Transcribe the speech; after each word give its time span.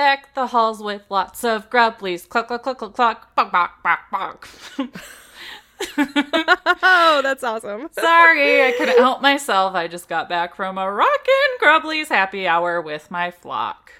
deck 0.00 0.34
the 0.34 0.46
halls 0.46 0.82
with 0.82 1.02
lots 1.10 1.44
of 1.44 1.68
grubblies. 1.68 2.26
Cluck, 2.26 2.48
cluck, 2.48 2.62
cluck, 2.62 2.78
cluck, 2.78 2.94
cluck. 2.94 3.34
Bok, 3.36 3.52
bok, 3.52 3.82
bok, 3.82 4.00
bok. 4.10 4.48
oh, 6.82 7.20
that's 7.22 7.44
awesome. 7.44 7.90
Sorry, 7.92 8.64
I 8.64 8.72
couldn't 8.78 8.96
help 8.96 9.20
myself. 9.20 9.74
I 9.74 9.88
just 9.88 10.08
got 10.08 10.26
back 10.26 10.54
from 10.54 10.78
a 10.78 10.90
rockin' 10.90 11.52
Grubblies 11.60 12.08
happy 12.08 12.48
hour 12.48 12.80
with 12.80 13.10
my 13.10 13.30
flock. 13.30 13.92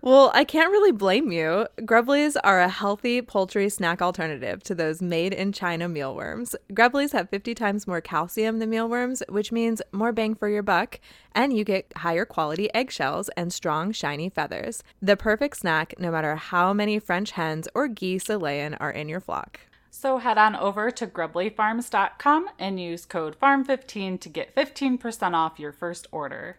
Well, 0.00 0.30
I 0.34 0.44
can't 0.44 0.70
really 0.70 0.92
blame 0.92 1.30
you. 1.32 1.66
Grubblies 1.80 2.36
are 2.42 2.60
a 2.60 2.68
healthy 2.68 3.22
poultry 3.22 3.68
snack 3.68 4.00
alternative 4.00 4.62
to 4.64 4.74
those 4.74 5.02
made 5.02 5.32
in 5.32 5.52
China 5.52 5.88
mealworms. 5.88 6.56
Grubblies 6.72 7.12
have 7.12 7.30
50 7.30 7.54
times 7.54 7.86
more 7.86 8.00
calcium 8.00 8.58
than 8.58 8.70
mealworms, 8.70 9.22
which 9.28 9.52
means 9.52 9.82
more 9.92 10.12
bang 10.12 10.34
for 10.34 10.48
your 10.48 10.62
buck, 10.62 10.98
and 11.34 11.56
you 11.56 11.64
get 11.64 11.92
higher 11.96 12.24
quality 12.24 12.72
eggshells 12.74 13.28
and 13.36 13.52
strong, 13.52 13.92
shiny 13.92 14.28
feathers. 14.28 14.82
The 15.00 15.16
perfect 15.16 15.58
snack 15.58 15.94
no 15.98 16.10
matter 16.10 16.36
how 16.36 16.72
many 16.72 16.98
French 16.98 17.32
hens 17.32 17.68
or 17.74 17.88
geese 17.88 18.28
a 18.28 18.38
laying 18.38 18.74
are 18.74 18.90
in 18.90 19.08
your 19.08 19.20
flock. 19.20 19.60
So 19.94 20.16
head 20.16 20.38
on 20.38 20.56
over 20.56 20.90
to 20.90 21.06
grubblyfarms.com 21.06 22.48
and 22.58 22.80
use 22.80 23.04
code 23.04 23.38
FARM15 23.38 24.18
to 24.20 24.28
get 24.30 24.54
15% 24.54 25.34
off 25.34 25.60
your 25.60 25.72
first 25.72 26.06
order. 26.10 26.58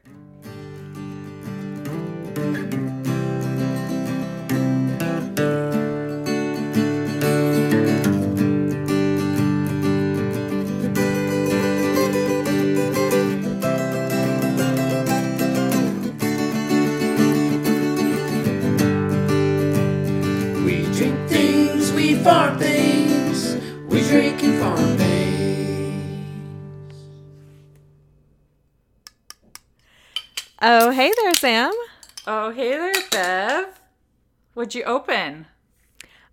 Farm 22.23 22.57
things, 22.57 23.57
we 23.87 24.01
drink 24.07 24.41
and 24.43 24.59
farm 24.61 24.97
things. 24.97 26.23
Oh, 30.61 30.91
hey 30.91 31.11
there, 31.21 31.33
Sam. 31.33 31.73
Oh, 32.25 32.51
hey 32.51 32.77
there, 32.77 32.93
Bev. 33.11 33.82
What'd 34.53 34.75
you 34.75 34.83
open? 34.83 35.47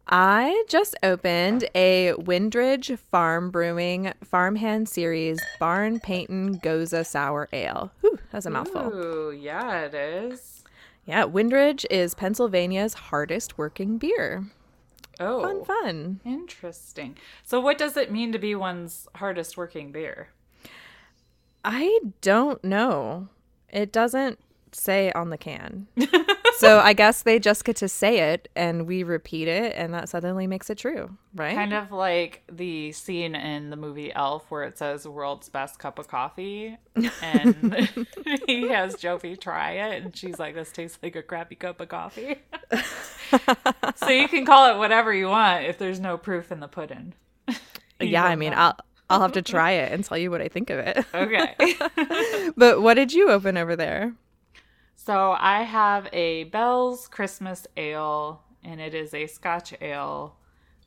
I 0.07 0.65
just 0.69 0.97
opened 1.03 1.69
a 1.75 2.13
Wyndridge 2.19 2.99
Farm 2.99 3.51
Brewing 3.51 4.13
Farmhand 4.25 4.89
Series 4.89 5.41
Barn 5.59 6.01
Peyton 6.01 6.55
Goza 6.59 7.05
Sour 7.05 7.49
Ale. 7.53 7.93
Whew, 8.01 8.19
that's 8.33 8.47
a 8.47 8.51
mouthful. 8.51 8.93
Ooh, 8.93 9.31
yeah, 9.31 9.83
it 9.83 9.95
is. 9.95 10.65
Yeah, 11.07 11.25
Wyndridge 11.25 11.87
is 11.91 12.15
Pennsylvania's 12.15 12.95
hardest 12.95 13.57
working 13.57 13.99
beer. 13.99 14.45
Oh, 15.19 15.43
Fun, 15.43 15.65
fun. 15.65 16.21
interesting. 16.25 17.17
So, 17.45 17.61
what 17.61 17.79
does 17.79 17.97
it 17.97 18.11
mean 18.11 18.33
to 18.33 18.39
be 18.39 18.55
one's 18.55 19.07
hardest 19.17 19.57
working 19.57 19.93
beer? 19.93 20.29
I 21.65 22.01
don't 22.21 22.63
know. 22.65 23.29
It 23.71 23.93
doesn't 23.93 24.39
say 24.73 25.13
on 25.13 25.31
the 25.31 25.39
can. 25.39 25.87
so 26.61 26.79
I 26.79 26.93
guess 26.93 27.23
they 27.23 27.39
just 27.39 27.65
get 27.65 27.77
to 27.77 27.89
say 27.89 28.33
it 28.33 28.49
and 28.55 28.87
we 28.87 29.03
repeat 29.03 29.49
it 29.49 29.75
and 29.77 29.95
that 29.95 30.09
suddenly 30.09 30.47
makes 30.47 30.71
it 30.71 30.79
true, 30.79 31.17
right? 31.35 31.55
Kind 31.55 31.73
of 31.73 31.91
like 31.91 32.43
the 32.51 32.93
scene 32.93 33.35
in 33.35 33.71
the 33.71 33.77
movie 33.77 34.13
Elf 34.13 34.51
where 34.51 34.65
it 34.65 34.79
says 34.79 35.07
"world's 35.07 35.49
best 35.49 35.79
cup 35.79 35.99
of 35.99 36.09
coffee," 36.09 36.77
and 37.23 37.89
he 38.47 38.69
has 38.69 38.97
Jovie 38.97 39.41
try 39.41 39.73
it, 39.73 40.03
and 40.03 40.17
she's 40.17 40.39
like, 40.39 40.55
"This 40.55 40.73
tastes 40.73 40.99
like 41.03 41.17
a 41.17 41.23
crappy 41.23 41.55
cup 41.55 41.81
of 41.81 41.89
coffee." 41.89 42.37
so 43.97 44.09
you 44.09 44.29
can 44.29 44.45
call 44.45 44.75
it 44.75 44.79
whatever 44.79 45.13
you 45.13 45.29
want 45.29 45.65
if 45.65 45.79
there's 45.79 46.01
no 46.01 46.17
proof 46.17 46.53
in 46.53 46.61
the 46.61 46.69
pudding. 46.69 47.15
Yeah, 48.01 48.25
I 48.25 48.37
mean, 48.37 48.53
know. 48.53 48.59
I'll 48.59 48.77
I'll 49.11 49.21
have 49.23 49.33
to 49.33 49.43
try 49.43 49.73
it 49.73 49.93
and 49.93 50.05
tell 50.05 50.17
you 50.19 50.31
what 50.31 50.41
I 50.41 50.49
think 50.49 50.71
of 50.71 50.79
it. 50.79 51.05
okay. 51.15 51.55
but 52.57 52.81
what 52.81 52.95
did 52.95 53.13
you 53.13 53.31
open 53.31 53.57
over 53.57 53.77
there? 53.77 54.15
So 55.03 55.35
I 55.39 55.63
have 55.63 56.11
a 56.13 56.45
Bell's 56.45 57.09
Christmas 57.09 57.67
Ale, 57.75 58.43
and 58.63 58.83
it 58.83 58.95
is 58.95 59.15
a 59.15 59.27
Scotch 59.29 59.73
ale. 59.81 60.37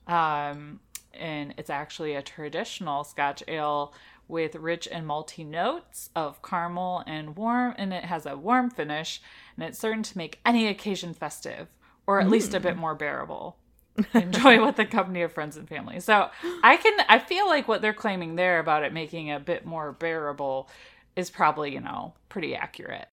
Um, 0.05 0.81
and 1.15 1.55
it's 1.57 1.71
actually 1.71 2.13
a 2.13 2.21
traditional 2.21 3.03
Scotch 3.03 3.41
ale 3.47 3.91
with 4.27 4.53
rich 4.53 4.87
and 4.91 5.07
malty 5.07 5.43
notes 5.43 6.11
of 6.15 6.43
caramel 6.43 7.03
and 7.07 7.35
warm, 7.35 7.73
and 7.75 7.91
it 7.91 8.03
has 8.03 8.27
a 8.27 8.37
warm 8.37 8.69
finish, 8.69 9.19
and 9.57 9.65
it's 9.65 9.79
certain 9.79 10.03
to 10.03 10.15
make 10.15 10.39
any 10.45 10.67
occasion 10.67 11.15
festive, 11.15 11.69
or 12.05 12.21
at 12.21 12.29
least 12.29 12.53
a 12.53 12.59
bit 12.59 12.77
more 12.77 12.93
bearable. 12.93 13.57
Enjoy 14.13 14.63
with 14.63 14.75
the 14.75 14.85
company 14.85 15.23
of 15.23 15.33
friends 15.33 15.57
and 15.57 15.67
family. 15.67 15.99
So 15.99 16.29
I 16.61 16.77
can, 16.77 16.99
I 17.09 17.17
feel 17.17 17.47
like 17.47 17.67
what 17.67 17.81
they're 17.81 17.93
claiming 17.93 18.35
there 18.35 18.59
about 18.59 18.83
it 18.83 18.93
making 18.93 19.29
it 19.29 19.37
a 19.37 19.39
bit 19.39 19.65
more 19.65 19.91
bearable 19.91 20.69
is 21.15 21.31
probably, 21.31 21.73
you 21.73 21.81
know, 21.81 22.13
pretty 22.29 22.55
accurate. 22.55 23.07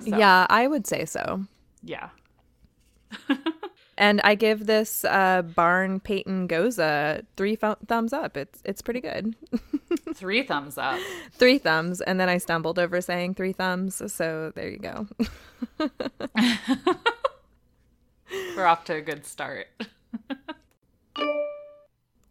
So. 0.00 0.16
Yeah, 0.16 0.46
I 0.48 0.66
would 0.66 0.86
say 0.86 1.04
so. 1.04 1.44
Yeah. 1.82 2.08
And 3.98 4.22
I 4.24 4.34
give 4.34 4.64
this 4.64 5.04
uh, 5.04 5.42
Barn 5.42 6.00
Peyton 6.00 6.46
Goza 6.46 7.22
three 7.36 7.54
th- 7.54 7.76
thumbs 7.86 8.14
up. 8.14 8.34
It's 8.34 8.62
it's 8.64 8.80
pretty 8.80 9.02
good. 9.02 9.34
Three 10.14 10.42
thumbs 10.42 10.78
up. 10.78 10.98
three 11.32 11.58
thumbs, 11.58 12.00
and 12.00 12.18
then 12.18 12.30
I 12.30 12.38
stumbled 12.38 12.78
over 12.78 13.02
saying 13.02 13.34
three 13.34 13.52
thumbs. 13.52 14.00
So 14.10 14.52
there 14.54 14.70
you 14.70 14.78
go. 14.78 15.06
We're 18.56 18.64
off 18.66 18.84
to 18.86 18.94
a 18.94 19.02
good 19.02 19.26
start. 19.26 19.66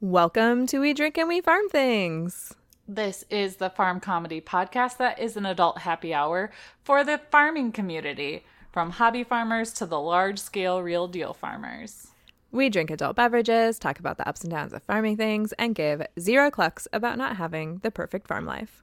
Welcome 0.02 0.66
to 0.68 0.80
We 0.80 0.94
Drink 0.94 1.18
and 1.20 1.28
We 1.28 1.42
Farm 1.42 1.68
Things. 1.70 2.56
This 2.92 3.24
is 3.30 3.58
the 3.58 3.70
Farm 3.70 4.00
Comedy 4.00 4.42
Podcast 4.42 4.98
that 4.98 5.20
is 5.20 5.38
an 5.38 5.46
adult 5.46 5.78
happy 5.78 6.12
hour 6.12 6.50
for 6.82 7.04
the 7.04 7.20
farming 7.30 7.72
community, 7.72 8.44
from 8.72 8.90
hobby 8.90 9.24
farmers 9.24 9.72
to 9.74 9.86
the 9.86 10.00
large 10.00 10.40
scale 10.40 10.82
real 10.82 11.08
deal 11.08 11.36
farmers. 11.36 12.08
We 12.52 12.68
drink 12.68 12.90
adult 12.90 13.16
beverages, 13.16 13.78
talk 13.78 14.00
about 14.00 14.18
the 14.18 14.28
ups 14.28 14.42
and 14.42 14.50
downs 14.50 14.74
of 14.74 14.82
farming 14.82 15.18
things, 15.18 15.54
and 15.60 15.76
give 15.76 16.02
zero 16.20 16.50
clucks 16.50 16.88
about 16.92 17.20
not 17.20 17.36
having 17.36 17.78
the 17.84 17.92
perfect 17.92 18.28
farm 18.28 18.48
life. 18.48 18.82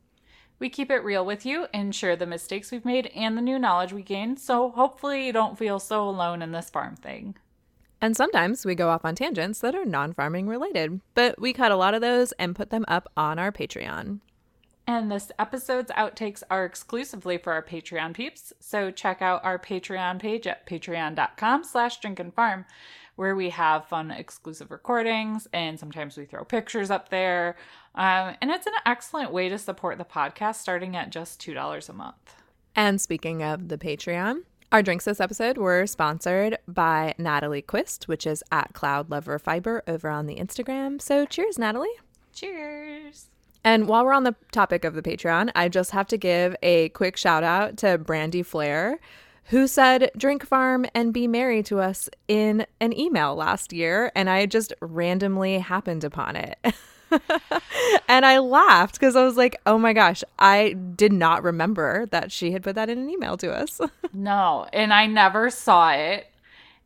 We 0.61 0.71
keep 0.71 0.89
it 0.93 1.03
real 1.03 1.27
with 1.27 1.45
you 1.45 1.67
and 1.75 1.93
share 1.93 2.15
the 2.15 2.27
mistakes 2.27 2.71
we've 2.71 2.85
made 2.85 3.09
and 3.09 3.37
the 3.37 3.43
new 3.43 3.59
knowledge 3.59 3.93
we 3.93 4.03
gain, 4.03 4.37
so 4.37 4.71
hopefully 4.71 5.27
you 5.27 5.33
don't 5.33 5.59
feel 5.59 5.81
so 5.81 6.09
alone 6.09 6.43
in 6.43 6.53
this 6.53 6.71
farm 6.71 6.95
thing. 6.95 7.35
And 8.07 8.17
sometimes 8.17 8.65
we 8.65 8.77
go 8.77 8.89
off 8.89 9.05
on 9.05 9.17
tangents 9.17 9.59
that 9.59 9.75
are 9.75 9.85
non 9.85 10.13
farming 10.13 10.47
related, 10.47 11.01
but 11.15 11.41
we 11.41 11.53
cut 11.53 11.73
a 11.73 11.77
lot 11.77 11.93
of 11.93 12.01
those 12.01 12.31
and 12.39 12.55
put 12.55 12.71
them 12.71 12.85
up 12.87 13.11
on 13.17 13.41
our 13.41 13.51
Patreon. 13.51 14.21
And 14.87 15.11
this 15.11 15.33
episode's 15.41 15.91
outtakes 15.91 16.45
are 16.49 16.65
exclusively 16.65 17.37
for 17.37 17.53
our 17.53 17.65
Patreon 17.65 18.15
peeps, 18.15 18.53
so 18.61 18.93
check 18.93 19.23
out 19.23 19.45
our 19.45 19.59
Patreon 19.59 20.21
page 20.21 20.47
at 20.47 20.69
patreon.com 20.69 21.65
slash 21.65 21.99
drinkandfarm, 21.99 22.67
where 23.17 23.35
we 23.35 23.51
have 23.51 23.89
fun 23.89 24.13
exclusive 24.13 24.71
recordings, 24.71 25.49
and 25.53 25.77
sometimes 25.77 26.17
we 26.17 26.27
throw 26.27 26.45
pictures 26.45 26.93
up 26.93 27.09
there. 27.09 27.57
Um, 27.97 28.37
and 28.41 28.53
it's 28.53 28.69
an 28.69 28.75
excellent 28.87 29.33
way 29.33 29.49
to 29.49 29.59
support 29.59 29.99
the 29.99 30.05
podcast 30.05 30.57
starting 30.57 30.95
at 30.95 31.11
just 31.11 31.41
$2 31.41 31.89
a 31.89 31.93
month. 31.93 32.37
And 32.77 33.01
speaking 33.01 33.43
of 33.43 33.67
the 33.67 33.79
Patreon, 33.79 34.43
our 34.73 34.83
drinks 34.83 35.05
this 35.05 35.21
episode 35.21 35.59
were 35.59 35.87
sponsored 35.87 36.59
by 36.67 37.15
Natalie 37.19 37.63
Quist, 37.63 38.09
which 38.09 38.27
is 38.27 38.43
at 38.51 38.73
Cloud 38.73 39.11
Lover 39.11 39.39
Fiber 39.39 39.83
over 39.87 40.09
on 40.09 40.27
the 40.27 40.37
Instagram. 40.37 41.01
So 41.01 41.25
cheers, 41.25 41.59
Natalie. 41.59 41.89
Cheers! 42.33 43.29
And 43.65 43.89
while 43.89 44.05
we're 44.05 44.13
on 44.13 44.25
the 44.25 44.37
topic 44.53 44.85
of 44.85 44.95
the 44.95 45.03
Patreon, 45.03 45.51
I 45.55 45.69
just 45.69 45.91
have 45.93 46.07
to 46.09 46.17
give 46.17 46.55
a 46.63 46.89
quick 46.91 47.17
shout 47.17 47.43
out 47.43 47.77
to 47.79 47.99
Brandy 47.99 48.43
Flair, 48.43 49.01
who 49.47 49.67
said 49.67 50.11
drink 50.17 50.45
farm 50.45 50.87
and 50.95 51.13
be 51.13 51.27
merry 51.27 51.63
to 51.65 51.81
us 51.81 52.09
in 52.29 52.67
an 52.81 52.99
email 52.99 53.35
last 53.35 53.73
year. 53.73 54.13
And 54.15 54.29
I 54.29 54.47
just 54.47 54.73
randomly 54.81 55.59
happened 55.59 56.05
upon 56.05 56.37
it. 56.37 56.59
and 58.09 58.27
I 58.27 58.39
laughed 58.39 58.95
because 58.95 59.17
I 59.17 59.25
was 59.25 59.37
like, 59.37 59.61
oh 59.67 59.79
my 59.79 59.93
gosh, 59.93 60.23
I 60.39 60.73
did 60.73 61.13
not 61.13 61.43
remember 61.43 62.07
that 62.07 62.33
she 62.33 62.53
had 62.53 62.63
put 62.63 62.75
that 62.75 62.91
in 62.91 62.99
an 62.99 63.11
email 63.11 63.37
to 63.39 63.53
us. 63.53 63.81
No, 64.13 64.67
and 64.73 64.95
I 64.95 65.07
never 65.07 65.51
saw 65.51 65.91
it. 65.91 66.29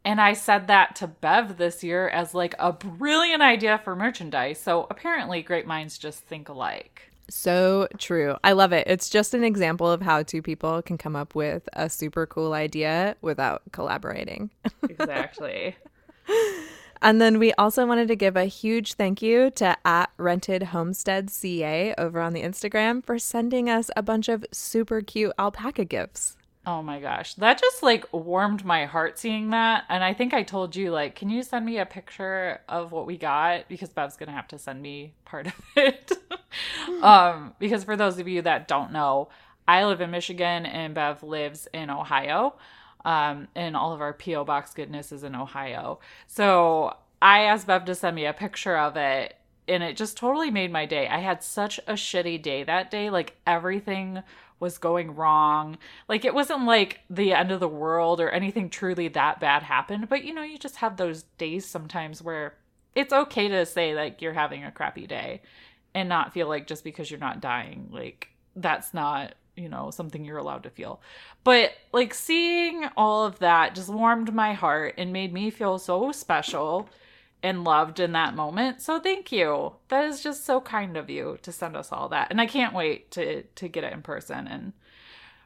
And 0.05 0.21
I 0.21 0.33
said 0.33 0.67
that 0.67 0.97
to 0.97 1.07
Bev 1.07 1.59
this 1.59 1.85
year 1.85 2.09
as 2.09 2.35
like 2.35 2.57
a 2.59 2.73
brilliant 2.73 3.41
idea 3.41 3.81
for 3.85 3.95
merchandise. 3.95 4.59
So 4.59 4.89
apparently, 4.91 5.41
great 5.41 5.65
minds 5.65 5.97
just 5.97 6.25
think 6.25 6.49
alike. 6.49 7.11
So 7.29 7.87
true. 7.99 8.37
I 8.43 8.53
love 8.53 8.73
it. 8.73 8.87
It's 8.89 9.09
just 9.09 9.33
an 9.35 9.45
example 9.45 9.91
of 9.91 10.03
how 10.03 10.25
two 10.25 10.43
people 10.43 10.83
can 10.83 10.99
come 10.99 11.15
up 11.15 11.37
with 11.37 11.69
a 11.73 11.89
super 11.89 12.27
cool 12.27 12.53
idea 12.53 13.17
without 13.23 13.63
collaborating. 13.73 14.51
Exactly. 14.89 15.77
And 17.03 17.21
then 17.21 17.39
we 17.39 17.53
also 17.55 17.87
wanted 17.87 18.09
to 18.09 18.17
give 18.17 18.37
a 18.37 18.45
huge 18.45 18.95
thank 18.95 19.23
you 19.23 19.51
to 19.53 19.77
at 19.87 20.11
Rented 20.19 20.65
Homestead 20.65 21.31
CA 21.31 21.95
over 21.97 22.21
on 22.21 22.35
the 22.35 22.43
Instagram 22.43 23.05
for 23.05 23.19
sending 23.19 23.71
us 23.71 23.91
a 23.97 24.03
bunch 24.03 24.29
of 24.29 24.45
super 24.53 25.01
cute 25.01 25.33
alpaca 25.39 25.85
gifts. 25.85 26.37
Oh 26.67 26.83
my 26.83 27.01
gosh. 27.01 27.35
That 27.35 27.59
just 27.59 27.83
like 27.83 28.07
warmed 28.13 28.67
my 28.67 28.85
heart 28.85 29.19
seeing 29.19 29.51
that. 29.51 29.85
And 29.89 30.05
I 30.05 30.13
think 30.13 30.35
I 30.35 30.43
told 30.43 30.77
you, 30.77 30.91
like, 30.91 31.15
can 31.15 31.31
you 31.31 31.43
send 31.43 31.65
me 31.65 31.79
a 31.79 31.87
picture 31.87 32.61
of 32.69 32.93
what 32.93 33.07
we 33.07 33.17
got? 33.17 33.67
Because 33.67 33.89
Bev's 33.89 34.17
going 34.17 34.29
to 34.29 34.35
have 34.35 34.49
to 34.49 34.59
send 34.59 34.83
me 34.83 35.15
part 35.25 35.47
of 35.47 35.55
it. 35.77 36.13
um, 37.03 37.55
because 37.59 37.85
for 37.85 37.97
those 37.97 38.19
of 38.19 38.29
you 38.29 38.43
that 38.43 38.69
don't 38.69 38.93
know, 38.93 39.31
I 39.67 39.87
live 39.87 40.03
in 40.03 40.11
Michigan 40.11 40.67
and 40.67 40.95
Bev 40.95 41.23
lives 41.23 41.67
in 41.73 41.89
Ohio. 41.89 42.57
Um, 43.05 43.49
and 43.55 43.77
all 43.77 43.93
of 43.93 44.01
our 44.01 44.13
P.O. 44.13 44.45
Box 44.45 44.75
goodness 44.75 45.13
is 45.13 45.25
in 45.25 45.35
Ohio. 45.35 46.01
So 46.27 46.97
I 47.23 47.41
asked 47.43 47.67
Bev 47.67 47.85
to 47.87 47.95
send 47.95 48.17
me 48.17 48.27
a 48.27 48.33
picture 48.33 48.77
of 48.77 48.97
it 48.97 49.37
and 49.69 49.83
it 49.83 49.97
just 49.97 50.17
totally 50.17 50.51
made 50.51 50.73
my 50.73 50.85
day. 50.85 51.07
I 51.07 51.19
had 51.21 51.43
such 51.43 51.79
a 51.87 51.93
shitty 51.93 52.43
day 52.43 52.65
that 52.65 52.91
day. 52.91 53.09
Like 53.09 53.37
everything 53.47 54.23
was 54.59 54.79
going 54.79 55.15
wrong. 55.15 55.79
Like 56.09 56.25
it 56.25 56.35
wasn't 56.35 56.67
like 56.67 57.01
the 57.09 57.33
end 57.33 57.51
of 57.53 57.61
the 57.61 57.69
world 57.69 58.21
or 58.21 58.29
anything 58.31 58.69
truly 58.69 59.09
that 59.09 59.41
bad 59.41 59.63
happened, 59.63 60.09
but 60.09 60.25
you 60.25 60.35
know, 60.35 60.43
you 60.43 60.59
just 60.59 60.77
have 60.77 60.97
those 60.97 61.23
days 61.39 61.65
sometimes 61.65 62.23
where 62.23 62.55
it's 62.95 63.13
okay 63.13 63.49
to 63.49 63.65
say 63.65 63.95
like 63.95 64.21
you're 64.21 64.33
having 64.33 64.65
a 64.65 64.73
crappy 64.73 65.07
day 65.07 65.41
and 65.95 66.09
not 66.09 66.33
feel 66.33 66.49
like 66.49 66.67
just 66.67 66.85
because 66.85 67.11
you're 67.11 67.21
not 67.21 67.41
dying, 67.41 67.89
like 67.91 68.29
that's 68.57 68.93
not, 68.93 69.35
you 69.61 69.69
know, 69.69 69.91
something 69.91 70.25
you're 70.25 70.39
allowed 70.39 70.63
to 70.65 70.71
feel. 70.71 71.01
But 71.45 71.73
like 71.93 72.15
seeing 72.15 72.89
all 72.97 73.25
of 73.25 73.39
that 73.41 73.75
just 73.75 73.89
warmed 73.89 74.35
my 74.35 74.55
heart 74.55 74.95
and 74.99 75.13
made 75.13 75.33
me 75.33 75.51
feel 75.51 75.79
so 75.79 76.13
special 76.13 76.89
and 77.43 77.65
loved 77.65 78.01
in 78.01 78.13
that 78.13 78.35
moment. 78.35 78.83
So 78.83 79.01
thank 79.01 79.33
you. 79.33 79.75
That 79.89 80.05
is 80.05 80.23
just 80.23 80.45
so 80.45 80.61
kind 80.61 80.97
of 80.97 81.09
you 81.09 81.39
to 81.43 81.53
send 81.53 81.77
us 81.77 81.93
all 81.93 82.09
that. 82.11 82.29
And 82.31 82.41
I 82.41 82.47
can't 82.47 82.75
wait 82.75 83.11
to 83.13 83.43
to 83.43 83.69
get 83.69 83.85
it 83.85 83.93
in 83.93 84.03
person 84.03 84.47
and 84.47 84.73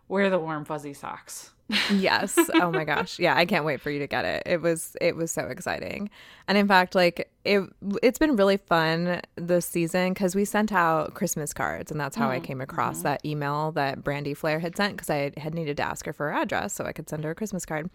wear 0.08 0.30
the 0.30 0.38
warm 0.38 0.64
fuzzy 0.64 0.92
socks. 0.92 1.50
yes. 1.92 2.38
Oh 2.54 2.70
my 2.70 2.84
gosh. 2.92 3.18
Yeah, 3.18 3.34
I 3.36 3.46
can't 3.46 3.64
wait 3.64 3.80
for 3.80 3.90
you 3.90 3.98
to 3.98 4.06
get 4.06 4.24
it. 4.24 4.42
It 4.44 4.60
was 4.60 4.96
it 5.00 5.16
was 5.16 5.30
so 5.30 5.46
exciting. 5.46 6.10
And 6.46 6.58
in 6.58 6.68
fact, 6.68 6.94
like 6.94 7.30
it 7.44 7.62
it's 8.02 8.18
been 8.18 8.36
really 8.36 8.58
fun 8.58 9.22
this 9.36 9.64
season 9.64 10.14
cuz 10.14 10.34
we 10.34 10.44
sent 10.44 10.72
out 10.72 11.14
Christmas 11.14 11.54
cards 11.54 11.90
and 11.90 11.98
that's 11.98 12.16
how 12.16 12.28
mm-hmm. 12.28 12.42
I 12.42 12.46
came 12.46 12.60
across 12.60 12.96
mm-hmm. 12.96 13.04
that 13.04 13.24
email 13.24 13.72
that 13.72 14.04
Brandy 14.04 14.34
Flair 14.34 14.58
had 14.58 14.76
sent 14.76 14.98
cuz 14.98 15.08
I 15.08 15.32
had 15.38 15.54
needed 15.54 15.78
to 15.78 15.82
ask 15.82 16.04
her 16.04 16.12
for 16.12 16.30
her 16.30 16.34
address 16.34 16.74
so 16.74 16.84
I 16.84 16.92
could 16.92 17.08
send 17.08 17.24
her 17.24 17.30
a 17.30 17.34
Christmas 17.34 17.64
card. 17.64 17.88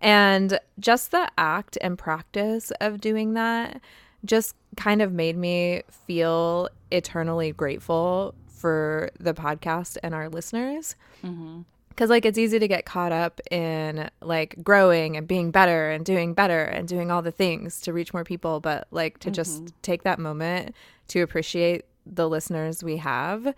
And 0.00 0.58
just 0.80 1.12
the 1.12 1.30
act 1.38 1.78
and 1.80 1.96
practice 1.96 2.72
of 2.80 3.00
doing 3.00 3.34
that 3.34 3.80
just 4.24 4.56
kind 4.76 5.02
of 5.02 5.12
made 5.12 5.36
me 5.36 5.82
feel 5.90 6.68
eternally 6.90 7.52
grateful 7.52 8.34
for 8.64 9.10
the 9.20 9.34
podcast 9.34 9.98
and 10.02 10.14
our 10.14 10.30
listeners. 10.30 10.96
Mm-hmm 11.22 11.60
because 11.90 12.10
like 12.10 12.24
it's 12.24 12.38
easy 12.38 12.58
to 12.58 12.66
get 12.66 12.84
caught 12.84 13.12
up 13.12 13.40
in 13.52 14.10
like 14.20 14.56
growing 14.64 15.16
and 15.16 15.28
being 15.28 15.52
better 15.52 15.92
and 15.92 16.04
doing 16.04 16.34
better 16.34 16.64
and 16.64 16.88
doing 16.88 17.08
all 17.08 17.22
the 17.22 17.30
things 17.30 17.80
to 17.80 17.92
reach 17.92 18.12
more 18.12 18.24
people 18.24 18.58
but 18.58 18.88
like 18.90 19.16
to 19.20 19.28
mm-hmm. 19.28 19.34
just 19.34 19.72
take 19.82 20.02
that 20.02 20.18
moment 20.18 20.74
to 21.06 21.20
appreciate 21.20 21.84
the 22.04 22.28
listeners 22.28 22.82
we 22.82 22.96
have 22.96 23.54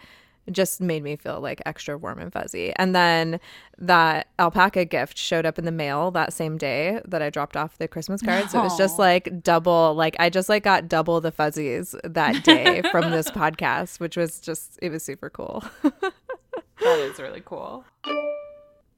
just 0.50 0.80
made 0.80 1.02
me 1.02 1.16
feel 1.16 1.40
like 1.40 1.60
extra 1.66 1.98
warm 1.98 2.18
and 2.18 2.32
fuzzy. 2.32 2.72
And 2.76 2.94
then 2.94 3.40
that 3.78 4.28
alpaca 4.38 4.84
gift 4.84 5.18
showed 5.18 5.46
up 5.46 5.58
in 5.58 5.64
the 5.64 5.72
mail 5.72 6.10
that 6.12 6.32
same 6.32 6.56
day 6.58 7.00
that 7.06 7.22
I 7.22 7.30
dropped 7.30 7.56
off 7.56 7.78
the 7.78 7.88
Christmas 7.88 8.22
card. 8.22 8.50
So 8.50 8.60
it 8.60 8.62
was 8.62 8.78
just 8.78 8.98
like 8.98 9.42
double, 9.42 9.94
like 9.94 10.16
I 10.18 10.30
just 10.30 10.48
like 10.48 10.62
got 10.62 10.88
double 10.88 11.20
the 11.20 11.32
fuzzies 11.32 11.94
that 12.04 12.44
day 12.44 12.82
from 12.90 13.10
this 13.10 13.30
podcast, 13.30 14.00
which 14.00 14.16
was 14.16 14.40
just, 14.40 14.78
it 14.80 14.90
was 14.90 15.02
super 15.02 15.30
cool. 15.30 15.64
that 15.82 16.98
is 16.98 17.18
really 17.18 17.42
cool. 17.44 17.84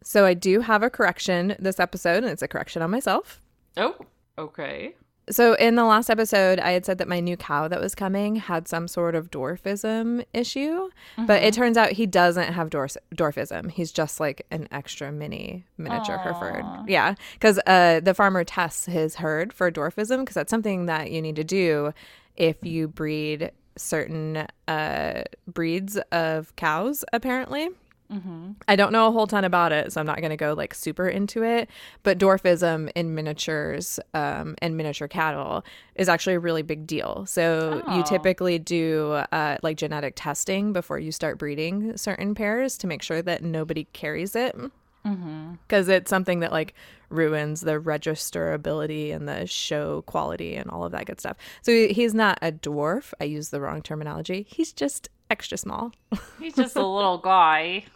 So 0.02 0.24
I 0.24 0.34
do 0.34 0.60
have 0.60 0.82
a 0.82 0.90
correction 0.90 1.54
this 1.58 1.78
episode, 1.78 2.24
and 2.24 2.32
it's 2.32 2.40
a 2.40 2.48
correction 2.48 2.80
on 2.80 2.90
myself. 2.90 3.42
Oh, 3.76 3.94
okay. 4.38 4.94
So 5.30 5.54
in 5.54 5.74
the 5.74 5.84
last 5.84 6.10
episode, 6.10 6.58
I 6.58 6.72
had 6.72 6.86
said 6.86 6.98
that 6.98 7.08
my 7.08 7.20
new 7.20 7.36
cow 7.36 7.68
that 7.68 7.80
was 7.80 7.94
coming 7.94 8.36
had 8.36 8.68
some 8.68 8.88
sort 8.88 9.14
of 9.14 9.30
dwarfism 9.30 10.24
issue, 10.32 10.88
mm-hmm. 10.88 11.26
but 11.26 11.42
it 11.42 11.52
mm-hmm. 11.52 11.62
turns 11.62 11.76
out 11.76 11.92
he 11.92 12.06
doesn't 12.06 12.52
have 12.52 12.70
dwarf- 12.70 12.96
dwarfism. 13.14 13.70
He's 13.70 13.92
just 13.92 14.20
like 14.20 14.46
an 14.50 14.68
extra 14.70 15.12
mini 15.12 15.64
miniature 15.76 16.18
Aww. 16.18 16.22
Hereford. 16.22 16.64
Yeah, 16.88 17.14
because 17.34 17.58
uh, 17.66 18.00
the 18.00 18.14
farmer 18.14 18.44
tests 18.44 18.86
his 18.86 19.16
herd 19.16 19.52
for 19.52 19.70
dwarfism 19.70 20.20
because 20.20 20.34
that's 20.34 20.50
something 20.50 20.86
that 20.86 21.10
you 21.10 21.22
need 21.22 21.36
to 21.36 21.44
do 21.44 21.92
if 22.36 22.56
you 22.62 22.88
breed 22.88 23.50
certain 23.76 24.46
uh, 24.66 25.22
breeds 25.46 25.98
of 26.12 26.54
cows, 26.56 27.04
apparently. 27.12 27.68
Mm-hmm. 28.12 28.52
I 28.66 28.76
don't 28.76 28.92
know 28.92 29.08
a 29.08 29.10
whole 29.10 29.26
ton 29.26 29.44
about 29.44 29.72
it, 29.72 29.92
so 29.92 30.00
I'm 30.00 30.06
not 30.06 30.18
going 30.18 30.30
to 30.30 30.36
go 30.36 30.54
like 30.54 30.74
super 30.74 31.08
into 31.08 31.42
it. 31.42 31.68
But 32.02 32.18
dwarfism 32.18 32.90
in 32.94 33.14
miniatures 33.14 34.00
um, 34.14 34.54
and 34.62 34.76
miniature 34.76 35.08
cattle 35.08 35.64
is 35.94 36.08
actually 36.08 36.34
a 36.34 36.40
really 36.40 36.62
big 36.62 36.86
deal. 36.86 37.26
So 37.26 37.82
oh. 37.86 37.96
you 37.96 38.02
typically 38.04 38.58
do 38.58 39.12
uh, 39.32 39.58
like 39.62 39.76
genetic 39.76 40.14
testing 40.16 40.72
before 40.72 40.98
you 40.98 41.12
start 41.12 41.38
breeding 41.38 41.96
certain 41.96 42.34
pairs 42.34 42.78
to 42.78 42.86
make 42.86 43.02
sure 43.02 43.20
that 43.22 43.42
nobody 43.42 43.84
carries 43.92 44.34
it. 44.34 44.56
Because 45.02 45.86
mm-hmm. 45.86 45.90
it's 45.90 46.10
something 46.10 46.40
that 46.40 46.52
like 46.52 46.74
ruins 47.10 47.60
the 47.60 47.78
registerability 47.80 49.14
and 49.14 49.28
the 49.28 49.46
show 49.46 50.02
quality 50.02 50.54
and 50.54 50.70
all 50.70 50.84
of 50.84 50.92
that 50.92 51.06
good 51.06 51.20
stuff. 51.20 51.36
So 51.62 51.72
he's 51.72 52.14
not 52.14 52.38
a 52.42 52.52
dwarf. 52.52 53.12
I 53.20 53.24
use 53.24 53.50
the 53.50 53.60
wrong 53.60 53.82
terminology. 53.82 54.46
He's 54.48 54.72
just 54.72 55.08
extra 55.30 55.58
small. 55.58 55.92
He's 56.38 56.54
just 56.54 56.76
a 56.76 56.86
little 56.86 57.18
guy. 57.18 57.84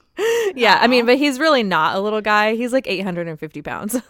yeah, 0.55 0.79
I 0.81 0.87
mean, 0.87 1.07
but 1.07 1.19
he's 1.19 1.39
really 1.39 1.63
not 1.63 1.97
a 1.97 2.01
little 2.01 2.21
guy. 2.21 2.55
He's 2.55 2.73
like 2.73 2.87
850 2.87 3.63
pounds. 3.63 3.93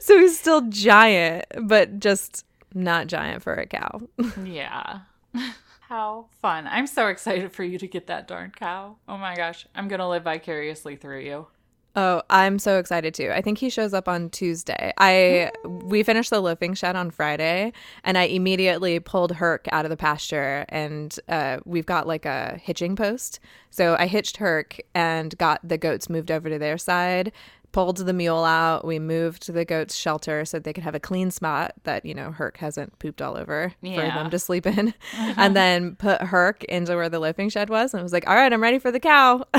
so 0.00 0.18
he's 0.18 0.38
still 0.38 0.62
giant, 0.62 1.44
but 1.62 2.00
just 2.00 2.44
not 2.74 3.06
giant 3.06 3.42
for 3.42 3.54
a 3.54 3.66
cow. 3.66 4.02
yeah. 4.44 5.00
How 5.80 6.26
fun. 6.42 6.66
I'm 6.66 6.86
so 6.86 7.06
excited 7.06 7.52
for 7.52 7.64
you 7.64 7.78
to 7.78 7.86
get 7.86 8.08
that 8.08 8.28
darn 8.28 8.52
cow. 8.54 8.96
Oh 9.08 9.16
my 9.16 9.34
gosh. 9.34 9.66
I'm 9.74 9.88
going 9.88 10.00
to 10.00 10.08
live 10.08 10.24
vicariously 10.24 10.96
through 10.96 11.20
you. 11.20 11.46
Oh, 12.00 12.22
I'm 12.30 12.60
so 12.60 12.78
excited 12.78 13.12
too. 13.12 13.32
I 13.34 13.42
think 13.42 13.58
he 13.58 13.70
shows 13.70 13.92
up 13.92 14.06
on 14.06 14.30
Tuesday. 14.30 14.92
I 14.98 15.50
we 15.64 16.04
finished 16.04 16.30
the 16.30 16.38
loafing 16.38 16.74
shed 16.74 16.94
on 16.94 17.10
Friday, 17.10 17.72
and 18.04 18.16
I 18.16 18.22
immediately 18.22 19.00
pulled 19.00 19.32
Herc 19.32 19.66
out 19.72 19.84
of 19.84 19.90
the 19.90 19.96
pasture, 19.96 20.64
and 20.68 21.18
uh, 21.28 21.58
we've 21.64 21.86
got 21.86 22.06
like 22.06 22.24
a 22.24 22.56
hitching 22.62 22.94
post. 22.94 23.40
So 23.70 23.96
I 23.98 24.06
hitched 24.06 24.36
Herc 24.36 24.78
and 24.94 25.36
got 25.38 25.60
the 25.68 25.76
goats 25.76 26.08
moved 26.08 26.30
over 26.30 26.48
to 26.48 26.56
their 26.56 26.78
side, 26.78 27.32
pulled 27.72 27.96
the 27.96 28.12
mule 28.12 28.44
out. 28.44 28.84
We 28.84 29.00
moved 29.00 29.52
the 29.52 29.64
goats' 29.64 29.96
shelter 29.96 30.44
so 30.44 30.60
they 30.60 30.72
could 30.72 30.84
have 30.84 30.94
a 30.94 31.00
clean 31.00 31.32
spot 31.32 31.72
that, 31.82 32.04
you 32.04 32.14
know, 32.14 32.30
Herc 32.30 32.58
hasn't 32.58 32.96
pooped 33.00 33.20
all 33.20 33.36
over 33.36 33.72
yeah. 33.82 33.96
for 33.96 34.02
them 34.02 34.30
to 34.30 34.38
sleep 34.38 34.66
in. 34.66 34.88
Uh-huh. 34.88 35.34
And 35.36 35.56
then 35.56 35.96
put 35.96 36.22
Herc 36.22 36.62
into 36.64 36.94
where 36.94 37.08
the 37.08 37.18
loafing 37.18 37.48
shed 37.48 37.70
was 37.70 37.92
and 37.92 38.04
was 38.04 38.12
like, 38.12 38.28
all 38.28 38.36
right, 38.36 38.52
I'm 38.52 38.62
ready 38.62 38.78
for 38.78 38.92
the 38.92 39.00
cow. 39.00 39.44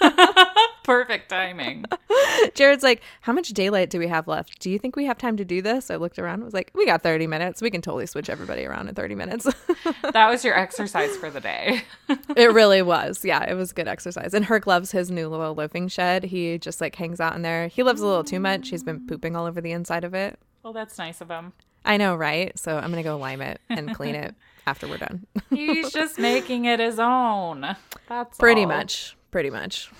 Perfect 0.84 1.28
timing. 1.28 1.84
Jared's 2.54 2.82
like, 2.82 3.02
How 3.22 3.32
much 3.32 3.50
daylight 3.50 3.90
do 3.90 3.98
we 3.98 4.08
have 4.08 4.26
left? 4.26 4.58
Do 4.58 4.70
you 4.70 4.78
think 4.78 4.96
we 4.96 5.04
have 5.06 5.18
time 5.18 5.36
to 5.36 5.44
do 5.44 5.62
this? 5.62 5.90
I 5.90 5.96
looked 5.96 6.18
around 6.18 6.34
and 6.34 6.44
was 6.44 6.54
like, 6.54 6.70
We 6.74 6.86
got 6.86 7.02
30 7.02 7.26
minutes. 7.26 7.62
We 7.62 7.70
can 7.70 7.82
totally 7.82 8.06
switch 8.06 8.28
everybody 8.28 8.64
around 8.64 8.88
in 8.88 8.94
30 8.94 9.14
minutes. 9.14 9.44
that 10.12 10.28
was 10.28 10.44
your 10.44 10.58
exercise 10.58 11.16
for 11.16 11.30
the 11.30 11.40
day. 11.40 11.82
it 12.36 12.52
really 12.52 12.82
was. 12.82 13.24
Yeah, 13.24 13.48
it 13.48 13.54
was 13.54 13.72
good 13.72 13.88
exercise. 13.88 14.34
And 14.34 14.44
Herc 14.44 14.66
loves 14.66 14.90
his 14.90 15.10
new 15.10 15.28
little 15.28 15.54
loafing 15.54 15.88
shed. 15.88 16.24
He 16.24 16.58
just 16.58 16.80
like 16.80 16.96
hangs 16.96 17.20
out 17.20 17.34
in 17.34 17.42
there. 17.42 17.68
He 17.68 17.82
loves 17.82 18.00
a 18.00 18.06
little 18.06 18.24
too 18.24 18.40
much. 18.40 18.70
He's 18.70 18.82
been 18.82 19.06
pooping 19.06 19.36
all 19.36 19.46
over 19.46 19.60
the 19.60 19.72
inside 19.72 20.04
of 20.04 20.14
it. 20.14 20.38
Well, 20.62 20.72
that's 20.72 20.98
nice 20.98 21.20
of 21.20 21.28
him. 21.28 21.52
I 21.84 21.96
know, 21.96 22.14
right? 22.14 22.56
So 22.58 22.76
I'm 22.76 22.92
going 22.92 23.02
to 23.02 23.08
go 23.08 23.16
lime 23.18 23.42
it 23.42 23.60
and 23.68 23.94
clean 23.94 24.14
it 24.14 24.34
after 24.66 24.86
we're 24.86 24.98
done. 24.98 25.26
He's 25.50 25.92
just 25.92 26.18
making 26.18 26.66
it 26.66 26.78
his 26.78 26.98
own. 27.00 27.76
That's 28.08 28.38
pretty 28.38 28.62
all. 28.62 28.68
much. 28.68 29.16
Pretty 29.32 29.50
much. 29.50 29.90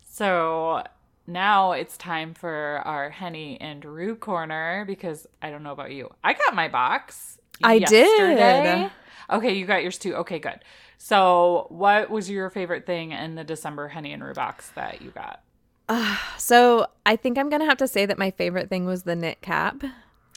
So 0.00 0.82
now 1.26 1.72
it's 1.72 1.96
time 1.96 2.32
for 2.32 2.80
our 2.84 3.10
Henny 3.10 3.60
and 3.60 3.84
Rue 3.84 4.16
corner 4.16 4.84
because 4.86 5.26
I 5.42 5.50
don't 5.50 5.62
know 5.62 5.72
about 5.72 5.92
you. 5.92 6.10
I 6.24 6.32
got 6.32 6.54
my 6.54 6.68
box. 6.68 7.38
I 7.62 7.74
yesterday. 7.74 8.82
did. 8.82 8.90
Okay, 9.28 9.54
you 9.54 9.66
got 9.66 9.82
yours 9.82 9.98
too. 9.98 10.14
Okay, 10.16 10.38
good. 10.38 10.60
So, 10.98 11.66
what 11.68 12.10
was 12.10 12.30
your 12.30 12.48
favorite 12.48 12.86
thing 12.86 13.12
in 13.12 13.34
the 13.34 13.44
December 13.44 13.88
Henny 13.88 14.12
and 14.12 14.24
Rue 14.24 14.34
box 14.34 14.70
that 14.70 15.02
you 15.02 15.10
got? 15.10 15.42
Uh, 15.88 16.16
so, 16.38 16.86
I 17.04 17.16
think 17.16 17.38
I'm 17.38 17.50
going 17.50 17.60
to 17.60 17.66
have 17.66 17.78
to 17.78 17.88
say 17.88 18.06
that 18.06 18.18
my 18.18 18.30
favorite 18.30 18.70
thing 18.70 18.86
was 18.86 19.02
the 19.02 19.16
knit 19.16 19.42
cap. 19.42 19.82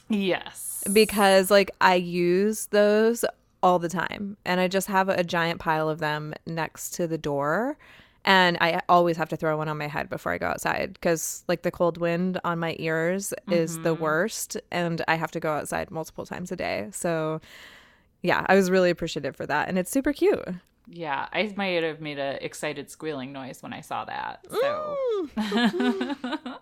Yes. 0.08 0.84
Because, 0.92 1.50
like, 1.50 1.70
I 1.80 1.94
use 1.94 2.66
those 2.66 3.24
all 3.62 3.78
the 3.78 3.88
time 3.88 4.36
and 4.44 4.60
I 4.60 4.68
just 4.68 4.88
have 4.88 5.08
a 5.08 5.22
giant 5.22 5.60
pile 5.60 5.88
of 5.88 6.00
them 6.00 6.34
next 6.46 6.90
to 6.94 7.06
the 7.06 7.18
door 7.18 7.76
and 8.24 8.58
I 8.60 8.80
always 8.88 9.16
have 9.16 9.28
to 9.30 9.36
throw 9.36 9.56
one 9.56 9.68
on 9.68 9.78
my 9.78 9.86
head 9.86 10.10
before 10.10 10.32
I 10.32 10.38
go 10.38 10.46
outside 10.46 10.92
because 10.92 11.44
like 11.48 11.62
the 11.62 11.70
cold 11.70 11.98
wind 11.98 12.38
on 12.44 12.58
my 12.58 12.76
ears 12.78 13.32
is 13.50 13.74
mm-hmm. 13.74 13.82
the 13.84 13.94
worst 13.94 14.56
and 14.70 15.02
I 15.08 15.14
have 15.14 15.30
to 15.32 15.40
go 15.40 15.52
outside 15.52 15.90
multiple 15.90 16.26
times 16.26 16.52
a 16.52 16.56
day. 16.56 16.88
So 16.92 17.40
yeah, 18.22 18.44
I 18.48 18.54
was 18.54 18.70
really 18.70 18.90
appreciative 18.90 19.36
for 19.36 19.46
that 19.46 19.68
and 19.68 19.78
it's 19.78 19.90
super 19.90 20.12
cute. 20.12 20.46
Yeah, 20.86 21.28
I 21.32 21.52
might 21.56 21.82
have 21.84 22.00
made 22.00 22.18
a 22.18 22.44
excited 22.44 22.90
squealing 22.90 23.32
noise 23.32 23.62
when 23.62 23.72
I 23.72 23.80
saw 23.80 24.04
that. 24.06 24.44
So, 24.50 24.96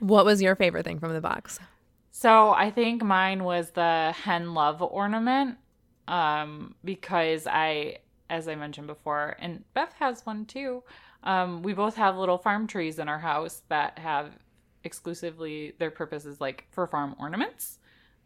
What 0.00 0.24
was 0.24 0.40
your 0.40 0.56
favorite 0.56 0.84
thing 0.84 0.98
from 0.98 1.12
the 1.12 1.20
box? 1.20 1.60
so 2.12 2.50
I 2.50 2.70
think 2.70 3.02
mine 3.02 3.44
was 3.44 3.70
the 3.70 4.12
hen 4.12 4.52
love 4.52 4.82
ornament, 4.82 5.56
um, 6.08 6.74
because 6.84 7.46
I, 7.46 7.98
as 8.30 8.48
I 8.48 8.54
mentioned 8.54 8.86
before, 8.86 9.36
and 9.38 9.64
Beth 9.74 9.92
has 9.98 10.24
one 10.24 10.46
too. 10.46 10.82
Um, 11.22 11.62
we 11.62 11.74
both 11.74 11.96
have 11.96 12.16
little 12.16 12.38
farm 12.38 12.66
trees 12.66 12.98
in 12.98 13.08
our 13.08 13.18
house 13.18 13.62
that 13.68 13.98
have 13.98 14.30
exclusively 14.84 15.74
their 15.78 15.90
purpose 15.90 16.24
is 16.24 16.40
like 16.40 16.66
for 16.70 16.86
farm 16.86 17.14
ornaments. 17.18 17.78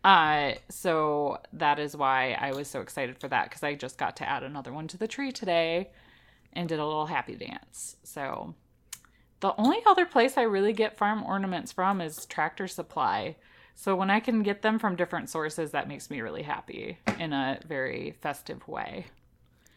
Uh, 0.04 0.52
so 0.68 1.38
that 1.52 1.78
is 1.78 1.96
why 1.96 2.36
I 2.38 2.52
was 2.52 2.68
so 2.68 2.80
excited 2.80 3.18
for 3.18 3.28
that 3.28 3.48
because 3.48 3.62
I 3.62 3.74
just 3.74 3.96
got 3.96 4.16
to 4.18 4.28
add 4.28 4.42
another 4.42 4.72
one 4.72 4.86
to 4.88 4.98
the 4.98 5.08
tree 5.08 5.32
today 5.32 5.90
and 6.52 6.68
did 6.68 6.78
a 6.78 6.86
little 6.86 7.06
happy 7.06 7.34
dance. 7.34 7.96
So 8.04 8.54
the 9.40 9.54
only 9.56 9.78
other 9.86 10.04
place 10.04 10.36
I 10.36 10.42
really 10.42 10.74
get 10.74 10.96
farm 10.96 11.24
ornaments 11.24 11.72
from 11.72 12.00
is 12.00 12.26
Tractor 12.26 12.68
Supply. 12.68 13.36
So 13.74 13.96
when 13.96 14.10
I 14.10 14.20
can 14.20 14.42
get 14.42 14.62
them 14.62 14.78
from 14.78 14.94
different 14.94 15.30
sources, 15.30 15.72
that 15.72 15.88
makes 15.88 16.10
me 16.10 16.20
really 16.20 16.42
happy 16.42 16.98
in 17.18 17.32
a 17.32 17.58
very 17.66 18.14
festive 18.20 18.66
way. 18.68 19.06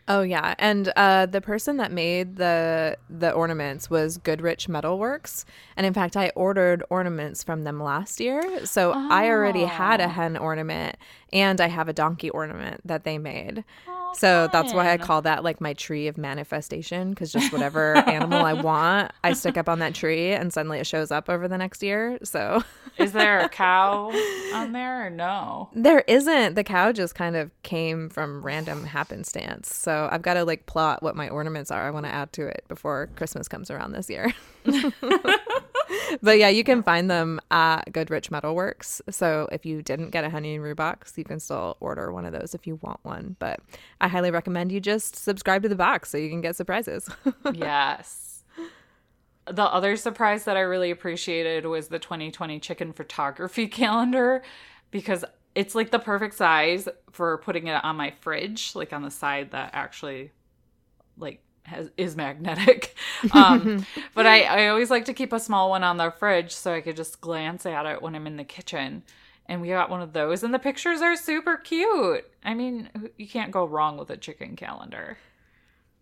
Oh 0.10 0.22
yeah, 0.22 0.56
and 0.58 0.92
uh, 0.96 1.26
the 1.26 1.42
person 1.42 1.76
that 1.78 1.92
made 1.92 2.38
the 2.38 2.98
the 3.10 3.32
ornaments 3.32 3.90
was 3.90 4.18
Goodrich 4.18 4.68
Metalworks, 4.68 5.44
and 5.76 5.86
in 5.86 5.94
fact, 5.94 6.16
I 6.16 6.30
ordered 6.36 6.82
ornaments 6.90 7.44
from 7.44 7.64
them 7.66 7.82
last 7.84 8.22
year, 8.22 8.66
so 8.66 8.94
I 8.96 9.28
already 9.30 9.66
had 9.66 10.00
a 10.00 10.06
Oh. 10.06 10.10
hen 10.10 10.38
ornament 10.38 10.96
and 11.34 11.60
I 11.60 11.68
have 11.68 11.90
a 11.90 11.94
donkey 11.94 12.30
ornament 12.30 12.80
that 12.86 13.04
they 13.04 13.18
made. 13.18 13.66
Oh, 13.88 13.97
So 14.16 14.48
that's 14.52 14.74
why 14.74 14.92
I 14.92 14.98
call 14.98 15.22
that 15.24 15.44
like 15.44 15.62
my 15.62 15.74
tree 15.74 16.08
of 16.08 16.18
manifestation 16.18 17.12
because 17.12 17.32
just 17.32 17.52
whatever 17.54 17.96
animal 18.10 18.44
I 18.44 18.54
want, 18.54 19.12
I 19.24 19.34
stick 19.34 19.58
up 19.58 19.70
on 19.70 19.80
that 19.80 19.94
tree 19.94 20.32
and 20.32 20.52
suddenly 20.52 20.80
it 20.80 20.88
shows 20.88 21.12
up 21.12 21.30
over 21.30 21.48
the 21.48 21.58
next 21.58 21.84
year. 21.84 22.18
So 22.24 22.64
Is 22.98 23.12
there 23.12 23.40
a 23.42 23.50
cow 23.50 24.10
on 24.54 24.72
there 24.72 25.06
or 25.06 25.10
no? 25.12 25.70
there 25.74 26.04
isn't. 26.08 26.56
The 26.56 26.64
cow 26.64 26.92
just 26.92 27.14
kind 27.14 27.36
of 27.36 27.52
came 27.62 28.10
from 28.10 28.42
random 28.42 28.86
happenstance. 28.86 29.74
So 29.76 30.10
I've 30.12 30.24
got 30.24 30.34
to 30.34 30.44
like 30.46 30.66
plot 30.66 31.04
what 31.04 31.16
my 31.16 31.30
ornaments 31.30 31.70
are 31.70 31.86
I 31.86 31.92
want 31.92 32.06
to 32.08 32.12
add 32.12 32.34
to 32.34 32.48
it 32.48 32.64
before 32.68 33.10
Christmas 33.16 33.48
comes 33.48 33.70
around 33.70 33.92
this 33.92 34.10
year. 34.10 34.34
but 36.22 36.38
yeah, 36.38 36.50
you 36.50 36.64
can 36.64 36.84
find 36.84 37.10
them 37.10 37.40
at 37.52 37.92
Goodrich 37.92 38.30
Metalworks. 38.30 39.02
So 39.10 39.48
if 39.52 39.66
you 39.66 39.82
didn't 39.82 40.10
get 40.10 40.24
a 40.24 40.30
honey 40.30 40.56
and 40.56 40.64
rue 40.64 40.76
box, 40.76 41.14
you 41.18 41.24
can 41.24 41.40
still 41.40 41.78
order 41.80 42.12
one 42.12 42.26
of 42.26 42.34
those 42.34 42.54
if 42.54 42.68
you 42.68 42.80
want 42.82 43.00
one. 43.04 43.36
But 43.40 43.60
I 44.02 44.08
highly 44.08 44.32
recommend 44.32 44.72
you 44.72 44.80
just 44.80 45.16
subscribe 45.16 45.64
to 45.64 45.70
the 45.70 45.76
box 45.76 46.10
so 46.10 46.18
you 46.18 46.30
can 46.30 46.42
get 46.42 46.56
surprises. 46.56 47.10
yes. 47.54 48.44
The 49.46 49.64
other 49.64 49.96
surprise 49.96 50.44
that 50.44 50.58
I 50.58 50.62
really 50.62 50.92
appreciated 50.92 51.66
was 51.66 51.88
the 51.88 52.00
2020 52.00 52.60
chicken 52.60 52.92
photography 52.92 53.68
calendar 53.68 54.44
because 54.92 55.24
it's 55.56 55.74
like 55.74 55.92
the 55.92 56.00
perfect 56.00 56.36
size 56.36 56.88
for 57.12 57.38
putting 57.40 57.68
it 57.68 57.84
on 57.84 57.96
my 57.96 58.12
fridge, 58.20 58.76
like 58.76 58.94
on 58.94 59.02
the 59.02 59.12
side 59.12 59.52
that 59.52 59.72
actually 59.74 60.32
like 61.18 61.42
has 61.68 61.90
is 61.98 62.16
magnetic. 62.16 62.96
Um, 63.34 63.86
but 64.14 64.28
I, 64.28 64.44
I 64.44 64.68
always 64.68 64.92
like 64.92 65.06
to 65.06 65.14
keep 65.14 65.34
a 65.34 65.40
small 65.40 65.72
one 65.72 65.84
on 65.84 65.98
the 65.98 66.12
fridge 66.12 66.54
so 66.54 66.72
I 66.72 66.82
could 66.82 66.96
just 66.96 67.20
glance 67.20 67.66
at 67.66 67.88
it 67.88 68.00
when 68.00 68.14
I'm 68.14 68.28
in 68.28 68.38
the 68.38 68.44
kitchen. 68.44 69.02
And 69.48 69.60
we 69.60 69.70
got 69.70 69.90
one 69.90 70.04
of 70.04 70.14
those, 70.14 70.44
and 70.44 70.54
the 70.54 70.60
pictures 70.60 71.02
are 71.02 71.16
super 71.16 71.58
cute. 71.58 72.30
I 72.44 72.54
mean, 72.54 72.90
you 73.18 73.28
can't 73.28 73.50
go 73.50 73.66
wrong 73.66 73.98
with 73.98 74.12
a 74.12 74.18
chicken 74.18 74.56
calendar. 74.56 75.18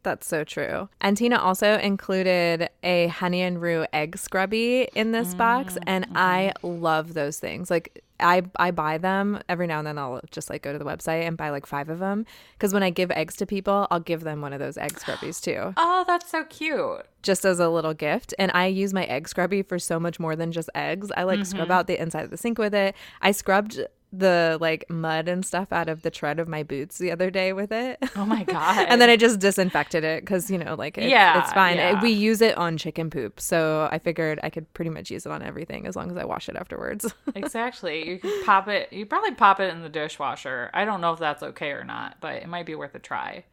That's 0.06 0.28
so 0.28 0.44
true. 0.44 0.88
And 1.02 1.18
Tina 1.18 1.40
also 1.40 1.80
included 1.80 2.70
a 2.84 3.08
honey 3.08 3.42
and 3.42 3.60
rue 3.60 3.88
egg 3.92 4.20
scrubby 4.20 4.88
in 4.94 5.14
this 5.14 5.34
box, 5.34 5.74
mm, 5.74 5.84
and 5.88 6.06
mm-hmm. 6.06 6.16
I 6.16 6.54
love 6.62 7.16
those 7.16 7.40
things. 7.40 7.72
Like 7.72 8.04
I 8.20 8.44
I 8.56 8.70
buy 8.70 9.00
them 9.00 9.42
every 9.50 9.66
now 9.66 9.80
and 9.80 9.88
then. 9.88 9.98
I'll 9.98 10.22
just 10.30 10.52
like 10.52 10.62
go 10.62 10.72
to 10.72 10.78
the 10.78 10.86
website 10.86 11.28
and 11.28 11.36
buy 11.36 11.50
like 11.50 11.66
five 11.66 11.90
of 11.90 11.98
them 11.98 12.28
because 12.54 12.72
when 12.72 12.84
I 12.84 12.92
give 12.92 13.10
eggs 13.12 13.36
to 13.38 13.48
people, 13.48 13.88
I'll 13.90 14.00
give 14.00 14.22
them 14.22 14.42
one 14.42 14.54
of 14.54 14.60
those 14.60 14.78
egg 14.78 14.94
scrubbies 14.94 15.42
too, 15.42 15.74
Oh, 15.78 16.04
that's 16.06 16.30
so 16.30 16.44
cute. 16.44 17.02
just 17.24 17.44
as 17.44 17.60
a 17.60 17.70
little 17.70 17.96
gift. 17.96 18.36
And 18.38 18.52
I 18.54 18.68
use 18.68 18.94
my 18.94 19.06
egg 19.06 19.28
scrubby 19.28 19.64
for 19.64 19.80
so 19.80 20.00
much 20.00 20.20
more 20.20 20.36
than 20.36 20.52
just 20.52 20.70
eggs. 20.76 21.12
I 21.18 21.24
like 21.24 21.48
scrub 21.48 21.64
mm-hmm. 21.64 21.72
out 21.72 21.88
the 21.88 22.00
inside 22.00 22.26
of 22.26 22.30
the 22.30 22.38
sink 22.38 22.60
with 22.60 22.76
it. 22.76 22.94
I 23.24 23.32
scrubbed 23.32 23.84
the 24.20 24.58
like 24.62 24.86
mud 24.90 25.28
and 25.28 25.46
stuff 25.46 25.72
out 25.72 25.90
of 25.90 26.02
the 26.02 26.12
tread 26.12 26.40
of 26.40 26.48
my 26.48 26.64
boots 26.64 26.98
the 26.98 27.12
other 27.12 27.30
day 27.30 27.54
with 27.54 27.72
it. 27.72 27.98
Oh 28.16 28.26
my 28.26 28.44
god. 28.46 28.88
and 28.90 29.02
then 29.02 29.10
I 29.10 29.18
just 29.18 29.40
disinfected 29.40 30.04
it 30.04 30.22
because 30.24 30.50
you 30.50 30.58
know, 30.58 30.76
like 30.76 30.98
it's, 30.98 31.08
Yeah, 31.08 31.42
it's 31.44 31.54
fine. 31.54 31.78
yeah. 31.78 32.02
We 32.02 32.12
use 32.12 32.42
it 32.42 32.58
on 32.58 32.78
chicken 32.78 33.10
poop, 33.10 33.40
so 33.40 33.88
I 33.92 34.00
figured 34.00 34.40
I 34.44 34.50
could 34.50 34.72
pretty 34.74 34.90
much 34.92 35.10
use 35.12 35.26
it 35.26 35.32
on 35.32 35.42
everything 35.42 35.86
as 35.88 35.96
long 35.96 36.10
as 36.12 36.18
I 36.18 36.26
wash 36.26 36.50
it 36.50 36.56
afterwards. 36.56 37.14
exactly. 37.36 38.08
You 38.08 38.20
could 38.20 38.46
pop 38.46 38.68
it. 38.68 38.92
You 38.94 39.06
probably 39.06 39.32
pop 39.36 39.60
it 39.60 39.74
in 39.74 39.82
the 39.82 39.90
dishwasher. 39.90 40.70
I 40.74 40.86
don't 40.86 41.02
know 41.02 41.14
if 41.14 41.20
that's 41.20 41.44
okay 41.44 41.72
or 41.72 41.84
not, 41.84 42.18
but 42.22 42.36
it 42.36 42.48
might 42.48 42.66
be 42.66 42.76
worth 42.76 42.96
a 42.96 43.00
try. 43.00 43.44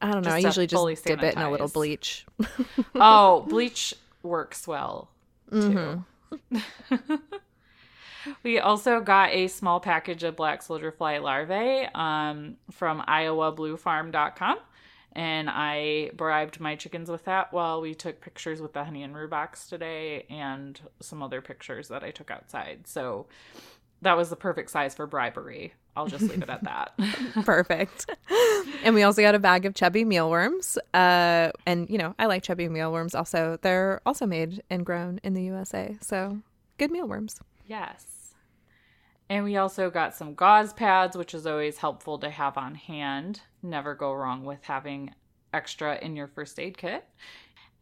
I 0.00 0.12
don't 0.12 0.24
know. 0.24 0.30
Just 0.30 0.58
I 0.58 0.62
usually 0.62 0.94
just 0.94 1.04
dip 1.06 1.22
it 1.22 1.34
in 1.34 1.42
a 1.42 1.50
little 1.50 1.68
bleach. 1.68 2.24
Oh, 2.94 3.44
bleach 3.48 3.94
works 4.22 4.66
well 4.68 5.08
too. 5.50 6.04
Mm-hmm. 6.52 7.14
We 8.42 8.58
also 8.58 9.00
got 9.00 9.30
a 9.30 9.48
small 9.48 9.80
package 9.80 10.22
of 10.22 10.36
black 10.36 10.62
soldier 10.62 10.92
fly 10.92 11.18
larvae 11.18 11.88
um, 11.94 12.56
from 12.70 13.02
iowabluefarm.com. 13.02 14.58
And 15.12 15.48
I 15.50 16.10
bribed 16.14 16.60
my 16.60 16.76
chickens 16.76 17.10
with 17.10 17.24
that 17.24 17.52
while 17.52 17.80
we 17.80 17.94
took 17.94 18.20
pictures 18.20 18.60
with 18.60 18.72
the 18.72 18.84
honey 18.84 19.02
and 19.02 19.16
rue 19.16 19.26
box 19.26 19.68
today 19.68 20.26
and 20.30 20.78
some 21.00 21.22
other 21.22 21.40
pictures 21.40 21.88
that 21.88 22.04
I 22.04 22.10
took 22.10 22.30
outside. 22.30 22.86
So 22.86 23.26
that 24.02 24.16
was 24.16 24.30
the 24.30 24.36
perfect 24.36 24.70
size 24.70 24.94
for 24.94 25.06
bribery. 25.06 25.74
I'll 25.96 26.06
just 26.06 26.22
leave 26.22 26.42
it 26.42 26.48
at 26.48 26.62
that. 26.62 26.92
Perfect. 27.44 28.08
and 28.84 28.94
we 28.94 29.02
also 29.02 29.20
got 29.20 29.34
a 29.34 29.40
bag 29.40 29.66
of 29.66 29.74
chubby 29.74 30.04
mealworms. 30.04 30.78
Uh, 30.94 31.50
and 31.66 31.90
you 31.90 31.98
know, 31.98 32.14
I 32.20 32.26
like 32.26 32.44
chubby 32.44 32.68
mealworms. 32.68 33.16
Also, 33.16 33.58
they're 33.62 34.00
also 34.06 34.24
made 34.24 34.62
and 34.70 34.86
grown 34.86 35.18
in 35.24 35.34
the 35.34 35.42
USA, 35.42 35.96
so 36.00 36.38
good 36.78 36.92
mealworms. 36.92 37.40
Yes. 37.66 38.17
And 39.30 39.44
we 39.44 39.56
also 39.56 39.90
got 39.90 40.14
some 40.14 40.34
gauze 40.34 40.72
pads, 40.72 41.16
which 41.16 41.34
is 41.34 41.46
always 41.46 41.78
helpful 41.78 42.18
to 42.18 42.30
have 42.30 42.56
on 42.56 42.74
hand. 42.74 43.42
Never 43.62 43.94
go 43.94 44.12
wrong 44.12 44.44
with 44.44 44.64
having 44.64 45.14
extra 45.52 45.98
in 45.98 46.16
your 46.16 46.28
first 46.28 46.58
aid 46.58 46.78
kit. 46.78 47.04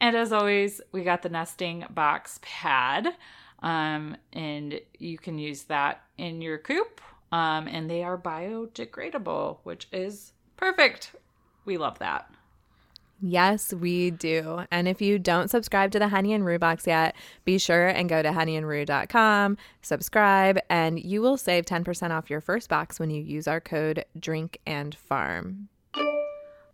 And 0.00 0.16
as 0.16 0.32
always, 0.32 0.80
we 0.92 1.04
got 1.04 1.22
the 1.22 1.28
nesting 1.28 1.84
box 1.90 2.40
pad. 2.42 3.08
Um, 3.62 4.16
and 4.32 4.80
you 4.98 5.18
can 5.18 5.38
use 5.38 5.62
that 5.64 6.02
in 6.18 6.42
your 6.42 6.58
coop. 6.58 7.00
Um, 7.32 7.68
and 7.68 7.88
they 7.90 8.02
are 8.02 8.18
biodegradable, 8.18 9.58
which 9.62 9.88
is 9.92 10.32
perfect. 10.56 11.12
We 11.64 11.76
love 11.76 11.98
that. 12.00 12.30
Yes, 13.20 13.72
we 13.72 14.10
do. 14.10 14.64
And 14.70 14.86
if 14.86 15.00
you 15.00 15.18
don't 15.18 15.48
subscribe 15.48 15.90
to 15.92 15.98
the 15.98 16.08
Honey 16.08 16.34
and 16.34 16.44
Rue 16.44 16.58
box 16.58 16.86
yet, 16.86 17.16
be 17.44 17.58
sure 17.58 17.88
and 17.88 18.08
go 18.08 18.22
to 18.22 18.28
honeyandrue.com, 18.30 19.56
subscribe, 19.80 20.58
and 20.68 21.02
you 21.02 21.22
will 21.22 21.38
save 21.38 21.64
10% 21.64 22.10
off 22.10 22.28
your 22.28 22.42
first 22.42 22.68
box 22.68 23.00
when 23.00 23.10
you 23.10 23.22
use 23.22 23.48
our 23.48 23.60
code 23.60 24.04
DRINK 24.18 24.58
and 24.66 24.94
FARM. 24.94 25.68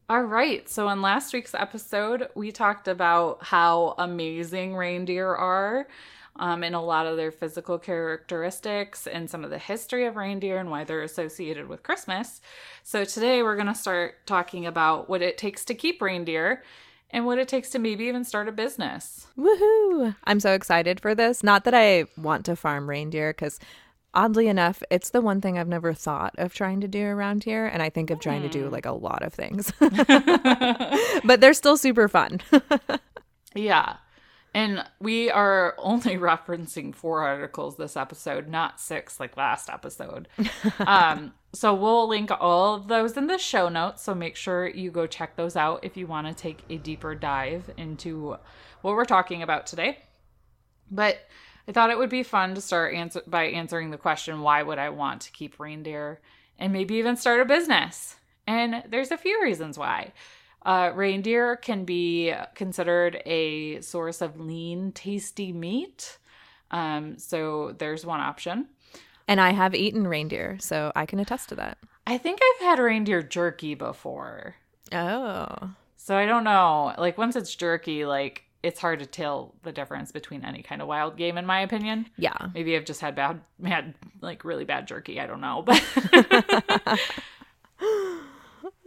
All 0.09 0.25
right. 0.25 0.69
So, 0.69 0.89
in 0.89 1.01
last 1.01 1.33
week's 1.33 1.55
episode, 1.55 2.29
we 2.35 2.53
talked 2.53 2.87
about 2.87 3.43
how 3.43 3.95
amazing 3.97 4.77
reindeer 4.77 5.29
are 5.29 5.87
um, 6.37 6.63
and 6.65 6.75
a 6.75 6.81
lot 6.81 7.07
of 7.07 7.17
their 7.17 7.31
physical 7.31 7.79
characteristics 7.79 9.07
and 9.07 9.29
some 9.29 9.45
of 9.45 9.51
the 9.51 9.59
history 9.59 10.07
of 10.07 10.17
reindeer 10.17 10.59
and 10.59 10.71
why 10.71 10.85
they're 10.85 11.03
associated 11.03 11.69
with 11.69 11.83
Christmas. 11.83 12.41
So, 12.83 13.05
today 13.05 13.43
we're 13.43 13.57
going 13.57 13.67
to 13.67 13.75
start 13.75 14.27
talking 14.27 14.67
about 14.67 15.09
what 15.09 15.23
it 15.23 15.39
takes 15.39 15.65
to 15.67 15.75
keep 15.75 16.01
reindeer 16.01 16.63
and 17.11 17.27
what 17.27 17.39
it 17.39 17.49
takes 17.49 17.71
to 17.71 17.79
maybe 17.79 18.05
even 18.05 18.25
start 18.25 18.49
a 18.49 18.53
business. 18.53 19.27
Woohoo! 19.39 20.17
I'm 20.25 20.41
so 20.41 20.53
excited 20.53 21.01
for 21.01 21.15
this. 21.15 21.43
Not 21.43 21.65
that 21.65 21.75
I 21.75 22.07
want 22.17 22.47
to 22.47 22.57
farm 22.57 22.89
reindeer 22.89 23.33
because 23.33 23.61
oddly 24.15 24.49
enough, 24.49 24.83
it's 24.91 25.11
the 25.11 25.21
one 25.21 25.41
thing 25.41 25.59
I've 25.59 25.69
never 25.69 25.93
thought 25.93 26.35
of 26.39 26.55
trying 26.55 26.81
to 26.81 26.89
do 26.89 27.05
around 27.05 27.45
here. 27.45 27.67
And 27.67 27.83
I 27.83 27.91
think 27.91 28.11
of 28.11 28.21
trying 28.21 28.43
to 28.43 28.49
do 28.49 28.69
like 28.69 28.87
a 28.87 28.93
lot 28.93 29.23
of 29.23 29.35
things, 29.35 29.73
but 31.25 31.41
they're 31.41 31.55
still 31.55 31.77
super 31.77 32.09
fun. 32.09 32.41
Yeah. 33.55 33.97
And 34.55 34.85
we 35.01 35.31
are 35.31 35.75
only 35.79 36.17
referencing 36.19 36.95
four 36.95 37.23
articles 37.23 37.77
this 37.77 37.97
episode, 37.97 38.49
not 38.49 38.81
six 38.81 39.19
like 39.19 39.37
last 39.37 39.71
episode. 39.71 40.29
um, 40.79 41.33
so 41.53 41.75
we'll 41.75 42.09
link 42.09 42.31
all 42.39 42.75
of 42.75 42.89
those 42.89 43.17
in 43.17 43.27
the 43.27 43.39
show 43.39 43.69
notes. 43.69 44.03
So 44.03 44.15
make 44.15 44.37
sure 44.37 44.67
you 44.67 44.91
go 44.91 45.07
check 45.07 45.37
those 45.37 45.57
out 45.57 45.85
if 45.85 45.97
you 45.97 46.07
want 46.07 46.27
to 46.27 46.35
take 46.35 46.61
a 46.71 46.77
deeper 46.77 47.15
dive 47.15 47.71
into 47.77 48.37
what 48.83 48.95
we're 48.95 49.05
talking 49.05 49.43
about 49.43 49.67
today. 49.67 49.99
But 50.91 51.19
I 51.67 51.73
thought 51.73 51.91
it 51.91 51.99
would 51.99 52.11
be 52.11 52.23
fun 52.23 52.55
to 52.55 52.61
start 52.61 52.95
answer 52.95 53.23
by 53.27 53.45
answering 53.45 53.91
the 53.91 53.99
question, 53.99 54.41
why 54.41 54.63
would 54.63 54.79
I 54.79 54.91
want 54.91 55.23
to 55.23 55.33
keep 55.33 55.61
reindeer 55.61 56.21
and 56.59 56.73
maybe 56.73 56.97
even 56.97 57.17
start 57.17 57.41
a 57.41 57.45
business? 57.45 58.17
And 58.47 58.83
there's 58.89 59.11
a 59.11 59.17
few 59.17 59.41
reasons 59.43 59.79
why. 59.79 60.13
Uh, 60.65 60.93
reindeer 60.95 61.57
can 61.57 61.85
be 61.85 62.33
considered 62.55 63.21
a 63.27 63.81
source 63.81 64.21
of 64.21 64.39
lean, 64.39 64.93
tasty 64.93 65.53
meat. 65.53 66.19
Um, 66.71 67.19
so 67.19 67.75
there's 67.79 68.07
one 68.07 68.21
option. 68.21 68.69
And 69.29 69.41
I 69.41 69.51
have 69.51 69.75
eaten 69.75 70.07
reindeer, 70.07 70.59
so 70.61 70.93
I 70.95 71.07
can 71.07 71.21
attest 71.21 71.49
to 71.51 71.55
that. 71.57 71.79
I 72.07 72.19
think 72.19 72.41
I've 72.43 72.67
had 72.67 72.79
reindeer 72.79 73.23
jerky 73.23 73.75
before. 73.75 74.57
Oh. 74.93 75.71
So 75.97 76.17
I 76.17 76.27
don't 76.27 76.45
know. 76.45 76.95
Like 76.99 77.19
once 77.19 77.37
it's 77.37 77.55
jerky, 77.55 78.05
like 78.05 78.45
it's 78.63 78.81
hard 78.81 79.01
to 79.01 79.07
tell 79.07 79.55
the 79.63 79.73
difference 79.73 80.13
between 80.13 80.45
any 80.45 80.63
kind 80.63 80.83
of 80.83 80.89
wild 80.89 81.17
game 81.17 81.39
in 81.39 81.47
my 81.47 81.61
opinion. 81.61 82.07
Yeah. 82.17 82.37
Maybe 82.55 82.77
I've 82.77 82.85
just 82.85 83.01
had 83.01 83.15
bad 83.15 83.41
had 83.65 83.95
like 84.21 84.45
really 84.45 84.65
bad 84.65 84.87
jerky, 84.87 85.21
I 85.21 85.27
don't 85.27 85.41
know. 85.41 85.63
But 85.63 85.81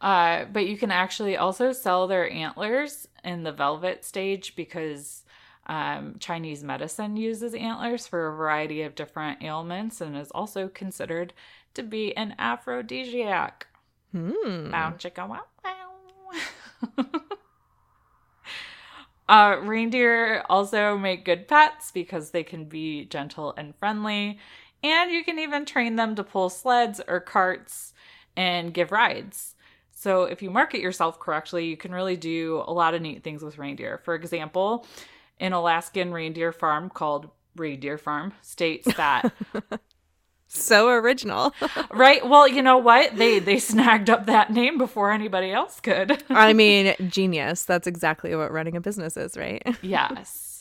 uh 0.00 0.44
but 0.52 0.66
you 0.66 0.76
can 0.76 0.90
actually 0.90 1.36
also 1.36 1.72
sell 1.72 2.06
their 2.06 2.30
antlers 2.30 3.08
in 3.24 3.42
the 3.42 3.52
velvet 3.52 4.04
stage 4.04 4.54
because 4.56 5.24
um, 5.66 6.16
Chinese 6.18 6.64
medicine 6.64 7.16
uses 7.16 7.54
antlers 7.54 8.06
for 8.06 8.26
a 8.26 8.36
variety 8.36 8.82
of 8.82 8.94
different 8.94 9.42
ailments 9.42 10.00
and 10.00 10.16
is 10.16 10.30
also 10.32 10.68
considered 10.68 11.32
to 11.74 11.82
be 11.82 12.16
an 12.16 12.34
aphrodisiac. 12.38 13.68
Hmm. 14.10 14.70
Bow 14.70 14.94
chicka 14.98 15.28
wow 15.28 15.42
wow. 15.64 17.04
uh, 19.28 19.56
reindeer 19.62 20.44
also 20.50 20.98
make 20.98 21.24
good 21.24 21.48
pets 21.48 21.90
because 21.90 22.30
they 22.30 22.42
can 22.42 22.64
be 22.64 23.04
gentle 23.06 23.54
and 23.56 23.74
friendly, 23.76 24.38
and 24.82 25.10
you 25.12 25.24
can 25.24 25.38
even 25.38 25.64
train 25.64 25.96
them 25.96 26.14
to 26.16 26.24
pull 26.24 26.50
sleds 26.50 27.00
or 27.06 27.20
carts 27.20 27.94
and 28.36 28.72
give 28.74 28.92
rides. 28.92 29.54
So, 29.94 30.24
if 30.24 30.42
you 30.42 30.50
market 30.50 30.80
yourself 30.80 31.20
correctly, 31.20 31.66
you 31.66 31.76
can 31.76 31.92
really 31.92 32.16
do 32.16 32.62
a 32.66 32.72
lot 32.72 32.94
of 32.94 33.02
neat 33.02 33.22
things 33.22 33.42
with 33.42 33.58
reindeer. 33.58 33.98
For 34.04 34.14
example, 34.14 34.84
an 35.38 35.52
Alaskan 35.52 36.12
reindeer 36.12 36.52
farm 36.52 36.90
called 36.90 37.28
Reindeer 37.56 37.98
Farm 37.98 38.32
states 38.42 38.92
that 38.96 39.32
So 40.48 40.88
original. 40.88 41.54
right 41.90 42.26
well 42.28 42.46
you 42.46 42.62
know 42.62 42.78
what 42.78 43.16
they 43.16 43.38
they 43.38 43.58
snagged 43.58 44.10
up 44.10 44.26
that 44.26 44.50
name 44.50 44.76
before 44.78 45.10
anybody 45.10 45.50
else 45.50 45.80
could 45.80 46.22
I 46.28 46.52
mean, 46.62 46.94
genius. 47.08 47.64
That's 47.64 47.86
exactly 47.86 48.34
what 48.34 48.50
running 48.52 48.76
a 48.76 48.80
business 48.80 49.16
is, 49.16 49.36
right? 49.36 49.62
yes 49.82 50.51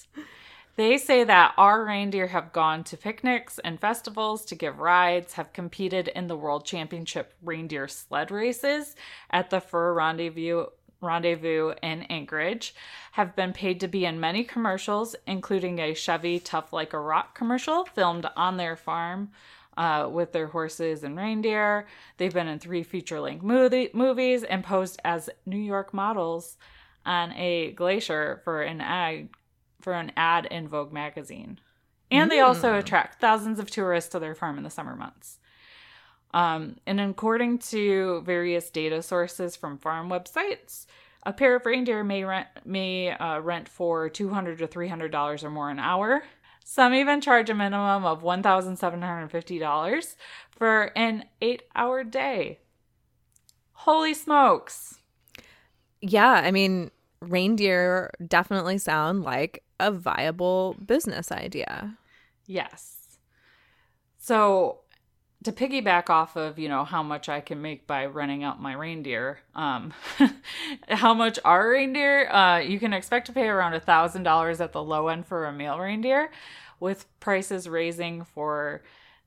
they 0.81 0.97
say 0.97 1.23
that 1.23 1.53
our 1.57 1.85
reindeer 1.85 2.27
have 2.27 2.51
gone 2.51 2.83
to 2.83 2.97
picnics 2.97 3.59
and 3.59 3.79
festivals 3.79 4.43
to 4.45 4.55
give 4.55 4.79
rides 4.79 5.33
have 5.33 5.53
competed 5.53 6.07
in 6.09 6.27
the 6.27 6.35
world 6.35 6.65
championship 6.65 7.33
reindeer 7.43 7.87
sled 7.87 8.31
races 8.31 8.95
at 9.29 9.49
the 9.49 9.61
fur 9.61 9.93
rendezvous 9.93 10.65
rendezvous 10.99 11.73
in 11.83 12.01
anchorage 12.03 12.73
have 13.11 13.35
been 13.35 13.53
paid 13.53 13.79
to 13.79 13.87
be 13.87 14.05
in 14.05 14.19
many 14.19 14.43
commercials 14.43 15.15
including 15.27 15.79
a 15.79 15.93
chevy 15.93 16.39
tough 16.39 16.73
like 16.73 16.93
a 16.93 16.99
rock 16.99 17.35
commercial 17.35 17.85
filmed 17.85 18.25
on 18.35 18.57
their 18.57 18.75
farm 18.75 19.29
uh, 19.77 20.07
with 20.11 20.33
their 20.33 20.47
horses 20.47 21.03
and 21.03 21.17
reindeer. 21.17 21.87
They've 22.17 22.33
been 22.33 22.49
in 22.49 22.59
three 22.59 22.83
feature 22.83 23.21
length 23.21 23.41
movie- 23.43 23.89
movies 23.93 24.43
and 24.43 24.63
posed 24.63 24.99
as 25.05 25.29
New 25.45 25.57
York 25.57 25.93
models 25.93 26.57
on 27.05 27.31
a 27.33 27.71
glacier 27.71 28.41
for 28.43 28.61
an 28.61 28.81
ad 28.81 29.29
for 29.81 29.93
an 29.93 30.11
ad 30.15 30.45
in 30.45 30.67
Vogue 30.67 30.93
magazine. 30.93 31.59
And 32.09 32.29
they 32.29 32.41
also 32.41 32.77
attract 32.77 33.21
thousands 33.21 33.59
of 33.59 33.71
tourists 33.71 34.11
to 34.11 34.19
their 34.19 34.35
farm 34.35 34.57
in 34.57 34.63
the 34.63 34.69
summer 34.69 34.95
months. 34.95 35.39
Um, 36.33 36.77
and 36.85 36.99
according 36.99 37.59
to 37.59 38.21
various 38.25 38.69
data 38.69 39.01
sources 39.01 39.55
from 39.55 39.77
farm 39.77 40.09
websites, 40.09 40.85
a 41.23 41.33
pair 41.33 41.55
of 41.55 41.65
reindeer 41.65 42.03
may 42.03 42.23
rent 42.23 42.47
may 42.65 43.11
uh, 43.11 43.39
rent 43.39 43.69
for 43.69 44.09
two 44.09 44.29
hundred 44.29 44.57
to 44.59 44.67
three 44.67 44.87
hundred 44.87 45.11
dollars 45.11 45.43
or 45.43 45.49
more 45.49 45.69
an 45.69 45.79
hour. 45.79 46.23
Some 46.63 46.93
even 46.93 47.21
charge 47.21 47.49
a 47.49 47.53
minimum 47.53 48.05
of 48.05 48.23
one 48.23 48.41
thousand 48.41 48.77
seven 48.77 49.01
hundred 49.01 49.29
fifty 49.29 49.59
dollars 49.59 50.15
for 50.51 50.91
an 50.95 51.25
eight-hour 51.41 52.05
day. 52.05 52.59
Holy 53.73 54.13
smokes! 54.13 54.99
Yeah, 56.01 56.31
I 56.31 56.51
mean, 56.51 56.91
reindeer 57.21 58.11
definitely 58.27 58.77
sound 58.77 59.23
like 59.23 59.63
a 59.79 59.91
viable 59.91 60.75
business 60.85 61.31
idea. 61.31 61.97
Yes. 62.45 63.17
So 64.17 64.79
to 65.43 65.51
piggyback 65.51 66.09
off 66.09 66.35
of, 66.35 66.59
you 66.59 66.69
know, 66.69 66.83
how 66.83 67.01
much 67.01 67.27
I 67.27 67.41
can 67.41 67.61
make 67.61 67.87
by 67.87 68.05
renting 68.05 68.43
out 68.43 68.61
my 68.61 68.73
reindeer, 68.73 69.39
um, 69.55 69.93
how 70.87 71.13
much 71.13 71.39
are 71.43 71.69
reindeer? 71.69 72.29
Uh, 72.31 72.59
you 72.59 72.79
can 72.79 72.93
expect 72.93 73.25
to 73.27 73.33
pay 73.33 73.47
around 73.47 73.73
a 73.73 73.79
thousand 73.79 74.23
dollars 74.23 74.61
at 74.61 74.71
the 74.71 74.83
low 74.83 75.07
end 75.07 75.25
for 75.25 75.45
a 75.45 75.51
male 75.51 75.79
reindeer, 75.79 76.31
with 76.79 77.05
prices 77.19 77.67
raising 77.67 78.23
for 78.23 78.81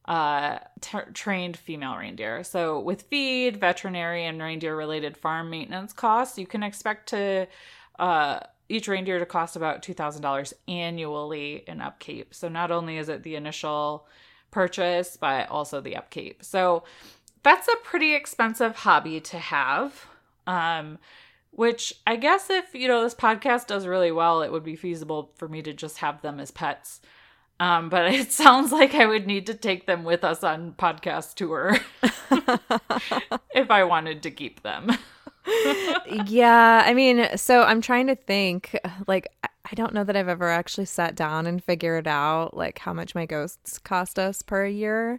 uh 0.07 0.59
t- 0.83 0.98
trained 1.14 1.57
female 1.57 1.96
reindeer. 1.96 2.44
So 2.44 2.78
with 2.78 3.02
feed, 3.02 3.57
veterinary 3.57 4.24
and 4.26 4.40
reindeer 4.40 4.76
related 4.76 5.16
farm 5.16 5.48
maintenance 5.50 5.94
costs, 5.94 6.38
you 6.38 6.46
can 6.46 6.62
expect 6.62 7.09
to 7.09 7.46
uh 7.98 8.40
each 8.68 8.88
reindeer 8.88 9.18
to 9.18 9.26
cost 9.26 9.57
about 9.57 9.83
$2,000 9.83 10.52
annually 10.68 11.62
in 11.66 11.83
upkeep. 11.83 12.35
So 12.35 12.48
not 12.48 12.70
only 12.70 12.96
is 12.96 13.11
it 13.11 13.22
the 13.22 13.37
initial 13.37 14.07
purchase, 14.50 15.18
but 15.18 15.50
also 15.50 15.83
the 15.83 15.96
upkeep. 15.96 16.42
So 16.42 16.85
that's 17.42 17.68
a 17.68 17.76
pretty 17.85 18.14
expensive 18.14 18.76
hobby 18.76 19.20
to 19.20 19.38
have. 19.38 20.07
Um 20.46 20.98
which 21.57 21.94
I 22.07 22.16
guess 22.16 22.50
if, 22.50 22.74
you 22.74 22.88
know, 22.88 23.02
this 23.02 23.14
podcast 23.14 23.68
does 23.68 23.87
really 23.87 24.11
well, 24.11 24.42
it 24.42 24.50
would 24.50 24.64
be 24.64 24.76
feasible 24.76 25.33
for 25.37 25.48
me 25.48 25.62
to 25.62 25.72
just 25.72 25.98
have 25.98 26.20
them 26.20 26.40
as 26.40 26.50
pets. 26.50 27.00
Um, 27.61 27.88
but 27.88 28.07
it 28.12 28.33
sounds 28.33 28.72
like 28.72 28.94
I 28.94 29.07
would 29.07 29.26
need 29.26 29.46
to 29.46 29.54
take 29.54 29.87
them 29.87 30.04
with 30.04 30.24
us 30.24 30.42
on 30.42 30.72
podcast 30.72 31.35
tour 31.35 31.76
if 33.54 33.70
I 33.70 33.85
wanted 33.85 34.22
to 34.24 34.30
keep 34.30 34.62
them. 34.62 34.90
yeah, 36.26 36.83
I 36.87 36.94
mean, 36.94 37.37
so 37.37 37.62
I'm 37.62 37.80
trying 37.80 38.07
to 38.07 38.14
think 38.14 38.78
like 39.07 39.28
I- 39.42 39.48
don't 39.74 39.92
know 39.92 40.04
that 40.04 40.14
I've 40.16 40.28
ever 40.28 40.48
actually 40.48 40.85
sat 40.85 41.16
down 41.16 41.46
and 41.46 41.62
figured 41.62 42.07
out 42.07 42.57
like 42.57 42.78
how 42.78 42.92
much 42.92 43.16
my 43.16 43.26
ghosts 43.26 43.76
cost 43.78 44.20
us 44.20 44.40
per 44.40 44.66
year. 44.66 45.18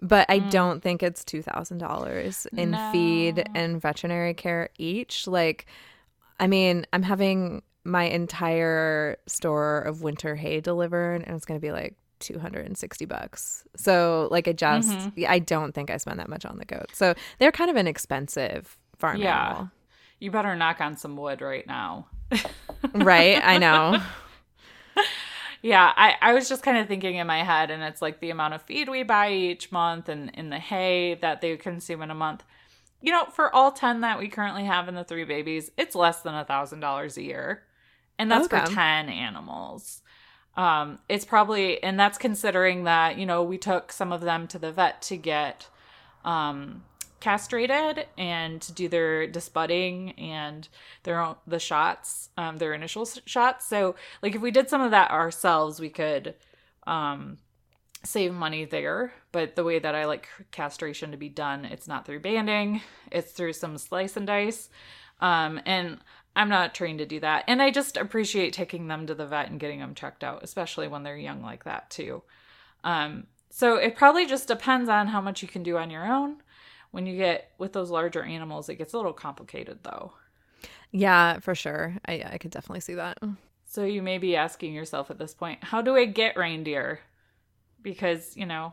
But 0.00 0.26
I 0.28 0.38
mm. 0.38 0.50
don't 0.50 0.80
think 0.80 1.02
it's 1.02 1.24
two 1.24 1.42
thousand 1.42 1.78
dollars 1.78 2.46
in 2.56 2.78
feed 2.92 3.44
and 3.56 3.82
veterinary 3.82 4.34
care 4.34 4.68
each. 4.78 5.26
Like, 5.26 5.66
I 6.38 6.46
mean, 6.46 6.86
I'm 6.92 7.02
having 7.02 7.62
my 7.82 8.04
entire 8.04 9.16
store 9.26 9.80
of 9.80 10.02
winter 10.02 10.36
hay 10.36 10.60
delivered, 10.60 11.24
and 11.26 11.34
it's 11.34 11.44
gonna 11.44 11.58
be 11.58 11.72
like 11.72 11.96
two 12.20 12.38
hundred 12.38 12.66
and 12.66 12.78
sixty 12.78 13.06
bucks. 13.06 13.64
So, 13.74 14.28
like, 14.30 14.46
I 14.46 14.52
just, 14.52 14.90
mm-hmm. 14.90 15.24
I 15.26 15.40
don't 15.40 15.74
think 15.74 15.90
I 15.90 15.96
spend 15.96 16.20
that 16.20 16.28
much 16.28 16.44
on 16.44 16.58
the 16.58 16.64
goats. 16.64 16.96
So 16.96 17.14
they're 17.40 17.50
kind 17.50 17.70
of 17.70 17.76
an 17.76 17.88
expensive 17.88 18.78
farm 18.98 19.18
Yeah. 19.18 19.46
animal. 19.46 19.70
You 20.20 20.30
better 20.30 20.56
knock 20.56 20.80
on 20.80 20.96
some 20.96 21.16
wood 21.16 21.40
right 21.40 21.66
now. 21.66 22.06
right? 22.94 23.40
I 23.42 23.58
know. 23.58 24.00
Yeah, 25.60 25.92
I, 25.96 26.14
I 26.22 26.34
was 26.34 26.48
just 26.48 26.62
kind 26.62 26.78
of 26.78 26.86
thinking 26.86 27.16
in 27.16 27.26
my 27.26 27.42
head, 27.42 27.70
and 27.72 27.82
it's 27.82 28.00
like 28.00 28.20
the 28.20 28.30
amount 28.30 28.54
of 28.54 28.62
feed 28.62 28.88
we 28.88 29.02
buy 29.02 29.32
each 29.32 29.72
month 29.72 30.08
and 30.08 30.30
in 30.34 30.50
the 30.50 30.58
hay 30.58 31.14
that 31.20 31.40
they 31.40 31.56
consume 31.56 32.00
in 32.02 32.10
a 32.12 32.14
month. 32.14 32.44
You 33.00 33.10
know, 33.12 33.24
for 33.26 33.54
all 33.54 33.72
10 33.72 34.02
that 34.02 34.18
we 34.20 34.28
currently 34.28 34.64
have 34.64 34.88
in 34.88 34.94
the 34.94 35.02
three 35.04 35.24
babies, 35.24 35.70
it's 35.76 35.96
less 35.96 36.22
than 36.22 36.34
a 36.34 36.44
$1,000 36.44 37.16
a 37.16 37.22
year. 37.22 37.62
And 38.20 38.30
that's 38.30 38.46
for 38.48 38.60
10 38.74 39.08
animals. 39.08 40.02
Um, 40.56 40.98
it's 41.08 41.24
probably, 41.24 41.82
and 41.82 41.98
that's 41.98 42.18
considering 42.18 42.84
that, 42.84 43.16
you 43.18 43.26
know, 43.26 43.42
we 43.42 43.58
took 43.58 43.92
some 43.92 44.12
of 44.12 44.20
them 44.20 44.46
to 44.48 44.58
the 44.58 44.72
vet 44.72 45.02
to 45.02 45.16
get 45.16 45.68
um, 46.24 46.82
castrated 47.20 48.06
and 48.16 48.60
to 48.62 48.72
do 48.72 48.88
their 48.88 49.26
disbudding 49.26 50.12
and 50.12 50.68
their 51.02 51.20
own, 51.20 51.36
the 51.46 51.58
shots, 51.58 52.30
um, 52.36 52.58
their 52.58 52.74
initial 52.74 53.06
shots. 53.26 53.66
So, 53.66 53.96
like, 54.22 54.34
if 54.34 54.42
we 54.42 54.50
did 54.50 54.68
some 54.68 54.80
of 54.80 54.90
that 54.92 55.10
ourselves, 55.10 55.80
we 55.80 55.90
could 55.90 56.34
um, 56.86 57.38
save 58.04 58.32
money 58.32 58.64
there. 58.64 59.12
But 59.32 59.56
the 59.56 59.64
way 59.64 59.78
that 59.78 59.94
I 59.94 60.06
like 60.06 60.28
castration 60.50 61.10
to 61.10 61.16
be 61.16 61.28
done, 61.28 61.64
it's 61.64 61.88
not 61.88 62.06
through 62.06 62.20
banding, 62.20 62.82
it's 63.10 63.32
through 63.32 63.52
some 63.54 63.78
slice 63.78 64.16
and 64.16 64.26
dice. 64.26 64.70
Um, 65.20 65.60
and 65.66 65.98
I'm 66.36 66.48
not 66.48 66.74
trained 66.74 67.00
to 67.00 67.06
do 67.06 67.20
that. 67.20 67.44
And 67.48 67.60
I 67.60 67.70
just 67.70 67.96
appreciate 67.96 68.52
taking 68.52 68.86
them 68.86 69.06
to 69.06 69.14
the 69.14 69.26
vet 69.26 69.50
and 69.50 69.58
getting 69.58 69.80
them 69.80 69.94
checked 69.94 70.22
out, 70.22 70.44
especially 70.44 70.86
when 70.86 71.02
they're 71.02 71.16
young 71.16 71.42
like 71.42 71.64
that, 71.64 71.90
too. 71.90 72.22
Um, 72.84 73.26
so 73.50 73.76
it 73.76 73.96
probably 73.96 74.24
just 74.26 74.46
depends 74.46 74.88
on 74.88 75.08
how 75.08 75.20
much 75.20 75.42
you 75.42 75.48
can 75.48 75.64
do 75.64 75.76
on 75.78 75.90
your 75.90 76.06
own. 76.06 76.36
When 76.90 77.06
you 77.06 77.16
get 77.16 77.52
with 77.58 77.72
those 77.72 77.90
larger 77.90 78.22
animals, 78.22 78.68
it 78.68 78.76
gets 78.76 78.94
a 78.94 78.96
little 78.96 79.12
complicated 79.12 79.80
though. 79.82 80.12
Yeah, 80.90 81.38
for 81.40 81.54
sure. 81.54 81.96
I 82.06 82.24
I 82.32 82.38
could 82.38 82.50
definitely 82.50 82.80
see 82.80 82.94
that. 82.94 83.18
So 83.64 83.84
you 83.84 84.02
may 84.02 84.16
be 84.16 84.34
asking 84.34 84.72
yourself 84.72 85.10
at 85.10 85.18
this 85.18 85.34
point, 85.34 85.62
how 85.62 85.82
do 85.82 85.94
I 85.94 86.06
get 86.06 86.38
reindeer? 86.38 87.00
Because, 87.82 88.34
you 88.34 88.46
know, 88.46 88.72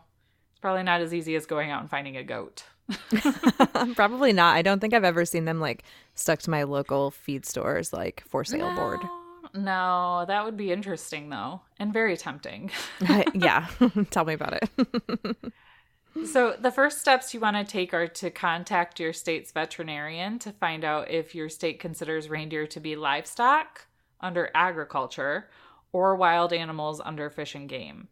it's 0.51 0.61
probably 0.61 0.83
not 0.83 1.01
as 1.01 1.13
easy 1.13 1.35
as 1.35 1.45
going 1.45 1.69
out 1.69 1.81
and 1.81 1.89
finding 1.89 2.15
a 2.15 2.23
goat. 2.23 2.63
Probably 3.95 4.31
not. 4.31 4.55
I 4.55 4.61
don't 4.61 4.79
think 4.79 4.93
I've 4.93 5.03
ever 5.03 5.25
seen 5.25 5.43
them 5.45 5.59
like 5.59 5.83
stuck 6.13 6.39
to 6.39 6.49
my 6.49 6.63
local 6.63 7.11
feed 7.11 7.45
stores 7.45 7.91
like 7.91 8.23
for 8.27 8.45
sale 8.45 8.73
board. 8.73 9.01
No, 9.53 10.25
that 10.27 10.45
would 10.45 10.57
be 10.57 10.71
interesting 10.71 11.29
though, 11.29 11.61
and 11.79 11.91
very 11.93 12.17
tempting. 12.17 12.71
yeah, 13.33 13.67
tell 14.11 14.25
me 14.25 14.33
about 14.33 14.59
it. 14.61 15.37
So, 16.23 16.55
the 16.59 16.71
first 16.71 16.99
steps 16.99 17.33
you 17.33 17.39
want 17.39 17.57
to 17.57 17.63
take 17.65 17.93
are 17.93 18.07
to 18.07 18.29
contact 18.29 18.99
your 18.99 19.11
state's 19.11 19.51
veterinarian 19.51 20.39
to 20.39 20.51
find 20.53 20.85
out 20.85 21.11
if 21.11 21.35
your 21.35 21.49
state 21.49 21.79
considers 21.79 22.29
reindeer 22.29 22.65
to 22.67 22.79
be 22.79 22.95
livestock 22.95 23.87
under 24.21 24.49
agriculture 24.55 25.49
or 25.91 26.15
wild 26.15 26.53
animals 26.53 27.01
under 27.03 27.29
fish 27.29 27.53
and 27.53 27.67
game. 27.67 28.07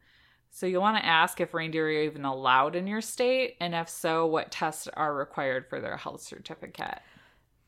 So, 0.50 0.66
you'll 0.66 0.82
want 0.82 0.98
to 0.98 1.06
ask 1.06 1.40
if 1.40 1.54
reindeer 1.54 1.88
are 1.88 1.92
even 2.04 2.26
allowed 2.26 2.76
in 2.76 2.88
your 2.88 3.02
state, 3.02 3.56
and 3.62 3.74
if 3.74 3.88
so, 3.88 4.26
what 4.26 4.52
tests 4.52 4.90
are 4.96 5.16
required 5.16 5.70
for 5.70 5.80
their 5.80 5.98
health 5.98 6.22
certificate. 6.22 7.00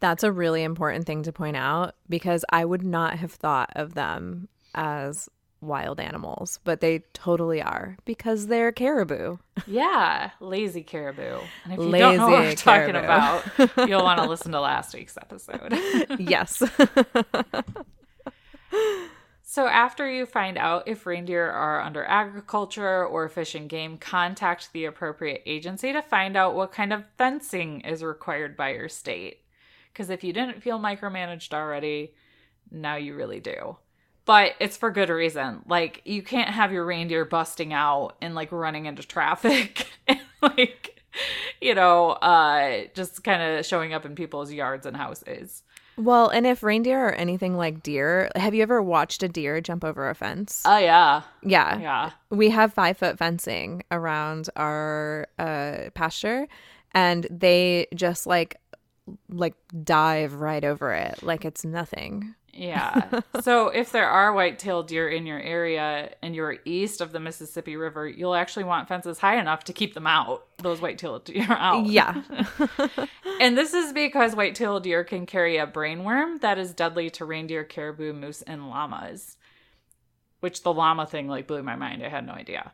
That's 0.02 0.24
a 0.24 0.32
really 0.32 0.64
important 0.64 1.06
thing 1.06 1.24
to 1.24 1.32
point 1.32 1.56
out 1.56 1.96
because 2.10 2.44
I 2.50 2.66
would 2.66 2.84
not 2.84 3.18
have 3.20 3.32
thought 3.32 3.72
of 3.76 3.94
them 3.94 4.50
as 4.74 5.30
wild 5.66 6.00
animals, 6.00 6.60
but 6.64 6.82
they 6.82 7.00
totally 7.14 7.62
are 7.62 7.98
because 8.06 8.48
they're 8.48 8.72
caribou. 8.72 9.38
Yeah, 9.68 10.32
lazy 10.40 10.84
caribou. 10.84 11.40
And 11.64 11.74
if 11.74 11.80
you 11.80 11.86
lazy 11.86 12.00
don't 12.00 12.18
know 12.18 12.30
what 12.30 12.46
I'm 12.46 12.56
talking 12.56 12.96
about, 12.96 13.44
you'll 13.88 14.04
want 14.04 14.20
to 14.22 14.30
listen 14.30 14.52
to 14.52 14.62
last 14.62 14.94
week's 14.94 15.18
episode. 15.18 15.74
yes. 16.20 16.62
so 19.44 19.68
after 19.68 20.10
you 20.10 20.26
find 20.26 20.58
out 20.58 20.88
if 20.88 21.06
reindeer 21.06 21.50
are 21.50 21.82
under 21.82 22.04
agriculture 22.04 23.06
or 23.06 23.30
fish 23.30 23.56
and 23.56 23.70
game, 23.70 23.98
contact 23.98 24.72
the 24.74 24.86
appropriate 24.86 25.42
agency 25.46 25.94
to 25.94 26.02
find 26.02 26.36
out 26.36 26.56
what 26.56 26.72
kind 26.72 26.94
of 26.94 27.04
fencing 27.18 27.82
is 27.82 28.04
required 28.04 28.56
by 28.56 28.74
your 28.74 28.90
state. 28.90 29.40
Because 29.92 30.10
if 30.10 30.24
you 30.24 30.34
didn't 30.34 30.62
feel 30.62 30.78
micromanaged 30.78 31.54
already, 31.54 32.14
now 32.70 32.96
you 32.96 33.16
really 33.16 33.40
do. 33.40 33.78
But 34.26 34.54
it's 34.60 34.76
for 34.78 34.90
good 34.92 35.10
reason. 35.10 35.62
Like, 35.68 36.02
you 36.06 36.24
can't 36.24 36.50
have 36.50 36.72
your 36.72 36.86
reindeer 36.86 37.26
busting 37.26 37.74
out 37.74 38.16
and 38.22 38.34
like 38.34 38.52
running 38.52 38.86
into 38.86 39.04
traffic 39.04 39.88
and 40.08 40.20
like, 40.42 41.02
you 41.62 41.76
know, 41.76 42.10
uh, 42.12 42.86
just 42.94 43.24
kind 43.24 43.42
of 43.42 43.66
showing 43.66 43.94
up 43.94 44.06
in 44.06 44.16
people's 44.16 44.52
yards 44.52 44.86
and 44.86 44.98
houses. 44.98 45.64
Well, 45.98 46.28
and 46.28 46.46
if 46.46 46.62
reindeer 46.62 47.08
are 47.08 47.14
anything 47.14 47.56
like 47.56 47.82
deer, 47.82 48.30
have 48.36 48.54
you 48.54 48.64
ever 48.64 48.82
watched 48.82 49.24
a 49.24 49.30
deer 49.30 49.62
jump 49.62 49.86
over 49.86 50.10
a 50.10 50.16
fence? 50.16 50.62
Oh, 50.66 50.78
yeah. 50.78 51.22
Yeah. 51.42 51.80
Yeah. 51.80 52.12
We 52.30 52.50
have 52.50 52.74
five 52.74 52.98
foot 52.98 53.18
fencing 53.18 53.84
around 53.92 54.50
our 54.58 55.28
uh, 55.40 55.92
pasture, 55.94 56.48
and 56.94 57.28
they 57.30 57.88
just 57.94 58.28
like 58.28 58.58
like 59.30 59.54
dive 59.84 60.34
right 60.34 60.64
over 60.64 60.92
it 60.92 61.22
like 61.22 61.46
it's 61.46 61.64
nothing. 61.64 62.34
Yeah. 62.56 63.20
so 63.42 63.68
if 63.68 63.92
there 63.92 64.08
are 64.08 64.34
white-tailed 64.34 64.88
deer 64.88 65.10
in 65.10 65.26
your 65.26 65.40
area 65.40 66.12
and 66.22 66.34
you're 66.34 66.58
east 66.64 67.02
of 67.02 67.12
the 67.12 67.20
Mississippi 67.20 67.76
River, 67.76 68.08
you'll 68.08 68.34
actually 68.34 68.64
want 68.64 68.88
fences 68.88 69.20
high 69.20 69.38
enough 69.40 69.66
to 69.66 69.74
keep 69.74 69.94
them 69.94 70.08
out. 70.08 70.46
Those 70.58 70.82
white-tailed 70.82 71.26
deer 71.26 71.46
out. 71.50 71.86
Yeah. 71.86 72.24
and 73.42 73.58
this 73.58 73.74
is 73.74 73.92
because 73.92 74.36
white-tailed 74.36 74.84
deer 74.84 75.04
can 75.04 75.26
carry 75.26 75.58
a 75.58 75.68
brainworm 75.68 76.40
that 76.42 76.58
is 76.58 76.74
deadly 76.74 77.10
to 77.12 77.26
reindeer, 77.26 77.64
caribou, 77.64 78.14
moose, 78.14 78.42
and 78.44 78.70
llamas. 78.70 79.36
Which 80.40 80.64
the 80.64 80.74
llama 80.74 81.06
thing 81.06 81.28
like 81.28 81.48
blew 81.48 81.62
my 81.64 81.76
mind. 81.76 82.04
I 82.04 82.10
had 82.10 82.26
no 82.26 82.34
idea. 82.34 82.72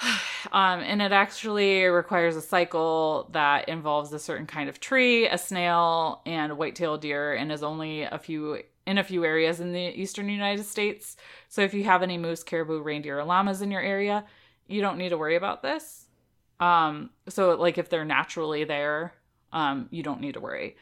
Um, 0.52 0.80
and 0.80 1.02
it 1.02 1.12
actually 1.12 1.84
requires 1.84 2.36
a 2.36 2.40
cycle 2.40 3.28
that 3.32 3.68
involves 3.68 4.12
a 4.12 4.18
certain 4.18 4.46
kind 4.46 4.68
of 4.68 4.80
tree, 4.80 5.26
a 5.26 5.36
snail, 5.36 6.22
and 6.24 6.56
white-tailed 6.56 7.02
deer, 7.02 7.34
and 7.34 7.50
is 7.50 7.62
only 7.62 8.02
a 8.02 8.18
few 8.18 8.62
in 8.86 8.96
a 8.96 9.04
few 9.04 9.24
areas 9.24 9.60
in 9.60 9.72
the 9.72 10.00
eastern 10.00 10.30
United 10.30 10.64
States. 10.64 11.16
So 11.50 11.60
if 11.60 11.74
you 11.74 11.84
have 11.84 12.02
any 12.02 12.16
moose, 12.16 12.42
caribou, 12.42 12.80
reindeer, 12.80 13.18
or 13.18 13.24
llamas 13.24 13.60
in 13.60 13.70
your 13.70 13.82
area, 13.82 14.24
you 14.68 14.80
don't 14.80 14.96
need 14.96 15.10
to 15.10 15.18
worry 15.18 15.36
about 15.36 15.62
this. 15.62 16.06
Um, 16.60 17.10
so 17.28 17.54
like 17.56 17.76
if 17.76 17.90
they're 17.90 18.06
naturally 18.06 18.64
there, 18.64 19.12
um, 19.52 19.88
you 19.90 20.02
don't 20.02 20.22
need 20.22 20.34
to 20.34 20.40
worry. 20.40 20.76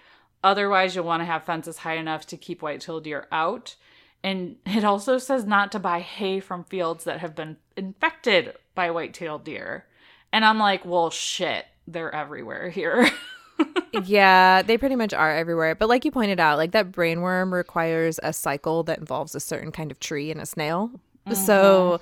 Otherwise, 0.45 0.95
you'll 0.95 1.05
want 1.05 1.23
to 1.23 1.25
have 1.25 1.43
fences 1.43 1.79
high 1.79 1.97
enough 1.97 2.27
to 2.27 2.37
keep 2.37 2.63
white-tailed 2.63 3.03
deer 3.03 3.27
out. 3.33 3.75
And 4.23 4.57
it 4.65 4.85
also 4.85 5.19
says 5.19 5.45
not 5.45 5.73
to 5.73 5.81
buy 5.81 6.01
hay 6.01 6.39
from 6.39 6.63
fields 6.63 7.03
that 7.05 7.19
have 7.19 7.35
been 7.35 7.57
infected 7.77 8.55
by 8.77 8.93
white-tailed 8.93 9.43
deer. 9.43 9.85
And 10.33 10.45
I'm 10.45 10.61
like, 10.61 10.85
well, 10.85 11.11
shit, 11.11 11.65
they're 11.89 12.15
everywhere 12.15 12.71
here. 12.71 13.11
yeah, 14.05 14.63
they 14.63 14.79
pretty 14.79 14.95
much 14.95 15.13
are 15.13 15.35
everywhere. 15.35 15.75
But 15.75 15.89
like 15.89 16.05
you 16.05 16.13
pointed 16.13 16.39
out, 16.39 16.59
like 16.59 16.71
that 16.71 16.93
brainworm 16.93 17.53
requires 17.53 18.21
a 18.23 18.33
cycle 18.33 18.85
that 18.85 18.99
involves 18.99 19.35
a 19.35 19.41
certain 19.41 19.73
kind 19.73 19.91
of 19.91 19.99
tree 19.99 20.31
and 20.31 20.41
a 20.41 20.47
snail. 20.47 20.93
Mm-hmm. 21.27 21.35
So 21.35 22.01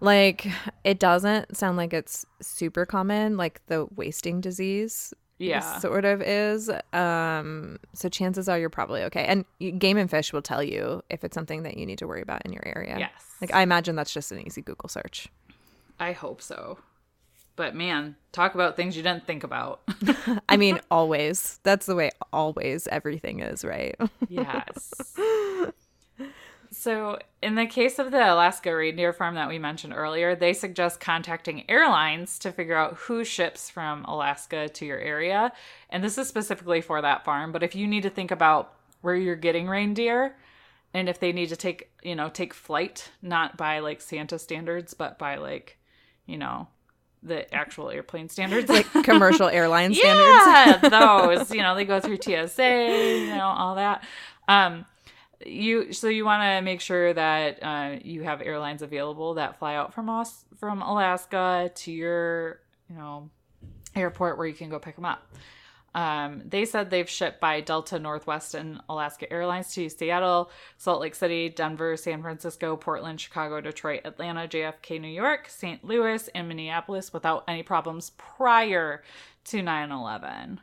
like 0.00 0.46
it 0.84 0.98
doesn't 0.98 1.56
sound 1.56 1.76
like 1.76 1.92
it's 1.92 2.26
super 2.40 2.84
common 2.84 3.36
like 3.36 3.64
the 3.66 3.86
wasting 3.96 4.40
disease 4.40 5.14
yeah 5.38 5.78
sort 5.78 6.04
of 6.04 6.22
is 6.22 6.70
um 6.92 7.78
so 7.92 8.08
chances 8.08 8.48
are 8.48 8.58
you're 8.58 8.70
probably 8.70 9.02
okay 9.02 9.24
and 9.24 9.44
game 9.78 9.96
and 9.96 10.10
fish 10.10 10.32
will 10.32 10.42
tell 10.42 10.62
you 10.62 11.02
if 11.10 11.24
it's 11.24 11.34
something 11.34 11.62
that 11.62 11.76
you 11.76 11.84
need 11.84 11.98
to 11.98 12.06
worry 12.06 12.22
about 12.22 12.44
in 12.44 12.52
your 12.52 12.66
area 12.66 12.96
yes 12.98 13.10
like 13.40 13.52
i 13.54 13.62
imagine 13.62 13.96
that's 13.96 14.12
just 14.12 14.32
an 14.32 14.40
easy 14.46 14.62
google 14.62 14.88
search 14.88 15.28
i 15.98 16.12
hope 16.12 16.42
so. 16.42 16.78
But 17.56 17.74
man 17.74 18.16
talk 18.32 18.54
about 18.54 18.76
things 18.76 18.96
you 18.96 19.02
didn't 19.02 19.26
think 19.26 19.44
about. 19.44 19.80
I 20.48 20.56
mean 20.56 20.80
always. 20.90 21.58
That's 21.62 21.86
the 21.86 21.94
way 21.94 22.10
always 22.32 22.86
everything 22.88 23.40
is 23.40 23.64
right? 23.64 23.96
Yes. 24.28 24.92
So, 26.70 27.18
in 27.40 27.54
the 27.54 27.66
case 27.66 27.98
of 27.98 28.10
the 28.10 28.34
Alaska 28.34 28.74
reindeer 28.74 29.12
farm 29.14 29.34
that 29.36 29.48
we 29.48 29.58
mentioned 29.58 29.94
earlier, 29.96 30.34
they 30.34 30.52
suggest 30.52 31.00
contacting 31.00 31.68
airlines 31.70 32.38
to 32.40 32.52
figure 32.52 32.76
out 32.76 32.94
who 32.94 33.24
ships 33.24 33.70
from 33.70 34.04
Alaska 34.04 34.68
to 34.68 34.84
your 34.84 34.98
area. 34.98 35.52
And 35.88 36.04
this 36.04 36.18
is 36.18 36.28
specifically 36.28 36.82
for 36.82 37.00
that 37.00 37.24
farm. 37.24 37.50
But 37.50 37.62
if 37.62 37.74
you 37.74 37.86
need 37.86 38.02
to 38.02 38.10
think 38.10 38.30
about 38.30 38.74
where 39.00 39.16
you're 39.16 39.36
getting 39.36 39.68
reindeer 39.68 40.36
and 40.92 41.08
if 41.08 41.18
they 41.18 41.32
need 41.32 41.48
to 41.48 41.56
take, 41.56 41.90
you 42.02 42.14
know, 42.14 42.28
take 42.28 42.52
flight, 42.52 43.10
not 43.22 43.56
by 43.56 43.78
like 43.78 44.00
Santa 44.00 44.38
standards, 44.38 44.92
but 44.92 45.18
by 45.18 45.36
like, 45.36 45.78
you 46.26 46.38
know, 46.38 46.68
the 47.22 47.52
actual 47.54 47.90
airplane 47.90 48.28
standards, 48.28 48.68
like 48.68 48.90
commercial 49.04 49.48
airline 49.48 49.94
standards. 49.94 50.82
Yeah, 50.82 50.88
those. 51.36 51.50
You 51.50 51.62
know, 51.62 51.74
they 51.74 51.84
go 51.84 52.00
through 52.00 52.18
TSA, 52.20 53.26
you 53.26 53.36
know, 53.36 53.52
all 53.56 53.74
that. 53.76 54.04
Um, 54.48 54.86
you 55.44 55.92
so 55.92 56.08
you 56.08 56.24
want 56.24 56.42
to 56.42 56.62
make 56.62 56.80
sure 56.80 57.12
that 57.12 57.62
uh, 57.62 57.96
you 58.02 58.22
have 58.22 58.40
airlines 58.40 58.82
available 58.82 59.34
that 59.34 59.58
fly 59.58 59.74
out 59.74 59.92
from 59.92 60.08
us 60.08 60.44
from 60.58 60.80
Alaska 60.80 61.70
to 61.74 61.92
your 61.92 62.60
you 62.88 62.96
know 62.96 63.28
airport 63.94 64.38
where 64.38 64.46
you 64.46 64.54
can 64.54 64.70
go 64.70 64.78
pick 64.78 64.94
them 64.94 65.04
up. 65.04 65.22
Um, 65.96 66.42
they 66.44 66.66
said 66.66 66.90
they've 66.90 67.08
shipped 67.08 67.40
by 67.40 67.62
Delta, 67.62 67.98
Northwest, 67.98 68.54
and 68.54 68.82
Alaska 68.88 69.32
Airlines 69.32 69.72
to 69.74 69.88
Seattle, 69.88 70.50
Salt 70.76 71.00
Lake 71.00 71.14
City, 71.14 71.48
Denver, 71.48 71.96
San 71.96 72.20
Francisco, 72.20 72.76
Portland, 72.76 73.18
Chicago, 73.18 73.62
Detroit, 73.62 74.02
Atlanta, 74.04 74.46
JFK, 74.46 75.00
New 75.00 75.08
York, 75.08 75.48
St. 75.48 75.82
Louis, 75.82 76.28
and 76.34 76.48
Minneapolis 76.48 77.14
without 77.14 77.44
any 77.48 77.62
problems 77.62 78.10
prior 78.18 79.02
to 79.44 79.62
9 79.62 79.90
11 79.90 80.60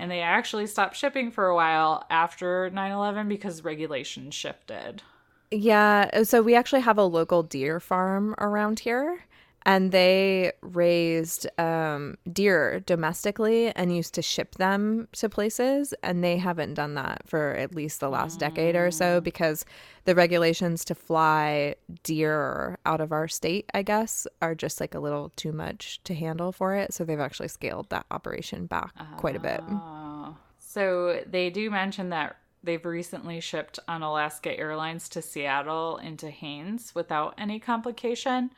and 0.00 0.10
they 0.10 0.20
actually 0.20 0.66
stopped 0.66 0.96
shipping 0.96 1.30
for 1.30 1.46
a 1.46 1.54
while 1.54 2.06
after 2.08 2.70
9-11 2.70 3.28
because 3.28 3.64
regulations 3.64 4.34
shifted 4.34 5.02
yeah 5.50 6.22
so 6.22 6.42
we 6.42 6.54
actually 6.54 6.80
have 6.80 6.98
a 6.98 7.04
local 7.04 7.42
deer 7.42 7.80
farm 7.80 8.34
around 8.38 8.80
here 8.80 9.24
and 9.66 9.92
they 9.92 10.52
raised 10.62 11.46
um, 11.58 12.16
deer 12.32 12.80
domestically 12.80 13.70
and 13.72 13.94
used 13.94 14.14
to 14.14 14.22
ship 14.22 14.54
them 14.56 15.08
to 15.12 15.28
places 15.28 15.92
and 16.02 16.24
they 16.24 16.38
haven't 16.38 16.74
done 16.74 16.94
that 16.94 17.22
for 17.26 17.52
at 17.52 17.74
least 17.74 18.00
the 18.00 18.08
last 18.08 18.36
mm. 18.36 18.40
decade 18.40 18.76
or 18.76 18.90
so 18.90 19.20
mm. 19.20 19.24
because 19.24 19.64
the 20.04 20.14
regulations 20.14 20.84
to 20.84 20.94
fly 20.94 21.74
deer 22.02 22.78
out 22.86 23.00
of 23.00 23.12
our 23.12 23.28
state 23.28 23.68
i 23.74 23.82
guess 23.82 24.26
are 24.40 24.54
just 24.54 24.80
like 24.80 24.94
a 24.94 25.00
little 25.00 25.30
too 25.36 25.52
much 25.52 26.00
to 26.04 26.14
handle 26.14 26.52
for 26.52 26.74
it 26.74 26.92
so 26.94 27.04
they've 27.04 27.20
actually 27.20 27.48
scaled 27.48 27.88
that 27.90 28.06
operation 28.10 28.66
back 28.66 28.92
quite 29.16 29.36
a 29.36 29.40
bit 29.40 29.60
ah. 29.68 30.34
so 30.58 31.22
they 31.26 31.50
do 31.50 31.70
mention 31.70 32.08
that 32.08 32.36
they've 32.62 32.84
recently 32.84 33.40
shipped 33.40 33.78
on 33.88 34.02
alaska 34.02 34.58
airlines 34.58 35.08
to 35.08 35.20
seattle 35.20 35.98
into 35.98 36.30
haines 36.30 36.94
without 36.94 37.34
any 37.36 37.58
complication 37.58 38.50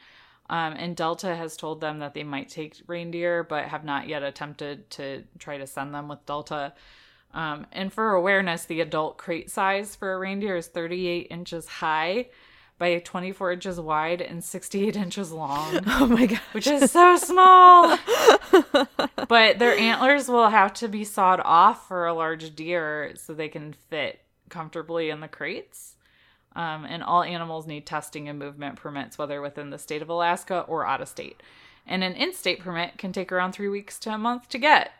um, 0.52 0.74
and 0.76 0.94
Delta 0.94 1.34
has 1.34 1.56
told 1.56 1.80
them 1.80 2.00
that 2.00 2.12
they 2.12 2.24
might 2.24 2.50
take 2.50 2.76
reindeer, 2.86 3.42
but 3.42 3.64
have 3.64 3.86
not 3.86 4.06
yet 4.06 4.22
attempted 4.22 4.90
to 4.90 5.24
try 5.38 5.56
to 5.56 5.66
send 5.66 5.94
them 5.94 6.08
with 6.08 6.26
Delta. 6.26 6.74
Um, 7.32 7.66
and 7.72 7.90
for 7.90 8.10
awareness, 8.10 8.66
the 8.66 8.82
adult 8.82 9.16
crate 9.16 9.50
size 9.50 9.96
for 9.96 10.12
a 10.12 10.18
reindeer 10.18 10.56
is 10.56 10.66
38 10.66 11.28
inches 11.30 11.66
high, 11.66 12.26
by 12.76 12.98
24 12.98 13.52
inches 13.52 13.80
wide 13.80 14.20
and 14.20 14.44
68 14.44 14.94
inches 14.94 15.32
long, 15.32 15.80
Oh 15.86 16.06
my 16.06 16.26
god. 16.26 16.40
which 16.52 16.66
is 16.66 16.90
so 16.90 17.16
small. 17.16 17.96
but 19.28 19.58
their 19.58 19.78
antlers 19.78 20.28
will 20.28 20.50
have 20.50 20.74
to 20.74 20.88
be 20.88 21.04
sawed 21.04 21.40
off 21.44 21.88
for 21.88 22.06
a 22.06 22.12
large 22.12 22.54
deer 22.54 23.12
so 23.14 23.32
they 23.32 23.48
can 23.48 23.72
fit 23.72 24.20
comfortably 24.50 25.08
in 25.08 25.20
the 25.20 25.28
crates. 25.28 25.96
Um, 26.54 26.84
and 26.84 27.02
all 27.02 27.22
animals 27.22 27.66
need 27.66 27.86
testing 27.86 28.28
and 28.28 28.38
movement 28.38 28.76
permits, 28.76 29.16
whether 29.16 29.40
within 29.40 29.70
the 29.70 29.78
state 29.78 30.02
of 30.02 30.08
Alaska 30.08 30.60
or 30.68 30.86
out 30.86 31.00
of 31.00 31.08
state. 31.08 31.42
And 31.86 32.04
an 32.04 32.12
in 32.12 32.32
state 32.34 32.60
permit 32.60 32.98
can 32.98 33.12
take 33.12 33.32
around 33.32 33.52
three 33.52 33.68
weeks 33.68 33.98
to 34.00 34.10
a 34.10 34.18
month 34.18 34.48
to 34.50 34.58
get, 34.58 34.92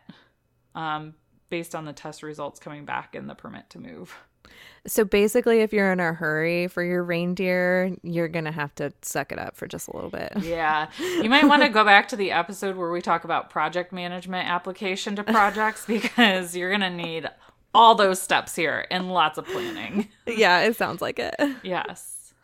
um, 0.75 1.15
based 1.51 1.75
on 1.75 1.85
the 1.85 1.93
test 1.93 2.23
results 2.23 2.59
coming 2.59 2.85
back 2.85 3.15
and 3.15 3.29
the 3.29 3.35
permit 3.35 3.69
to 3.71 3.79
move. 3.79 4.17
So 4.87 5.05
basically, 5.05 5.61
if 5.61 5.73
you're 5.73 5.93
in 5.93 6.01
a 6.01 6.12
hurry 6.12 6.67
for 6.67 6.83
your 6.83 7.05
reindeer, 7.05 7.95
you're 8.03 8.29
gonna 8.29 8.51
have 8.51 8.75
to 8.77 8.93
suck 9.03 9.31
it 9.31 9.38
up 9.38 9.57
for 9.57 9.69
just 9.69 9.88
a 9.88 9.95
little 9.95 10.11
bit. 10.11 10.33
Yeah. 10.41 10.88
You 10.99 11.31
might 11.31 11.45
want 11.45 11.62
to 11.62 11.69
go 11.69 11.85
back 11.85 12.09
to 12.09 12.17
the 12.17 12.33
episode 12.33 12.77
where 12.77 12.91
we 12.91 13.01
talk 13.01 13.23
about 13.23 13.49
project 13.49 13.93
management 13.93 14.49
application 14.49 15.15
to 15.17 15.25
projects 15.25 15.87
because 15.87 16.57
you're 16.57 16.71
going 16.71 16.81
to 16.81 16.91
need 16.91 17.29
all 17.74 17.94
those 17.94 18.20
steps 18.20 18.54
here 18.54 18.87
and 18.90 19.12
lots 19.12 19.38
of 19.38 19.46
planning. 19.46 20.08
yeah, 20.26 20.61
it 20.61 20.76
sounds 20.76 21.00
like 21.02 21.18
it. 21.18 21.35
Yes. 21.62 22.35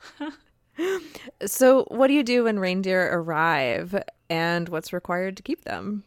So, 1.45 1.85
what 1.89 2.07
do 2.07 2.13
you 2.15 2.23
do 2.23 2.45
when 2.45 2.61
reindeer 2.61 3.11
arrive, 3.13 4.01
and 4.31 4.69
what's 4.69 4.93
required 4.93 5.37
to 5.39 5.43
keep 5.43 5.65
them? 5.65 6.05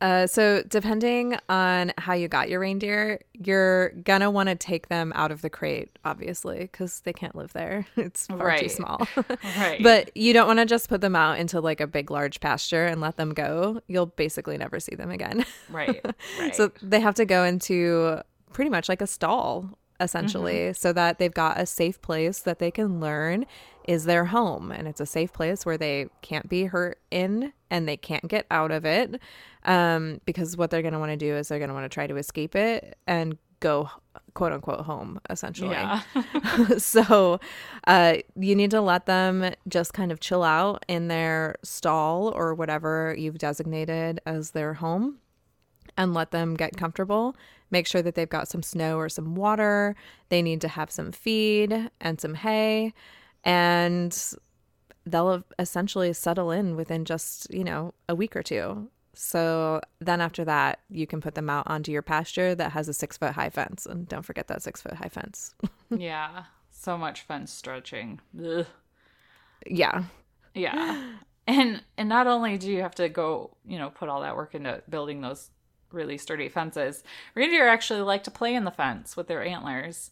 Uh, 0.00 0.26
so, 0.26 0.62
depending 0.68 1.36
on 1.48 1.92
how 1.98 2.14
you 2.14 2.26
got 2.26 2.48
your 2.48 2.60
reindeer, 2.60 3.20
you're 3.34 3.90
gonna 3.90 4.30
want 4.30 4.48
to 4.48 4.54
take 4.54 4.88
them 4.88 5.12
out 5.14 5.30
of 5.30 5.42
the 5.42 5.50
crate, 5.50 5.90
obviously, 6.04 6.60
because 6.60 7.00
they 7.00 7.12
can't 7.12 7.34
live 7.36 7.52
there. 7.52 7.86
It's 7.96 8.26
far 8.26 8.56
too 8.58 8.68
small. 8.68 9.06
Right. 9.58 9.82
but 9.82 10.16
you 10.16 10.32
don't 10.32 10.46
want 10.46 10.58
to 10.58 10.66
just 10.66 10.88
put 10.88 11.00
them 11.02 11.14
out 11.14 11.38
into 11.38 11.60
like 11.60 11.80
a 11.80 11.86
big, 11.86 12.10
large 12.10 12.40
pasture 12.40 12.86
and 12.86 13.00
let 13.00 13.16
them 13.16 13.34
go. 13.34 13.80
You'll 13.88 14.06
basically 14.06 14.56
never 14.56 14.80
see 14.80 14.94
them 14.94 15.10
again. 15.10 15.44
right. 15.70 16.04
Right. 16.38 16.54
So 16.56 16.70
they 16.82 17.00
have 17.00 17.14
to 17.16 17.24
go 17.24 17.44
into 17.44 18.20
pretty 18.52 18.70
much 18.70 18.88
like 18.88 19.00
a 19.02 19.06
stall, 19.06 19.78
essentially, 20.00 20.72
so 20.72 20.92
that 20.92 21.18
they've 21.18 21.32
got 21.32 21.60
a 21.60 21.66
safe 21.66 22.00
place 22.00 22.40
that 22.40 22.58
they 22.58 22.70
can 22.70 23.00
learn 23.00 23.46
is 23.86 24.04
their 24.04 24.26
home. 24.26 24.72
And 24.72 24.88
it's 24.88 25.00
a 25.00 25.06
safe 25.06 25.32
place 25.32 25.66
where 25.66 25.78
they 25.78 26.06
can't 26.22 26.48
be 26.48 26.64
hurt 26.64 27.00
in 27.10 27.52
and 27.70 27.88
they 27.88 27.96
can't 27.96 28.26
get 28.28 28.46
out 28.50 28.70
of 28.70 28.84
it. 28.84 29.20
Um, 29.64 30.20
because 30.24 30.56
what 30.56 30.70
they're 30.70 30.82
going 30.82 30.94
to 30.94 30.98
want 30.98 31.10
to 31.10 31.16
do 31.16 31.34
is 31.34 31.48
they're 31.48 31.58
going 31.58 31.68
to 31.68 31.74
want 31.74 31.84
to 31.84 31.94
try 31.94 32.06
to 32.06 32.16
escape 32.16 32.56
it 32.56 32.96
and 33.06 33.36
go 33.60 33.90
quote 34.34 34.52
unquote 34.52 34.80
home, 34.80 35.20
essentially. 35.28 35.70
yeah. 35.70 36.02
so 36.78 37.38
uh, 37.86 38.14
you 38.36 38.56
need 38.56 38.70
to 38.70 38.80
let 38.80 39.06
them 39.06 39.52
just 39.68 39.92
kind 39.92 40.10
of 40.10 40.20
chill 40.20 40.42
out 40.42 40.84
in 40.88 41.08
their 41.08 41.56
stall 41.62 42.28
or 42.34 42.54
whatever 42.54 43.14
you've 43.18 43.38
designated 43.38 44.20
as 44.26 44.52
their 44.52 44.74
home 44.74 45.18
and 46.00 46.14
let 46.14 46.30
them 46.30 46.54
get 46.54 46.78
comfortable. 46.78 47.36
Make 47.70 47.86
sure 47.86 48.00
that 48.00 48.14
they've 48.14 48.28
got 48.28 48.48
some 48.48 48.62
snow 48.62 48.96
or 48.96 49.10
some 49.10 49.34
water. 49.34 49.94
They 50.30 50.40
need 50.40 50.62
to 50.62 50.68
have 50.68 50.90
some 50.90 51.12
feed 51.12 51.90
and 52.00 52.18
some 52.18 52.34
hay. 52.34 52.94
And 53.44 54.18
they'll 55.04 55.44
essentially 55.58 56.14
settle 56.14 56.50
in 56.50 56.74
within 56.74 57.04
just, 57.04 57.52
you 57.52 57.64
know, 57.64 57.92
a 58.08 58.14
week 58.14 58.34
or 58.34 58.42
two. 58.42 58.88
So 59.12 59.82
then 59.98 60.22
after 60.22 60.42
that, 60.46 60.80
you 60.88 61.06
can 61.06 61.20
put 61.20 61.34
them 61.34 61.50
out 61.50 61.66
onto 61.66 61.92
your 61.92 62.02
pasture 62.02 62.54
that 62.54 62.72
has 62.72 62.88
a 62.88 62.94
six 62.94 63.18
foot 63.18 63.32
high 63.32 63.50
fence. 63.50 63.84
And 63.84 64.08
don't 64.08 64.22
forget 64.22 64.48
that 64.48 64.62
six 64.62 64.80
foot 64.80 64.94
high 64.94 65.10
fence. 65.10 65.54
yeah. 65.90 66.44
So 66.70 66.96
much 66.96 67.20
fun 67.22 67.46
stretching. 67.46 68.20
Ugh. 68.42 68.66
yeah. 69.66 70.04
Yeah. 70.54 71.12
And 71.46 71.82
and 71.96 72.08
not 72.08 72.28
only 72.28 72.58
do 72.58 72.70
you 72.70 72.82
have 72.82 72.94
to 72.96 73.08
go, 73.08 73.56
you 73.66 73.76
know, 73.76 73.90
put 73.90 74.08
all 74.08 74.20
that 74.20 74.36
work 74.36 74.54
into 74.54 74.84
building 74.88 75.20
those 75.20 75.50
really 75.92 76.18
sturdy 76.18 76.48
fences, 76.48 77.02
reindeer 77.34 77.68
actually 77.68 78.00
like 78.00 78.24
to 78.24 78.30
play 78.30 78.54
in 78.54 78.64
the 78.64 78.70
fence 78.70 79.16
with 79.16 79.28
their 79.28 79.42
antlers. 79.42 80.10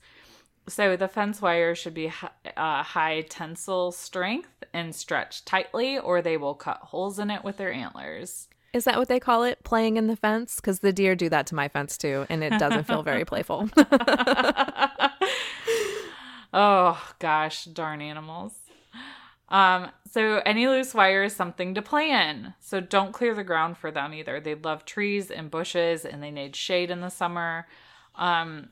So 0.69 0.97
the 0.97 1.09
fence 1.09 1.41
wire 1.41 1.75
should 1.75 1.95
be 1.95 2.13
uh, 2.57 2.83
high 2.83 3.23
tensile 3.29 3.91
strength 3.93 4.65
and 4.73 4.95
stretched 4.95 5.47
tightly, 5.47 5.99
or 5.99 6.21
they 6.21 6.37
will 6.37 6.55
cut 6.55 6.79
holes 6.79 7.19
in 7.19 7.31
it 7.31 7.43
with 7.43 7.57
their 7.57 7.73
antlers. 7.73 8.49
Is 8.75 8.85
that 8.85 8.99
what 8.99 9.09
they 9.09 9.19
call 9.19 9.45
it? 9.45 9.65
Playing 9.65 9.97
in 9.97 10.09
the 10.09 10.17
fence? 10.17 10.57
Because 10.57 10.81
the 10.81 10.93
deer 10.93 11.17
do 11.17 11.31
that 11.31 11.47
to 11.47 11.55
my 11.55 11.69
fence 11.69 11.97
too, 11.97 12.27
and 12.29 12.45
it 12.45 12.59
doesn't 12.59 12.85
feel 12.85 13.03
very 13.03 13.25
playful. 13.27 13.71
oh 16.53 17.03
gosh, 17.19 17.65
darn 17.65 18.03
animals. 18.03 18.53
Um, 19.49 19.91
so 20.11 20.41
any 20.45 20.67
loose 20.67 20.95
wire 20.95 21.25
is 21.25 21.35
something 21.35 21.75
to 21.75 21.83
play 21.83 22.11
in. 22.11 22.55
So 22.61 22.81
don't 22.81 23.13
clear 23.13 23.35
the 23.35 23.45
ground 23.45 23.79
for 23.79 23.91
them 23.91 24.13
either. 24.13 24.41
They 24.41 24.55
love 24.55 24.85
trees 24.85 25.31
and 25.31 25.51
bushes 25.51 26.05
and 26.05 26.23
they 26.23 26.31
need 26.31 26.55
shade 26.55 26.91
in 26.91 27.01
the 27.01 27.09
summer. 27.09 27.67
Um, 28.15 28.71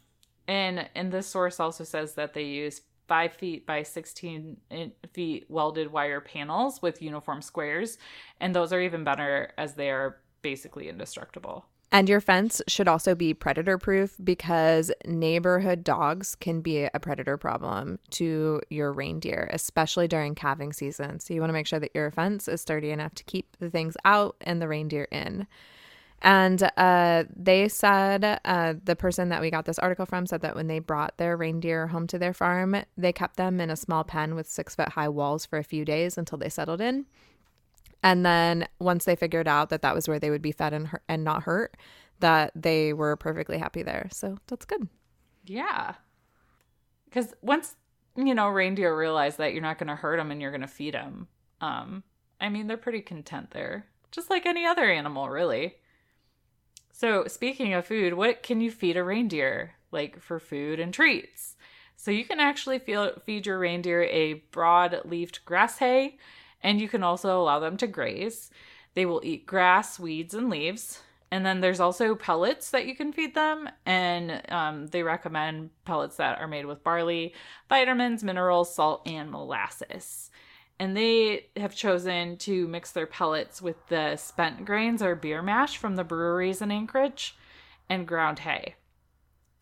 and 0.48 0.88
and 0.94 1.12
this 1.12 1.26
source 1.26 1.58
also 1.60 1.84
says 1.84 2.14
that 2.14 2.34
they 2.34 2.44
use 2.44 2.82
five 3.08 3.32
feet 3.32 3.66
by 3.66 3.82
16 3.82 4.56
in- 4.70 4.92
feet 5.12 5.46
welded 5.48 5.92
wire 5.92 6.20
panels 6.20 6.82
with 6.82 7.02
uniform 7.02 7.40
squares. 7.42 7.98
And 8.40 8.54
those 8.54 8.72
are 8.72 8.80
even 8.80 9.04
better 9.04 9.52
as 9.56 9.74
they 9.74 9.90
are 9.90 10.20
basically 10.42 10.88
indestructible. 10.88 11.66
And 11.92 12.08
your 12.08 12.20
fence 12.20 12.60
should 12.66 12.88
also 12.88 13.14
be 13.14 13.32
predator 13.32 13.78
proof 13.78 14.16
because 14.22 14.90
neighborhood 15.04 15.84
dogs 15.84 16.34
can 16.34 16.60
be 16.60 16.84
a 16.84 17.00
predator 17.00 17.36
problem 17.36 17.98
to 18.10 18.60
your 18.70 18.92
reindeer, 18.92 19.48
especially 19.52 20.08
during 20.08 20.34
calving 20.34 20.72
season. 20.72 21.20
So 21.20 21.32
you 21.32 21.40
want 21.40 21.50
to 21.50 21.54
make 21.54 21.66
sure 21.66 21.78
that 21.78 21.94
your 21.94 22.10
fence 22.10 22.48
is 22.48 22.60
sturdy 22.60 22.90
enough 22.90 23.14
to 23.14 23.24
keep 23.24 23.56
the 23.58 23.70
things 23.70 23.96
out 24.04 24.36
and 24.40 24.60
the 24.60 24.68
reindeer 24.68 25.06
in. 25.12 25.46
And 26.22 26.62
uh, 26.76 27.24
they 27.34 27.68
said, 27.68 28.40
uh, 28.44 28.74
the 28.82 28.96
person 28.96 29.28
that 29.28 29.40
we 29.40 29.50
got 29.50 29.64
this 29.64 29.78
article 29.78 30.06
from 30.06 30.26
said 30.26 30.40
that 30.40 30.56
when 30.56 30.66
they 30.66 30.78
brought 30.78 31.18
their 31.18 31.36
reindeer 31.36 31.86
home 31.88 32.06
to 32.08 32.18
their 32.18 32.32
farm, 32.32 32.76
they 32.96 33.12
kept 33.12 33.36
them 33.36 33.60
in 33.60 33.70
a 33.70 33.76
small 33.76 34.02
pen 34.02 34.34
with 34.34 34.48
six 34.48 34.74
foot 34.74 34.88
high 34.90 35.08
walls 35.08 35.46
for 35.46 35.58
a 35.58 35.64
few 35.64 35.84
days 35.84 36.18
until 36.18 36.38
they 36.38 36.48
settled 36.48 36.80
in. 36.80 37.06
And 38.06 38.24
then 38.24 38.68
once 38.78 39.04
they 39.04 39.16
figured 39.16 39.48
out 39.48 39.68
that 39.70 39.82
that 39.82 39.92
was 39.92 40.06
where 40.06 40.20
they 40.20 40.30
would 40.30 40.40
be 40.40 40.52
fed 40.52 40.72
and, 40.72 40.86
hurt, 40.86 41.02
and 41.08 41.24
not 41.24 41.42
hurt, 41.42 41.76
that 42.20 42.52
they 42.54 42.92
were 42.92 43.16
perfectly 43.16 43.58
happy 43.58 43.82
there. 43.82 44.08
So 44.12 44.38
that's 44.46 44.64
good. 44.64 44.86
Yeah. 45.44 45.94
Because 47.06 47.34
once, 47.42 47.74
you 48.14 48.32
know, 48.32 48.48
reindeer 48.48 48.96
realize 48.96 49.38
that 49.38 49.54
you're 49.54 49.62
not 49.62 49.78
going 49.78 49.88
to 49.88 49.96
hurt 49.96 50.18
them 50.18 50.30
and 50.30 50.40
you're 50.40 50.52
going 50.52 50.60
to 50.60 50.68
feed 50.68 50.94
them, 50.94 51.26
um, 51.60 52.04
I 52.40 52.48
mean, 52.48 52.68
they're 52.68 52.76
pretty 52.76 53.00
content 53.00 53.50
there, 53.50 53.86
just 54.12 54.30
like 54.30 54.46
any 54.46 54.64
other 54.64 54.88
animal, 54.88 55.28
really. 55.28 55.74
So, 56.92 57.26
speaking 57.26 57.74
of 57.74 57.86
food, 57.86 58.14
what 58.14 58.44
can 58.44 58.60
you 58.60 58.70
feed 58.70 58.96
a 58.96 59.02
reindeer, 59.02 59.74
like 59.90 60.20
for 60.20 60.38
food 60.38 60.78
and 60.78 60.94
treats? 60.94 61.56
So, 61.96 62.12
you 62.12 62.24
can 62.24 62.38
actually 62.38 62.78
feel, 62.78 63.18
feed 63.24 63.46
your 63.46 63.58
reindeer 63.58 64.04
a 64.04 64.34
broad 64.52 65.00
leafed 65.04 65.44
grass 65.44 65.78
hay, 65.78 66.18
and 66.66 66.80
you 66.80 66.88
can 66.88 67.04
also 67.04 67.40
allow 67.40 67.60
them 67.60 67.76
to 67.76 67.86
graze. 67.86 68.50
They 68.94 69.06
will 69.06 69.20
eat 69.22 69.46
grass, 69.46 70.00
weeds, 70.00 70.34
and 70.34 70.50
leaves. 70.50 71.00
And 71.30 71.46
then 71.46 71.60
there's 71.60 71.78
also 71.78 72.16
pellets 72.16 72.70
that 72.70 72.86
you 72.86 72.96
can 72.96 73.12
feed 73.12 73.34
them, 73.34 73.68
and 73.84 74.42
um, 74.50 74.88
they 74.88 75.02
recommend 75.02 75.70
pellets 75.84 76.16
that 76.16 76.38
are 76.40 76.48
made 76.48 76.66
with 76.66 76.84
barley, 76.84 77.34
vitamins, 77.68 78.24
minerals, 78.24 78.74
salt, 78.74 79.02
and 79.06 79.30
molasses. 79.30 80.30
And 80.78 80.96
they 80.96 81.46
have 81.56 81.74
chosen 81.74 82.36
to 82.38 82.66
mix 82.68 82.90
their 82.90 83.06
pellets 83.06 83.62
with 83.62 83.76
the 83.86 84.16
spent 84.16 84.64
grains 84.64 85.02
or 85.02 85.14
beer 85.14 85.42
mash 85.42 85.76
from 85.76 85.94
the 85.94 86.04
breweries 86.04 86.60
in 86.60 86.70
Anchorage 86.70 87.36
and 87.88 88.08
ground 88.08 88.40
hay. 88.40 88.74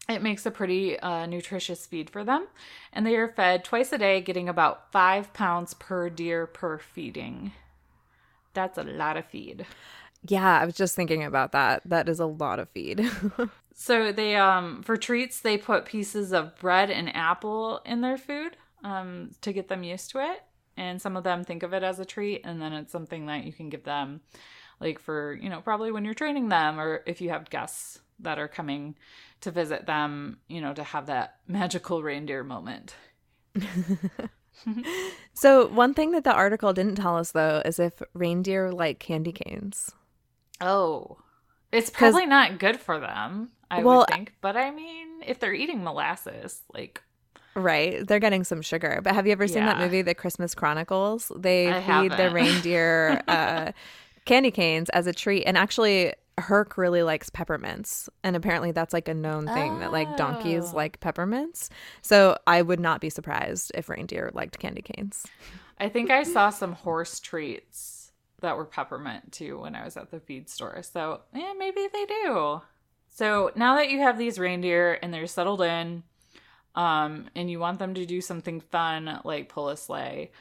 It 0.09 0.23
makes 0.23 0.45
a 0.45 0.51
pretty 0.51 0.99
uh, 1.01 1.25
nutritious 1.27 1.87
feed 1.87 2.11
for 2.11 2.25
them, 2.25 2.47
and 2.93 3.07
they 3.07 3.17
are 3.17 3.29
fed 3.29 3.65
twice 3.65 3.91
a 3.93 3.99
day, 3.99 4.21
getting 4.21 4.49
about 4.49 4.93
five 4.93 5.33
pounds 5.33 5.73
per 5.73 6.11
deer 6.11 6.47
per 6.47 6.79
feeding. 6.79 7.53
That's 8.53 8.77
a 8.77 8.83
lot 8.83 9.17
of 9.17 9.25
feed. 9.25 9.67
Yeah, 10.27 10.61
I 10.61 10.65
was 10.67 10.75
just 10.75 10.95
thinking 10.95 11.25
about 11.25 11.53
that. 11.53 11.83
That 11.85 12.09
is 12.09 12.21
a 12.21 12.27
lot 12.27 12.59
of 12.59 12.69
feed. 12.71 13.11
So 13.75 14.13
they 14.13 14.37
um 14.37 14.83
for 14.85 14.97
treats 14.97 15.41
they 15.41 15.59
put 15.59 15.85
pieces 15.85 16.33
of 16.33 16.57
bread 16.57 16.91
and 16.91 17.15
apple 17.15 17.81
in 17.85 18.01
their 18.03 18.17
food 18.17 18.57
um 18.85 19.31
to 19.41 19.53
get 19.53 19.67
them 19.69 19.83
used 19.83 20.11
to 20.13 20.21
it. 20.21 20.43
And 20.77 21.03
some 21.03 21.17
of 21.17 21.25
them 21.25 21.45
think 21.45 21.63
of 21.63 21.73
it 21.75 21.83
as 21.83 21.99
a 21.99 22.05
treat 22.05 22.43
and 22.45 22.63
then 22.63 22.73
it's 22.73 22.93
something 22.93 23.27
that 23.27 23.45
you 23.45 23.53
can 23.53 23.69
give 23.69 23.83
them 23.85 24.21
like 24.81 24.99
for, 24.99 25.35
you 25.35 25.49
know, 25.49 25.61
probably 25.61 25.91
when 25.91 26.05
you're 26.05 26.15
training 26.15 26.49
them 26.49 26.81
or 26.81 27.03
if 27.07 27.21
you 27.21 27.31
have 27.31 27.51
guests 27.51 28.01
that 28.21 28.39
are 28.39 28.49
coming 28.49 28.97
to 29.41 29.51
visit 29.51 29.87
them, 29.87 30.39
you 30.49 30.61
know, 30.61 30.73
to 30.75 30.83
have 30.83 31.07
that 31.07 31.37
magical 31.49 32.03
reindeer 32.03 32.43
moment. 32.45 32.95
so, 35.35 35.67
one 35.69 35.95
thing 35.95 36.13
that 36.13 36.25
the 36.25 36.33
article 36.33 36.73
didn't 36.73 36.97
tell 36.97 37.17
us 37.17 37.33
though 37.33 37.63
is 37.65 37.79
if 37.79 38.03
reindeer 38.15 38.71
like 38.73 38.99
candy 38.99 39.33
canes. 39.33 39.91
Oh. 40.61 41.19
It's 41.73 41.91
probably 41.91 42.27
not 42.27 42.59
good 42.61 42.79
for 42.79 43.01
them, 43.01 43.51
I 43.69 43.83
Well, 43.83 43.99
would 43.99 44.09
think. 44.09 44.35
But 44.41 44.57
I 44.57 44.71
mean, 44.71 45.23
if 45.27 45.41
they're 45.41 45.53
eating 45.55 45.83
molasses, 45.83 46.63
like 46.73 47.03
Right. 47.57 48.05
They're 48.07 48.19
getting 48.21 48.43
some 48.45 48.63
sugar. 48.63 49.01
But 49.03 49.15
have 49.15 49.27
you 49.27 49.33
ever 49.33 49.47
seen 49.47 49.65
that 49.65 49.79
movie, 49.79 50.03
The 50.03 50.15
Christmas 50.15 50.55
Chronicles? 50.57 51.31
They 51.37 51.69
I 51.69 51.75
feed 51.81 52.11
the 52.13 52.17
haven't. 52.17 52.33
reindeer 52.33 53.23
uh, 53.29 53.73
candy 54.25 54.51
canes 54.51 54.89
as 54.91 55.07
a 55.07 55.13
treat. 55.13 55.45
And 55.45 55.57
actually, 55.57 56.15
Herc 56.39 56.77
really 56.77 57.03
likes 57.03 57.31
peppermints. 57.31 58.09
And 58.23 58.35
apparently, 58.37 58.73
that's 58.73 58.93
like 58.93 59.09
a 59.09 59.15
known 59.15 59.47
thing 59.47 59.79
that 59.81 59.93
like 59.93 60.17
donkeys 60.17 60.73
Oh. 60.73 60.77
like 60.77 61.01
peppermints. 61.01 61.71
So 62.03 62.37
I 62.47 62.63
would 62.63 62.81
not 62.81 63.01
be 63.01 63.11
surprised 63.11 63.71
if 63.75 63.89
reindeer 63.89 64.31
liked 64.35 64.59
candy 64.59 64.83
canes. 64.83 65.27
I 65.79 65.89
think 65.89 66.11
I 66.11 66.23
saw 66.23 66.51
some 66.51 66.73
horse 66.73 67.21
treats 67.21 68.13
that 68.41 68.57
were 68.57 68.65
peppermint 68.65 69.33
too 69.33 69.61
when 69.61 69.75
I 69.75 69.85
was 69.85 69.97
at 69.97 70.11
the 70.11 70.21
feed 70.21 70.49
store. 70.49 70.83
So, 70.83 71.21
yeah, 71.35 71.53
maybe 71.57 71.87
they 71.93 72.05
do. 72.07 72.63
So, 73.09 73.53
now 73.55 73.77
that 73.77 73.91
you 73.91 74.01
have 74.01 74.19
these 74.19 74.39
reindeer 74.39 74.99
and 75.03 75.15
they're 75.15 75.27
settled 75.27 75.63
in, 75.63 76.03
um, 76.75 77.29
and 77.37 77.49
you 77.51 77.61
want 77.61 77.79
them 77.79 77.95
to 77.95 78.05
do 78.05 78.21
something 78.21 78.61
fun 78.61 79.21
like 79.25 79.49
pull 79.49 79.69
a 79.69 79.77
sleigh, 79.77 80.33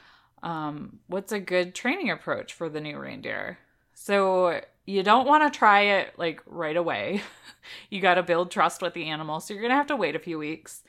um, 0.42 0.98
what's 1.06 1.32
a 1.32 1.40
good 1.40 1.74
training 1.74 2.10
approach 2.10 2.52
for 2.52 2.68
the 2.68 2.80
new 2.80 2.98
reindeer? 2.98 3.58
So, 3.94 4.60
you 4.84 5.02
don't 5.02 5.26
want 5.26 5.50
to 5.50 5.56
try 5.56 5.80
it 5.80 6.18
like 6.18 6.42
right 6.46 6.76
away. 6.76 7.22
you 7.90 8.00
got 8.00 8.14
to 8.14 8.22
build 8.22 8.50
trust 8.50 8.82
with 8.82 8.94
the 8.94 9.08
animal. 9.08 9.40
So, 9.40 9.54
you're 9.54 9.62
going 9.62 9.70
to 9.70 9.76
have 9.76 9.86
to 9.88 9.96
wait 9.96 10.16
a 10.16 10.20
few 10.20 10.38
weeks. 10.38 10.82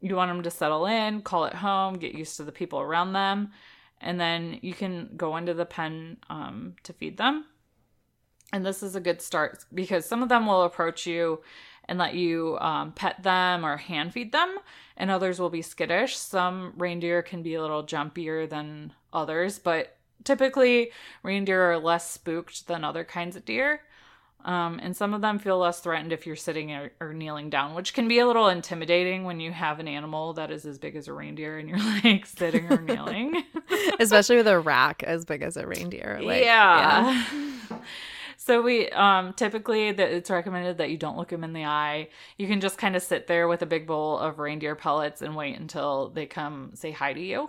You 0.00 0.16
want 0.16 0.30
them 0.30 0.42
to 0.42 0.50
settle 0.50 0.86
in, 0.86 1.22
call 1.22 1.46
it 1.46 1.54
home, 1.54 1.94
get 1.94 2.14
used 2.14 2.36
to 2.36 2.44
the 2.44 2.52
people 2.52 2.80
around 2.80 3.14
them, 3.14 3.52
and 4.00 4.20
then 4.20 4.58
you 4.60 4.74
can 4.74 5.10
go 5.16 5.36
into 5.36 5.54
the 5.54 5.64
pen 5.64 6.18
um, 6.28 6.74
to 6.82 6.92
feed 6.92 7.16
them. 7.16 7.46
And 8.52 8.64
this 8.64 8.82
is 8.82 8.94
a 8.94 9.00
good 9.00 9.22
start 9.22 9.64
because 9.72 10.06
some 10.06 10.22
of 10.22 10.28
them 10.28 10.46
will 10.46 10.62
approach 10.62 11.06
you 11.06 11.40
and 11.88 11.98
let 11.98 12.14
you 12.14 12.58
um, 12.60 12.92
pet 12.92 13.22
them 13.22 13.64
or 13.64 13.76
hand 13.76 14.12
feed 14.12 14.32
them, 14.32 14.58
and 14.96 15.10
others 15.10 15.40
will 15.40 15.50
be 15.50 15.62
skittish. 15.62 16.16
Some 16.16 16.72
reindeer 16.76 17.22
can 17.22 17.42
be 17.42 17.54
a 17.54 17.60
little 17.62 17.84
jumpier 17.84 18.48
than 18.48 18.92
others, 19.12 19.58
but 19.58 19.96
typically 20.24 20.90
reindeer 21.22 21.72
are 21.72 21.78
less 21.78 22.10
spooked 22.10 22.66
than 22.66 22.84
other 22.84 23.04
kinds 23.04 23.36
of 23.36 23.44
deer. 23.44 23.80
Um, 24.44 24.78
and 24.82 24.94
some 24.94 25.14
of 25.14 25.22
them 25.22 25.38
feel 25.38 25.58
less 25.58 25.80
threatened 25.80 26.12
if 26.12 26.26
you're 26.26 26.36
sitting 26.36 26.70
or, 26.70 26.92
or 27.00 27.14
kneeling 27.14 27.48
down, 27.48 27.74
which 27.74 27.94
can 27.94 28.08
be 28.08 28.18
a 28.18 28.26
little 28.26 28.48
intimidating 28.48 29.24
when 29.24 29.40
you 29.40 29.52
have 29.52 29.80
an 29.80 29.88
animal 29.88 30.34
that 30.34 30.50
is 30.50 30.66
as 30.66 30.78
big 30.78 30.96
as 30.96 31.08
a 31.08 31.14
reindeer 31.14 31.56
and 31.58 31.68
you're 31.68 31.78
like 32.04 32.26
sitting 32.26 32.70
or 32.70 32.80
kneeling. 32.80 33.42
Especially 34.00 34.36
with 34.36 34.46
a 34.46 34.58
rack 34.58 35.02
as 35.02 35.24
big 35.24 35.40
as 35.40 35.56
a 35.56 35.66
reindeer. 35.66 36.20
Like, 36.22 36.44
yeah. 36.44 37.24
so 38.36 38.60
we 38.60 38.90
um 38.90 39.32
typically 39.32 39.92
that 39.92 40.10
it's 40.10 40.28
recommended 40.28 40.76
that 40.76 40.90
you 40.90 40.98
don't 40.98 41.16
look 41.16 41.30
them 41.30 41.42
in 41.42 41.54
the 41.54 41.64
eye. 41.64 42.08
You 42.36 42.46
can 42.46 42.60
just 42.60 42.76
kind 42.76 42.96
of 42.96 43.02
sit 43.02 43.26
there 43.26 43.48
with 43.48 43.62
a 43.62 43.66
big 43.66 43.86
bowl 43.86 44.18
of 44.18 44.38
reindeer 44.38 44.74
pellets 44.74 45.22
and 45.22 45.34
wait 45.34 45.58
until 45.58 46.10
they 46.10 46.26
come 46.26 46.72
say 46.74 46.90
hi 46.90 47.14
to 47.14 47.20
you. 47.20 47.48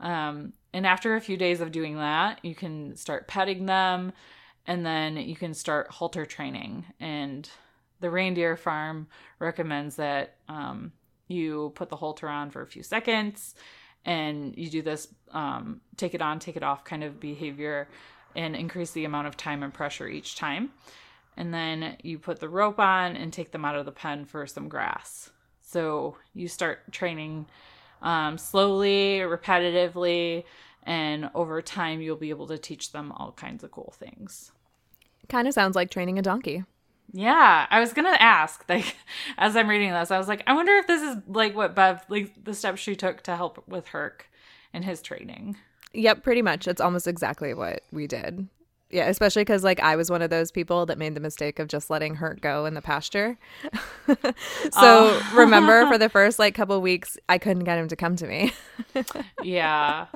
Um, 0.00 0.54
and 0.72 0.86
after 0.86 1.16
a 1.16 1.20
few 1.20 1.36
days 1.36 1.60
of 1.60 1.72
doing 1.72 1.96
that, 1.96 2.40
you 2.42 2.54
can 2.54 2.96
start 2.96 3.28
petting 3.28 3.66
them 3.66 4.12
and 4.66 4.86
then 4.86 5.16
you 5.16 5.36
can 5.36 5.54
start 5.54 5.90
halter 5.90 6.24
training. 6.24 6.84
And 7.00 7.48
the 8.00 8.10
reindeer 8.10 8.56
farm 8.56 9.08
recommends 9.38 9.96
that 9.96 10.36
um, 10.48 10.92
you 11.28 11.72
put 11.74 11.88
the 11.88 11.96
halter 11.96 12.28
on 12.28 12.50
for 12.50 12.62
a 12.62 12.66
few 12.66 12.82
seconds 12.82 13.54
and 14.04 14.56
you 14.56 14.70
do 14.70 14.82
this 14.82 15.08
um, 15.30 15.80
take 15.96 16.14
it 16.14 16.22
on, 16.22 16.38
take 16.38 16.56
it 16.56 16.62
off 16.62 16.84
kind 16.84 17.04
of 17.04 17.20
behavior 17.20 17.88
and 18.34 18.56
increase 18.56 18.90
the 18.92 19.04
amount 19.04 19.26
of 19.26 19.36
time 19.36 19.62
and 19.62 19.74
pressure 19.74 20.08
each 20.08 20.36
time. 20.36 20.70
And 21.36 21.52
then 21.52 21.96
you 22.02 22.18
put 22.18 22.40
the 22.40 22.48
rope 22.48 22.78
on 22.78 23.16
and 23.16 23.32
take 23.32 23.52
them 23.52 23.64
out 23.64 23.76
of 23.76 23.86
the 23.86 23.92
pen 23.92 24.24
for 24.24 24.46
some 24.46 24.68
grass. 24.68 25.30
So 25.62 26.16
you 26.34 26.48
start 26.48 26.92
training 26.92 27.46
um, 28.02 28.38
slowly, 28.38 29.20
repetitively, 29.20 30.44
and 30.82 31.30
over 31.34 31.62
time 31.62 32.00
you'll 32.00 32.16
be 32.16 32.30
able 32.30 32.48
to 32.48 32.58
teach 32.58 32.92
them 32.92 33.12
all 33.12 33.32
kinds 33.32 33.64
of 33.64 33.70
cool 33.70 33.94
things. 33.96 34.52
Kind 35.28 35.48
of 35.48 35.54
sounds 35.54 35.76
like 35.76 35.90
training 35.90 36.18
a 36.18 36.22
donkey. 36.22 36.64
Yeah, 37.12 37.66
I 37.70 37.80
was 37.80 37.92
gonna 37.92 38.16
ask, 38.18 38.64
like, 38.68 38.96
as 39.38 39.56
I'm 39.56 39.68
reading 39.68 39.90
this, 39.92 40.10
I 40.10 40.18
was 40.18 40.28
like, 40.28 40.42
I 40.46 40.54
wonder 40.54 40.72
if 40.76 40.86
this 40.86 41.02
is 41.02 41.16
like 41.26 41.54
what 41.54 41.74
Bev, 41.74 42.04
like, 42.08 42.44
the 42.44 42.54
steps 42.54 42.80
she 42.80 42.96
took 42.96 43.22
to 43.22 43.36
help 43.36 43.66
with 43.68 43.88
Herc 43.88 44.28
and 44.72 44.84
his 44.84 45.02
training. 45.02 45.56
Yep, 45.94 46.22
pretty 46.22 46.42
much. 46.42 46.66
It's 46.66 46.80
almost 46.80 47.06
exactly 47.06 47.52
what 47.54 47.82
we 47.92 48.06
did. 48.06 48.48
Yeah, 48.92 49.08
especially 49.08 49.40
because 49.40 49.64
like 49.64 49.80
I 49.80 49.96
was 49.96 50.10
one 50.10 50.20
of 50.20 50.28
those 50.28 50.52
people 50.52 50.84
that 50.86 50.98
made 50.98 51.14
the 51.14 51.20
mistake 51.20 51.58
of 51.58 51.66
just 51.66 51.88
letting 51.88 52.16
Herc 52.16 52.42
go 52.42 52.66
in 52.66 52.74
the 52.74 52.82
pasture. 52.82 53.38
so 54.06 54.28
Oh. 54.74 55.32
remember, 55.34 55.86
for 55.86 55.96
the 55.96 56.08
first 56.10 56.38
like 56.38 56.54
couple 56.54 56.78
weeks, 56.82 57.16
I 57.26 57.38
couldn't 57.38 57.64
get 57.64 57.78
him 57.78 57.88
to 57.88 57.96
come 57.96 58.16
to 58.16 58.26
me. 58.26 58.52
Yeah. 59.42 60.06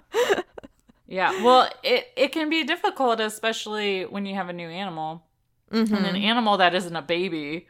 yeah. 1.07 1.43
Well, 1.43 1.71
it 1.83 2.09
it 2.17 2.33
can 2.33 2.51
be 2.51 2.65
difficult, 2.65 3.19
especially 3.19 4.05
when 4.05 4.27
you 4.27 4.35
have 4.35 4.51
a 4.51 4.53
new 4.53 4.69
animal 4.69 5.25
and 5.71 5.91
an 5.91 6.05
mm-hmm. 6.05 6.17
animal 6.17 6.59
that 6.59 6.75
isn't 6.75 6.95
a 6.95 7.03
baby 7.03 7.67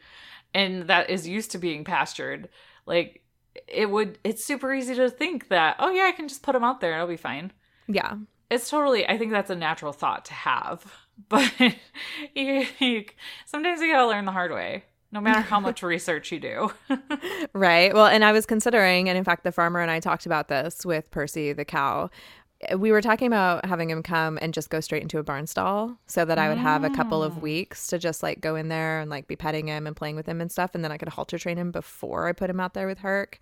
and 0.53 0.87
that 0.87 1.09
is 1.09 1.27
used 1.27 1.51
to 1.51 1.57
being 1.57 1.85
pastured. 1.85 2.49
Like 2.85 3.23
it 3.67 3.89
would 3.89 4.19
it's 4.25 4.43
super 4.43 4.73
easy 4.73 4.95
to 4.95 5.09
think 5.09 5.47
that, 5.47 5.77
oh 5.79 5.89
yeah, 5.89 6.03
I 6.03 6.11
can 6.11 6.27
just 6.27 6.43
put 6.43 6.55
him 6.55 6.63
out 6.65 6.81
there, 6.81 6.91
and 6.91 6.97
it'll 6.97 7.07
be 7.07 7.17
fine. 7.17 7.53
yeah, 7.87 8.15
It's 8.49 8.69
totally 8.69 9.07
I 9.07 9.17
think 9.17 9.31
that's 9.31 9.49
a 9.49 9.55
natural 9.55 9.93
thought 9.93 10.25
to 10.25 10.33
have. 10.33 10.85
But 11.29 11.51
you, 12.35 12.67
you 12.77 13.05
sometimes 13.47 13.81
you 13.81 13.91
got 13.91 14.01
to 14.01 14.07
learn 14.07 14.25
the 14.25 14.31
hard 14.31 14.51
way. 14.51 14.83
No 15.11 15.19
matter 15.19 15.39
how 15.39 15.59
much 15.59 15.81
research 15.83 16.31
you 16.31 16.39
do. 16.39 16.71
right. 17.53 17.91
Well, 17.91 18.05
and 18.05 18.23
I 18.23 18.31
was 18.31 18.45
considering, 18.45 19.09
and 19.09 19.17
in 19.17 19.23
fact, 19.23 19.43
the 19.43 19.51
farmer 19.51 19.79
and 19.79 19.89
I 19.89 19.99
talked 19.99 20.27
about 20.27 20.47
this 20.47 20.85
with 20.85 21.09
Percy 21.09 21.53
the 21.53 21.65
cow. 21.65 22.11
We 22.77 22.91
were 22.91 23.01
talking 23.01 23.25
about 23.25 23.65
having 23.65 23.89
him 23.89 24.03
come 24.03 24.37
and 24.41 24.53
just 24.53 24.69
go 24.69 24.79
straight 24.79 25.01
into 25.01 25.17
a 25.17 25.23
barn 25.23 25.47
stall 25.47 25.97
so 26.05 26.23
that 26.23 26.37
I 26.37 26.49
would 26.49 26.59
have 26.59 26.83
a 26.83 26.89
couple 26.91 27.23
of 27.23 27.33
mm. 27.33 27.41
weeks 27.41 27.87
to 27.87 27.97
just 27.97 28.21
like 28.21 28.41
go 28.41 28.55
in 28.55 28.67
there 28.67 28.99
and 28.99 29.09
like 29.09 29.27
be 29.27 29.35
petting 29.35 29.67
him 29.67 29.87
and 29.87 29.95
playing 29.95 30.15
with 30.15 30.27
him 30.27 30.39
and 30.39 30.51
stuff. 30.51 30.75
And 30.75 30.83
then 30.83 30.91
I 30.91 30.97
could 30.97 31.09
halter 31.09 31.39
train 31.39 31.57
him 31.57 31.71
before 31.71 32.27
I 32.27 32.31
put 32.31 32.49
him 32.49 32.59
out 32.59 32.73
there 32.73 32.85
with 32.85 32.99
Herc. 32.99 33.39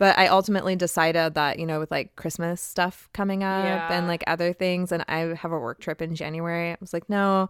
But 0.00 0.18
I 0.18 0.26
ultimately 0.28 0.74
decided 0.76 1.34
that, 1.34 1.58
you 1.60 1.66
know, 1.66 1.78
with 1.78 1.90
like 1.90 2.16
Christmas 2.16 2.60
stuff 2.60 3.08
coming 3.12 3.44
up 3.44 3.64
Yeah. 3.64 3.86
and 3.96 4.08
like 4.08 4.24
other 4.26 4.52
things, 4.52 4.90
and 4.92 5.04
I 5.08 5.18
have 5.36 5.52
a 5.52 5.58
work 5.58 5.78
trip 5.80 6.00
in 6.02 6.14
January, 6.16 6.72
I 6.72 6.76
was 6.80 6.92
like, 6.94 7.08
no, 7.10 7.48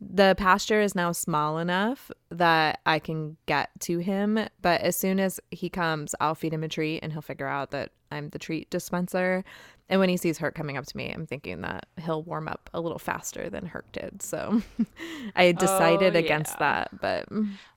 the 0.00 0.34
pasture 0.36 0.80
is 0.80 0.96
now 0.96 1.12
small 1.12 1.58
enough 1.58 2.10
that 2.30 2.80
I 2.84 2.98
can 2.98 3.36
get 3.46 3.70
to 3.82 3.98
him. 3.98 4.36
But 4.60 4.80
as 4.80 4.96
soon 4.96 5.20
as 5.20 5.38
he 5.52 5.68
comes, 5.70 6.14
I'll 6.20 6.34
feed 6.34 6.52
him 6.52 6.64
a 6.64 6.68
treat 6.68 6.98
and 7.04 7.12
he'll 7.12 7.22
figure 7.22 7.46
out 7.46 7.70
that 7.70 7.92
I'm 8.10 8.30
the 8.30 8.38
treat 8.40 8.68
dispenser. 8.68 9.44
And 9.88 10.00
when 10.00 10.08
he 10.08 10.16
sees 10.16 10.38
Herc 10.38 10.56
coming 10.56 10.76
up 10.76 10.86
to 10.86 10.96
me, 10.96 11.12
I'm 11.12 11.26
thinking 11.26 11.60
that 11.60 11.86
he'll 12.04 12.24
warm 12.24 12.48
up 12.48 12.68
a 12.74 12.80
little 12.80 12.98
faster 12.98 13.48
than 13.48 13.66
Herc 13.66 13.92
did. 13.92 14.22
So 14.22 14.60
I 15.36 15.52
decided 15.52 16.16
Oh, 16.16 16.18
against 16.18 16.58
that. 16.58 17.00
But 17.00 17.28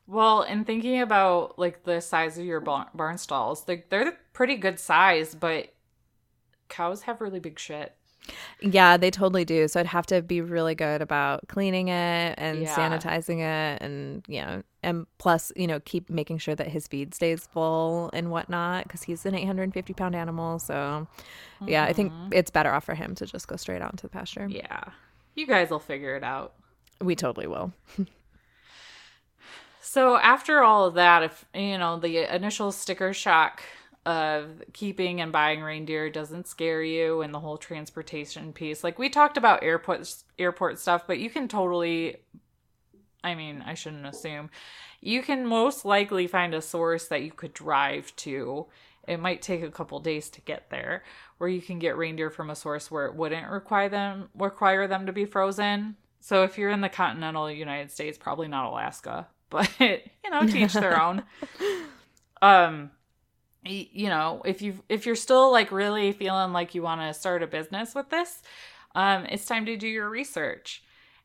Well, 0.08 0.42
and 0.42 0.66
thinking 0.66 1.02
about 1.02 1.58
like 1.58 1.84
the 1.84 2.00
size 2.00 2.38
of 2.38 2.46
your 2.46 2.60
barn, 2.60 2.88
barn 2.94 3.18
stalls, 3.18 3.68
like 3.68 3.90
they're 3.90 4.18
pretty 4.34 4.56
good 4.56 4.80
size, 4.80 5.34
but 5.34 5.74
cows 6.70 7.04
have 7.04 7.22
really 7.22 7.40
big 7.40 7.58
shit. 7.60 7.96
yeah, 8.60 8.98
they 8.98 9.12
totally 9.12 9.46
do. 9.46 9.68
So 9.68 9.80
I'd 9.80 9.86
have 9.86 10.08
to 10.08 10.22
be 10.24 10.42
really 10.42 10.74
good 10.74 11.02
about 11.02 11.48
cleaning 11.48 11.90
it 11.90 12.34
and 12.40 12.64
Yeah. 12.64 12.76
sanitizing 12.76 13.38
it 13.40 13.84
and, 13.84 14.26
you 14.28 14.42
know, 14.42 14.64
and 14.82 15.06
plus, 15.20 15.52
you 15.56 15.68
know, 15.68 15.80
keep 15.82 16.10
making 16.10 16.40
sure 16.40 16.56
that 16.56 16.68
his 16.68 16.88
feed 16.88 17.14
stays 17.14 17.46
full 17.46 18.10
and 18.14 18.32
whatnot 18.32 18.84
because 18.86 19.04
he's 19.04 19.28
an 19.28 19.36
850 19.36 19.94
pound 19.94 20.16
animal. 20.16 20.58
So 20.58 21.08
yeah, 21.66 21.84
I 21.84 21.94
think 21.94 22.12
mm-hmm. 22.12 22.30
it's 22.32 22.50
better 22.50 22.72
off 22.72 22.84
for 22.84 22.96
him 22.96 23.14
to 23.16 23.28
just 23.28 23.48
go 23.48 23.58
straight 23.58 23.82
out 23.84 23.92
into 23.92 24.04
the 24.04 24.10
pasture. 24.10 24.48
Yeah. 24.50 24.86
You 25.36 25.46
guys 25.46 25.70
will 25.70 25.80
figure 25.80 26.16
it 26.16 26.24
out. 26.24 26.54
We 27.02 27.16
totally 27.16 27.46
will. 27.48 27.74
So 29.88 30.18
after 30.18 30.64
all 30.64 30.88
of 30.88 30.96
that, 30.96 31.22
if 31.22 31.46
you 31.54 31.78
know 31.78 32.00
the 32.00 32.36
initial 32.36 32.72
sticker 32.72 33.14
shock 33.14 33.62
of 34.04 34.64
keeping 34.74 35.22
and 35.22 35.32
buying 35.32 35.62
reindeer 35.62 36.10
doesn't 36.10 36.48
scare 36.48 36.82
you 36.82 37.22
and 37.22 37.32
the 37.32 37.40
whole 37.40 37.60
transportation 37.60 38.52
piece, 38.52 38.84
like 38.84 38.98
we 38.98 39.10
talked 39.10 39.38
about 39.38 39.64
airport 39.64 40.12
airport 40.40 40.80
stuff, 40.80 41.06
but 41.06 41.20
you 41.20 41.30
can 41.30 41.48
totally 41.48 42.18
I 43.24 43.36
mean, 43.36 43.64
I 43.64 43.76
shouldn't 43.76 44.08
assume. 44.08 44.50
You 45.02 45.22
can 45.22 45.46
most 45.46 45.86
likely 45.86 46.26
find 46.26 46.56
a 46.56 46.64
source 46.64 47.08
that 47.10 47.22
you 47.22 47.32
could 47.32 47.54
drive 47.54 48.16
to. 48.18 48.66
It 49.08 49.20
might 49.20 49.44
take 49.44 49.62
a 49.62 49.70
couple 49.70 50.00
days 50.00 50.32
to 50.32 50.42
get 50.42 50.72
there, 50.72 51.04
where 51.38 51.50
you 51.50 51.62
can 51.62 51.78
get 51.78 51.96
reindeer 51.96 52.32
from 52.32 52.50
a 52.50 52.56
source 52.56 52.90
where 52.90 53.06
it 53.06 53.16
wouldn't 53.16 53.52
require 53.52 53.90
them 53.90 54.30
require 54.34 54.88
them 54.88 55.06
to 55.06 55.14
be 55.14 55.26
frozen. 55.26 55.96
So 56.22 56.42
if 56.42 56.58
you're 56.58 56.72
in 56.72 56.82
the 56.82 56.90
continental 56.90 57.52
United 57.52 57.92
States, 57.92 58.18
probably 58.18 58.48
not 58.48 58.66
Alaska, 58.66 59.28
but 59.50 59.70
you 59.80 60.30
know, 60.30 60.46
to 60.46 60.58
each 60.58 60.74
their 60.74 61.02
own. 61.02 61.24
Um 62.42 62.92
you 63.64 64.10
know, 64.10 64.44
if 64.46 64.62
you 64.62 64.84
if 64.90 65.06
you're 65.06 65.16
still 65.16 65.52
like 65.52 65.72
really 65.72 66.12
feeling 66.12 66.52
like 66.52 66.76
you 66.76 66.84
want 66.84 67.02
to 67.02 67.14
start 67.14 67.42
a 67.42 67.48
business 67.48 67.96
with 67.96 68.10
this, 68.10 68.44
um 68.94 69.26
it's 69.26 69.46
time 69.46 69.66
to 69.66 69.78
do 69.78 69.88
your 69.88 70.10
research. 70.10 70.84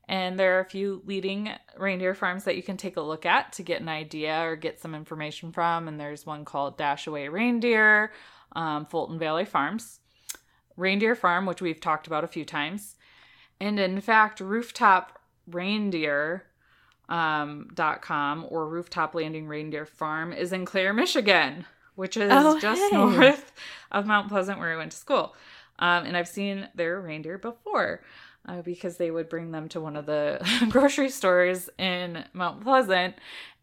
And 0.08 0.38
there 0.38 0.56
are 0.56 0.60
a 0.60 0.64
few 0.64 1.02
leading 1.04 1.50
reindeer 1.76 2.14
farms 2.14 2.44
that 2.44 2.56
you 2.56 2.62
can 2.62 2.76
take 2.76 2.96
a 2.96 3.02
look 3.02 3.26
at 3.26 3.52
to 3.54 3.62
get 3.62 3.80
an 3.80 3.88
idea 3.88 4.40
or 4.40 4.56
get 4.56 4.80
some 4.80 4.94
information 4.94 5.52
from. 5.52 5.86
And 5.86 6.00
there's 6.00 6.24
one 6.24 6.44
called 6.44 6.78
Dashaway 6.78 7.30
Reindeer, 7.30 8.12
um, 8.52 8.86
Fulton 8.86 9.18
Valley 9.18 9.44
Farms, 9.44 10.00
Reindeer 10.76 11.14
Farm, 11.14 11.44
which 11.44 11.60
we've 11.60 11.80
talked 11.80 12.06
about 12.06 12.24
a 12.24 12.28
few 12.28 12.44
times, 12.44 12.96
and 13.60 13.78
in 13.78 14.00
fact, 14.00 14.40
Rooftop 14.40 15.18
Reindeer 15.46 16.46
um, 17.10 17.68
dot 17.74 18.00
com 18.00 18.46
or 18.48 18.66
Rooftop 18.66 19.14
Landing 19.14 19.46
Reindeer 19.46 19.84
Farm 19.84 20.32
is 20.32 20.52
in 20.52 20.64
Clare, 20.64 20.92
Michigan, 20.94 21.66
which 21.96 22.16
is 22.16 22.30
Oh, 22.32 22.58
just 22.58 22.80
hey. 22.90 22.96
north 22.96 23.52
of 23.92 24.06
Mount 24.06 24.28
Pleasant 24.28 24.58
where 24.58 24.72
I 24.72 24.76
went 24.76 24.92
to 24.92 24.96
school. 24.98 25.34
Um, 25.78 26.04
and 26.06 26.16
I've 26.16 26.28
seen 26.28 26.68
their 26.74 27.00
reindeer 27.00 27.36
before 27.38 28.02
uh, 28.46 28.62
because 28.62 28.96
they 28.96 29.10
would 29.10 29.28
bring 29.28 29.50
them 29.50 29.68
to 29.70 29.80
one 29.80 29.96
of 29.96 30.06
the 30.06 30.40
grocery 30.70 31.08
stores 31.10 31.68
in 31.78 32.24
Mount 32.32 32.62
Pleasant 32.62 33.14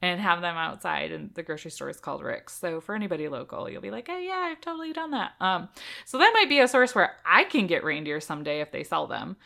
and 0.01 0.19
have 0.19 0.41
them 0.41 0.57
outside. 0.57 1.11
And 1.11 1.33
the 1.35 1.43
grocery 1.43 1.71
store 1.71 1.89
is 1.89 1.99
called 1.99 2.23
Rick's. 2.23 2.53
So 2.53 2.81
for 2.81 2.95
anybody 2.95 3.27
local, 3.29 3.69
you'll 3.69 3.81
be 3.81 3.91
like, 3.91 4.07
hey, 4.07 4.25
yeah, 4.27 4.49
I've 4.51 4.61
totally 4.61 4.93
done 4.93 5.11
that. 5.11 5.31
Um, 5.39 5.69
so 6.05 6.17
that 6.17 6.31
might 6.33 6.49
be 6.49 6.59
a 6.59 6.67
source 6.67 6.93
where 6.93 7.13
I 7.25 7.43
can 7.45 7.65
get 7.67 7.83
reindeer 7.83 8.19
someday 8.19 8.61
if 8.61 8.71
they 8.71 8.83
sell 8.83 9.07
them 9.07 9.37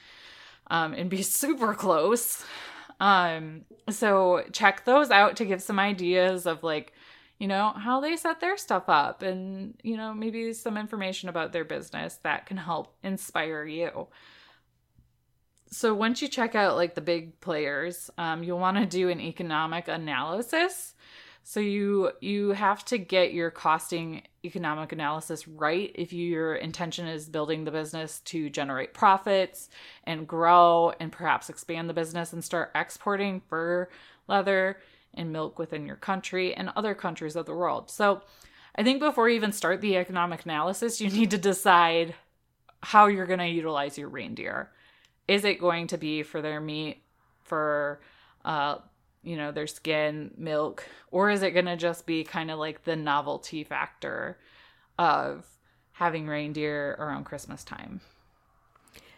um, 0.68 0.94
and 0.94 1.10
be 1.10 1.22
super 1.22 1.74
close. 1.74 2.44
Um, 3.02 3.66
so 3.90 4.44
check 4.54 4.86
those 4.86 5.10
out 5.10 5.36
to 5.38 5.46
give 5.46 5.62
some 5.62 5.80
ideas 5.80 6.46
of 6.46 6.64
like, 6.64 6.94
you 7.40 7.48
know, 7.48 7.74
how 7.76 8.00
they 8.00 8.16
set 8.16 8.40
their 8.40 8.56
stuff 8.56 8.84
up 8.88 9.24
and, 9.24 9.74
you 9.82 9.98
know, 9.98 10.14
maybe 10.14 10.54
some 10.54 10.78
information 10.78 11.28
about 11.28 11.52
their 11.52 11.66
business 11.66 12.20
that 12.22 12.46
can 12.46 12.58
help 12.58 12.96
inspire 13.04 13.66
you. 13.66 14.08
So 15.72 15.96
once 15.96 16.22
you 16.22 16.28
check 16.28 16.54
out 16.54 16.76
like 16.76 16.94
the 16.94 17.02
big 17.02 17.42
players, 17.42 18.12
um, 18.20 18.44
you'll 18.44 18.60
want 18.60 18.78
to 18.78 18.86
do 18.86 19.10
an 19.10 19.20
economic 19.20 19.88
analysis. 19.88 20.94
So 21.44 21.60
you 21.60 22.12
you 22.22 22.50
have 22.50 22.86
to 22.86 22.98
get 22.98 23.34
your 23.34 23.52
costing 23.52 24.24
economic 24.44 24.92
analysis 24.92 25.48
right 25.48 25.92
if 25.96 26.14
you, 26.14 26.26
your 26.28 26.56
intention 26.56 27.08
is 27.08 27.28
building 27.28 27.64
the 27.64 27.72
business 27.72 28.20
to 28.22 28.50
generate 28.50 28.94
profits 28.94 29.70
and 30.04 30.28
grow 30.28 30.94
and 31.00 31.12
perhaps 31.12 31.50
expand 31.50 31.90
the 31.90 31.94
business 31.94 32.34
and 32.34 32.44
start 32.44 32.72
exporting 32.74 33.42
fur, 33.50 33.90
leather, 34.28 34.80
and 35.14 35.32
milk 35.32 35.60
within 35.60 35.86
your 35.86 35.96
country 35.96 36.54
and 36.54 36.72
other 36.76 36.96
countries 36.96 37.36
of 37.36 37.46
the 37.46 37.56
world. 37.56 37.90
So 37.90 38.22
I 38.76 38.84
think 38.84 39.00
before 39.00 39.30
you 39.30 39.36
even 39.36 39.52
start 39.52 39.82
the 39.82 39.98
economic 39.98 40.46
analysis, 40.46 41.02
you 41.02 41.10
need 41.10 41.32
to 41.32 41.38
decide 41.38 42.16
how 42.82 43.08
you're 43.08 43.28
going 43.28 43.40
to 43.40 43.48
utilize 43.48 43.98
your 43.98 44.10
reindeer. 44.10 44.72
Is 45.28 45.44
it 45.46 45.60
going 45.60 45.88
to 45.88 45.98
be 45.98 46.24
for 46.24 46.42
their 46.42 46.60
meat, 46.60 47.04
for 47.44 48.00
uh, 48.46 48.78
you 49.24 49.38
know, 49.38 49.52
their 49.52 49.68
skin, 49.68 50.32
milk, 50.38 50.88
or 51.12 51.30
is 51.30 51.44
it 51.44 51.52
going 51.52 51.66
to 51.66 51.78
just 51.78 52.06
be 52.06 52.24
kind 52.24 52.52
of 52.52 52.60
like 52.60 52.84
the 52.84 52.96
novelty 52.96 53.64
factor 53.64 54.40
of 55.00 55.46
having 55.94 56.28
reindeer 56.28 56.96
around 57.00 57.26
Christmas 57.26 57.64
time? 57.64 58.02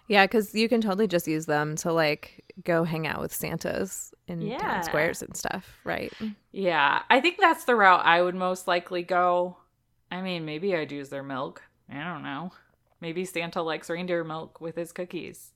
Yeah, 0.08 0.26
because 0.26 0.54
you 0.54 0.68
can 0.68 0.82
totally 0.82 1.08
just 1.08 1.28
use 1.28 1.46
them 1.46 1.76
to 1.78 1.94
like 1.94 2.44
go 2.64 2.84
hang 2.84 3.08
out 3.08 3.22
with 3.22 3.34
Santas 3.34 4.14
in 4.28 4.54
Yeah. 4.54 4.58
town 4.58 4.82
squares 4.84 5.22
and 5.22 5.36
stuff, 5.36 5.80
right? 5.84 6.14
Yeah, 6.52 7.04
I 7.10 7.22
think 7.22 7.38
that's 7.40 7.66
the 7.66 7.76
route 7.76 8.06
I 8.06 8.22
would 8.22 8.36
most 8.36 8.68
likely 8.68 9.04
go. 9.04 9.58
I 10.12 10.22
mean, 10.22 10.46
maybe 10.46 10.76
I'd 10.76 10.92
use 10.92 11.10
their 11.10 11.24
milk. 11.24 11.64
I 11.90 12.04
don't 12.04 12.24
know. 12.24 12.52
Maybe 13.02 13.26
Santa 13.26 13.62
likes 13.62 13.90
reindeer 13.90 14.24
milk 14.24 14.62
with 14.62 14.76
his 14.76 14.92
cookies. 14.92 15.53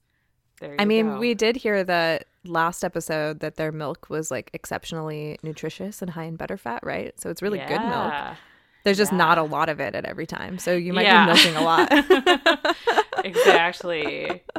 I 0.62 0.86
mean, 0.86 1.08
go. 1.08 1.20
we 1.20 1.34
did 1.34 1.56
hear 1.56 1.84
that 1.84 2.26
last 2.46 2.84
episode 2.84 3.40
that 3.42 3.56
their 3.58 3.72
milk 3.72 4.10
was 4.10 4.32
like 4.32 4.50
exceptionally 4.54 5.38
nutritious 5.44 6.02
and 6.02 6.12
high 6.12 6.24
in 6.24 6.38
butterfat, 6.38 6.80
right? 6.84 7.20
So 7.20 7.30
it's 7.30 7.42
really 7.42 7.60
good 7.60 7.82
milk. 7.82 8.14
There's 8.84 8.98
just 8.98 9.12
not 9.12 9.38
a 9.38 9.44
lot 9.44 9.68
of 9.70 9.80
it 9.82 9.96
at 9.96 10.06
every 10.06 10.26
time. 10.26 10.58
So 10.60 10.74
you 10.74 10.94
might 10.94 11.06
Yeah. 11.06 11.26
be 11.26 11.34
milking 11.34 11.56
a 11.56 11.62
lot. 11.62 11.92
exactly. 13.26 14.44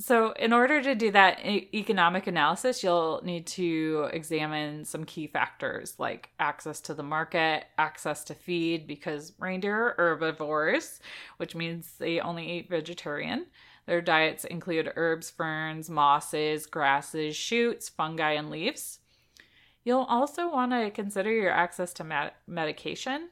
So, 0.00 0.30
in 0.38 0.52
order 0.52 0.80
to 0.80 0.94
do 0.94 1.10
that 1.10 1.44
e- 1.44 1.68
economic 1.74 2.28
analysis, 2.28 2.84
you'll 2.84 3.20
need 3.24 3.48
to 3.48 4.08
examine 4.12 4.84
some 4.84 5.02
key 5.04 5.26
factors 5.26 5.96
like 5.98 6.28
access 6.38 6.80
to 6.82 6.94
the 6.94 7.02
market, 7.02 7.64
access 7.78 8.22
to 8.24 8.34
feed, 8.34 8.86
because 8.86 9.32
reindeer 9.40 9.74
are 9.74 9.94
herbivores, 9.98 11.00
which 11.38 11.56
means 11.56 11.94
they 11.98 12.20
only 12.20 12.48
eat 12.48 12.70
vegetarian. 12.70 13.46
Their 13.88 14.02
diets 14.02 14.44
include 14.44 14.92
herbs, 14.96 15.30
ferns, 15.30 15.88
mosses, 15.88 16.66
grasses, 16.66 17.34
shoots, 17.34 17.88
fungi, 17.88 18.32
and 18.32 18.50
leaves. 18.50 18.98
You'll 19.82 20.02
also 20.02 20.52
want 20.52 20.72
to 20.72 20.90
consider 20.90 21.32
your 21.32 21.50
access 21.50 21.94
to 21.94 22.04
med- 22.04 22.32
medication 22.46 23.30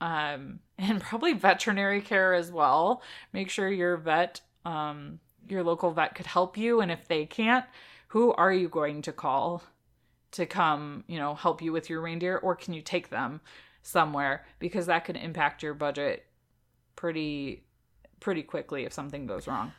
um, 0.00 0.58
and 0.78 1.00
probably 1.00 1.34
veterinary 1.34 2.00
care 2.00 2.34
as 2.34 2.50
well. 2.50 3.00
Make 3.32 3.48
sure 3.48 3.70
your 3.70 3.96
vet, 3.96 4.40
um, 4.64 5.20
your 5.48 5.62
local 5.62 5.92
vet 5.92 6.16
could 6.16 6.26
help 6.26 6.58
you. 6.58 6.80
And 6.80 6.90
if 6.90 7.06
they 7.06 7.24
can't, 7.24 7.64
who 8.08 8.32
are 8.32 8.52
you 8.52 8.68
going 8.68 9.02
to 9.02 9.12
call 9.12 9.62
to 10.32 10.46
come, 10.46 11.04
you 11.06 11.20
know, 11.20 11.36
help 11.36 11.62
you 11.62 11.70
with 11.70 11.88
your 11.88 12.00
reindeer? 12.00 12.38
Or 12.38 12.56
can 12.56 12.74
you 12.74 12.82
take 12.82 13.10
them 13.10 13.40
somewhere? 13.82 14.44
Because 14.58 14.86
that 14.86 15.04
could 15.04 15.16
impact 15.16 15.62
your 15.62 15.74
budget 15.74 16.26
pretty 16.96 17.65
pretty 18.26 18.42
quickly 18.42 18.84
if 18.84 18.92
something 18.92 19.24
goes 19.24 19.46
wrong. 19.46 19.70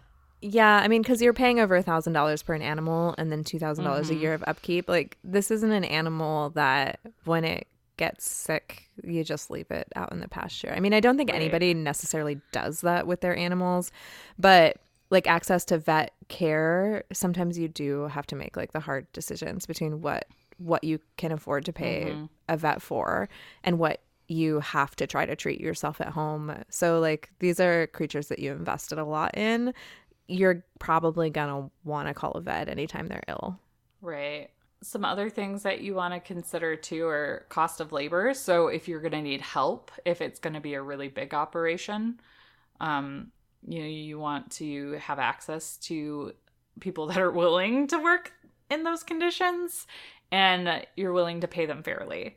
Yeah, 0.41 0.77
I 0.83 0.87
mean, 0.87 1.01
because 1.01 1.21
you're 1.21 1.33
paying 1.33 1.59
over 1.59 1.75
a 1.75 1.81
thousand 1.83 2.13
dollars 2.13 2.41
per 2.43 2.53
an 2.53 2.61
animal, 2.61 3.13
and 3.17 3.29
then 3.29 3.43
two 3.43 3.59
dollars 3.59 3.77
Mm-hmm. 3.79 4.11
a 4.11 4.15
year 4.21 4.33
of 4.33 4.43
upkeep. 4.47 4.87
Like 4.87 5.17
this 5.21 5.51
isn't 5.51 5.71
an 5.71 5.83
animal 5.83 6.51
that 6.51 6.99
when 7.25 7.43
it 7.43 7.67
gets 7.97 8.29
sick, 8.29 8.89
you 9.03 9.23
just 9.25 9.51
leave 9.51 9.69
it 9.69 9.87
out 9.97 10.13
in 10.13 10.21
the 10.21 10.29
pasture. 10.29 10.71
I 10.73 10.79
mean, 10.79 10.93
I 10.93 11.01
don't 11.01 11.17
think 11.17 11.29
Right. 11.31 11.41
anybody 11.41 11.73
necessarily 11.73 12.39
does 12.53 12.81
that 12.81 13.05
with 13.05 13.19
their 13.19 13.35
animals, 13.35 13.91
but 14.39 14.77
like 15.09 15.27
access 15.27 15.65
to 15.65 15.77
vet 15.77 16.13
care, 16.29 17.03
sometimes 17.11 17.57
you 17.59 17.67
do 17.67 18.03
have 18.07 18.27
to 18.27 18.35
make 18.37 18.55
like 18.55 18.71
the 18.71 18.79
hard 18.79 19.11
decisions 19.11 19.65
between 19.65 20.01
what 20.01 20.25
what 20.59 20.83
you 20.85 20.99
can 21.17 21.31
afford 21.33 21.65
to 21.65 21.73
pay 21.73 22.11
Mm-hmm. 22.13 22.25
a 22.47 22.55
vet 22.57 22.81
for 22.81 23.27
and 23.63 23.77
what 23.79 23.99
you 24.27 24.59
have 24.59 24.95
to 24.97 25.07
try 25.07 25.25
to 25.25 25.35
treat 25.35 25.61
yourself 25.61 26.01
at 26.01 26.09
home. 26.09 26.63
So 26.69 26.99
like 26.99 27.31
these 27.39 27.59
are 27.59 27.87
creatures 27.87 28.27
that 28.27 28.39
you 28.39 28.51
invested 28.51 28.97
a 28.97 29.05
lot 29.05 29.37
in. 29.37 29.73
You're 30.27 30.65
probably 30.79 31.29
gonna 31.29 31.69
want 31.83 32.07
to 32.07 32.13
call 32.13 32.31
a 32.31 32.41
vet 32.41 32.67
anytime 32.67 33.07
they're 33.07 33.23
ill. 33.27 33.59
Right. 34.01 34.49
Some 34.83 35.05
other 35.05 35.29
things 35.29 35.63
that 35.63 35.81
you 35.81 35.95
want 35.95 36.13
to 36.13 36.19
consider 36.19 36.75
too 36.75 37.07
are 37.07 37.45
cost 37.49 37.79
of 37.79 37.91
labor. 37.91 38.33
So 38.33 38.67
if 38.67 38.87
you're 38.87 38.99
to 39.13 39.21
need 39.21 39.41
help, 39.41 39.91
if 40.05 40.21
it's 40.21 40.39
to 40.53 40.59
be 40.59 40.75
a 40.75 40.81
really 40.81 41.07
big 41.07 41.33
operation, 41.33 42.19
um, 42.79 43.31
you 43.67 43.79
know, 43.79 43.87
you 43.87 44.19
want 44.19 44.51
to 44.51 44.93
have 44.93 45.19
access 45.19 45.77
to 45.77 46.33
people 46.79 47.07
that 47.07 47.17
are 47.17 47.31
willing 47.31 47.87
to 47.87 47.97
work 47.97 48.33
in 48.69 48.83
those 48.83 49.03
conditions 49.03 49.87
and 50.31 50.85
you're 50.95 51.13
willing 51.13 51.41
to 51.41 51.47
pay 51.47 51.65
them 51.65 51.81
fairly. 51.81 52.35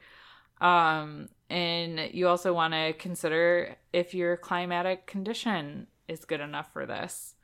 Um, 0.60 1.28
and 1.50 2.14
you 2.14 2.28
also 2.28 2.54
want 2.54 2.72
to 2.74 2.92
consider 2.94 3.76
if 3.92 4.14
your 4.14 4.36
climatic 4.36 5.06
condition 5.06 5.88
is 6.06 6.24
good 6.24 6.40
enough 6.40 6.72
for 6.72 6.86
this, 6.86 7.34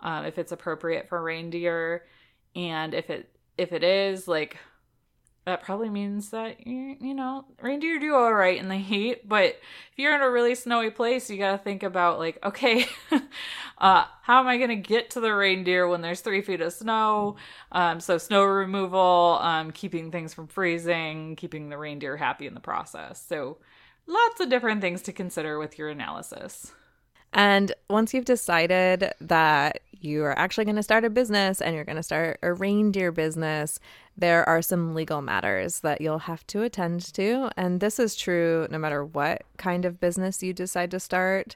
um, 0.00 0.24
if 0.24 0.38
it's 0.38 0.52
appropriate 0.52 1.08
for 1.08 1.20
reindeer, 1.22 2.04
and 2.54 2.94
if 2.94 3.10
it 3.10 3.28
if 3.58 3.72
it 3.72 3.82
is 3.82 4.28
like 4.28 4.56
that 5.48 5.62
probably 5.62 5.88
means 5.88 6.28
that 6.28 6.66
you 6.66 6.94
you 7.00 7.14
know 7.14 7.44
reindeer 7.62 7.98
do 7.98 8.14
all 8.14 8.32
right 8.32 8.58
in 8.58 8.68
the 8.68 8.76
heat 8.76 9.26
but 9.26 9.44
if 9.46 9.96
you're 9.96 10.14
in 10.14 10.20
a 10.20 10.30
really 10.30 10.54
snowy 10.54 10.90
place 10.90 11.30
you 11.30 11.38
got 11.38 11.52
to 11.52 11.58
think 11.58 11.82
about 11.82 12.18
like 12.18 12.38
okay 12.44 12.86
uh 13.78 14.04
how 14.22 14.40
am 14.40 14.46
i 14.46 14.58
going 14.58 14.68
to 14.68 14.76
get 14.76 15.08
to 15.10 15.20
the 15.20 15.34
reindeer 15.34 15.88
when 15.88 16.02
there's 16.02 16.20
three 16.20 16.42
feet 16.42 16.60
of 16.60 16.72
snow? 16.72 17.36
Um 17.72 17.98
so 18.00 18.18
snow 18.18 18.44
removal 18.44 19.38
um 19.40 19.70
keeping 19.70 20.10
things 20.10 20.34
from 20.34 20.48
freezing 20.48 21.34
keeping 21.36 21.70
the 21.70 21.78
reindeer 21.78 22.16
happy 22.16 22.46
in 22.46 22.54
the 22.54 22.60
process. 22.60 23.24
So 23.26 23.58
lots 24.06 24.40
of 24.40 24.50
different 24.50 24.82
things 24.82 25.00
to 25.02 25.12
consider 25.12 25.58
with 25.58 25.78
your 25.78 25.88
analysis. 25.88 26.72
And 27.32 27.72
once 27.90 28.14
you've 28.14 28.24
decided 28.24 29.12
that 29.20 29.80
you 30.00 30.24
are 30.24 30.38
actually 30.38 30.64
going 30.64 30.76
to 30.76 30.82
start 30.82 31.04
a 31.04 31.10
business 31.10 31.60
and 31.60 31.74
you're 31.74 31.84
going 31.84 31.96
to 31.96 32.02
start 32.02 32.38
a 32.42 32.52
reindeer 32.52 33.12
business, 33.12 33.80
there 34.18 34.46
are 34.48 34.60
some 34.60 34.94
legal 34.94 35.22
matters 35.22 35.80
that 35.80 36.00
you'll 36.00 36.18
have 36.18 36.44
to 36.48 36.62
attend 36.62 37.12
to. 37.14 37.50
And 37.56 37.80
this 37.80 38.00
is 38.00 38.16
true 38.16 38.66
no 38.70 38.78
matter 38.78 39.04
what 39.04 39.44
kind 39.56 39.84
of 39.84 40.00
business 40.00 40.42
you 40.42 40.52
decide 40.52 40.90
to 40.90 41.00
start. 41.00 41.54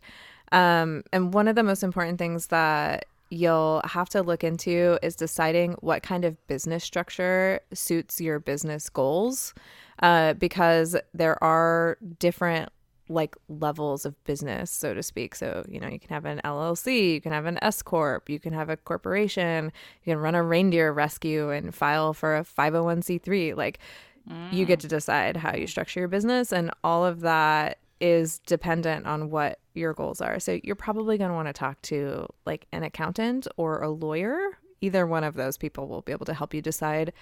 Um, 0.52 1.02
and 1.12 1.34
one 1.34 1.48
of 1.48 1.56
the 1.56 1.64
most 1.64 1.82
important 1.82 2.18
things 2.18 2.46
that 2.48 3.06
you'll 3.30 3.80
have 3.84 4.08
to 4.10 4.22
look 4.22 4.44
into 4.44 4.98
is 5.02 5.16
deciding 5.16 5.72
what 5.80 6.02
kind 6.02 6.24
of 6.24 6.46
business 6.46 6.84
structure 6.84 7.60
suits 7.72 8.20
your 8.20 8.38
business 8.38 8.88
goals 8.90 9.54
uh, 10.02 10.34
because 10.34 10.94
there 11.14 11.42
are 11.42 11.96
different 12.18 12.70
like 13.12 13.36
levels 13.48 14.04
of 14.04 14.22
business, 14.24 14.70
so 14.70 14.94
to 14.94 15.02
speak. 15.02 15.34
So, 15.34 15.64
you 15.68 15.80
know, 15.80 15.88
you 15.88 15.98
can 15.98 16.10
have 16.10 16.24
an 16.24 16.40
LLC, 16.44 17.14
you 17.14 17.20
can 17.20 17.32
have 17.32 17.46
an 17.46 17.58
S 17.62 17.82
Corp, 17.82 18.28
you 18.28 18.40
can 18.40 18.52
have 18.52 18.68
a 18.68 18.76
corporation, 18.76 19.72
you 20.04 20.12
can 20.12 20.18
run 20.20 20.34
a 20.34 20.42
reindeer 20.42 20.92
rescue 20.92 21.50
and 21.50 21.74
file 21.74 22.14
for 22.14 22.36
a 22.36 22.44
501c3. 22.44 23.56
Like, 23.56 23.78
you 24.52 24.64
get 24.64 24.80
to 24.80 24.86
mm. 24.86 24.90
decide 24.90 25.36
how 25.36 25.56
you 25.56 25.66
structure 25.66 26.00
your 26.00 26.08
business, 26.08 26.52
and 26.52 26.70
all 26.84 27.04
of 27.04 27.20
that 27.20 27.78
is 28.00 28.40
dependent 28.40 29.06
on 29.06 29.30
what 29.30 29.58
your 29.74 29.94
goals 29.94 30.20
are. 30.20 30.40
So 30.40 30.58
you're 30.62 30.76
probably 30.76 31.18
going 31.18 31.30
to 31.30 31.34
want 31.34 31.48
to 31.48 31.52
talk 31.52 31.80
to 31.82 32.26
like 32.44 32.66
an 32.72 32.82
accountant 32.82 33.46
or 33.56 33.80
a 33.80 33.90
lawyer. 33.90 34.38
Either 34.80 35.06
one 35.06 35.24
of 35.24 35.34
those 35.34 35.56
people 35.56 35.88
will 35.88 36.02
be 36.02 36.12
able 36.12 36.26
to 36.26 36.34
help 36.34 36.52
you 36.52 36.60
decide 36.60 37.12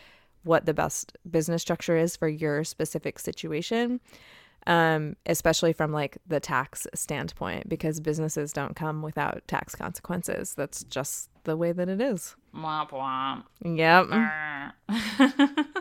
what 0.43 0.65
the 0.65 0.75
best 0.75 1.17
business 1.31 1.61
structure 1.61 1.97
is 1.97 2.17
for 2.17 2.29
your 2.29 2.65
specific 2.65 3.19
situation. 3.19 4.01
Um, 4.67 5.17
especially 5.25 5.73
from 5.73 5.91
like 5.91 6.19
the 6.27 6.39
tax 6.39 6.87
standpoint, 6.95 7.69
because 7.69 7.99
businesses 7.99 8.53
don't 8.53 8.77
come 8.77 9.01
without 9.01 9.43
tax 9.49 9.75
consequences. 9.75 10.55
That's 10.55 10.85
just 10.85 11.31
the 11.45 11.57
way 11.57 11.73
that 11.73 11.89
it 11.89 12.01
is. 12.01 12.37
Womp 12.55 12.91
womp. 12.91 13.45
Yep. 13.65 15.67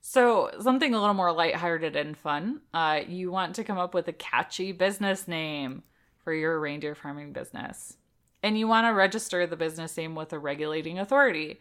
so, 0.00 0.50
something 0.60 0.92
a 0.92 1.00
little 1.00 1.14
more 1.14 1.32
lighthearted 1.32 1.94
and 1.94 2.16
fun. 2.16 2.62
Uh, 2.74 3.00
you 3.06 3.30
want 3.30 3.54
to 3.56 3.64
come 3.64 3.78
up 3.78 3.94
with 3.94 4.08
a 4.08 4.12
catchy 4.12 4.72
business 4.72 5.28
name 5.28 5.84
for 6.24 6.32
your 6.32 6.58
reindeer 6.58 6.94
farming 6.94 7.32
business. 7.32 7.96
And 8.42 8.58
you 8.58 8.66
want 8.66 8.86
to 8.86 8.90
register 8.90 9.46
the 9.46 9.56
business 9.56 9.96
name 9.96 10.14
with 10.14 10.32
a 10.32 10.38
regulating 10.38 10.98
authority. 10.98 11.60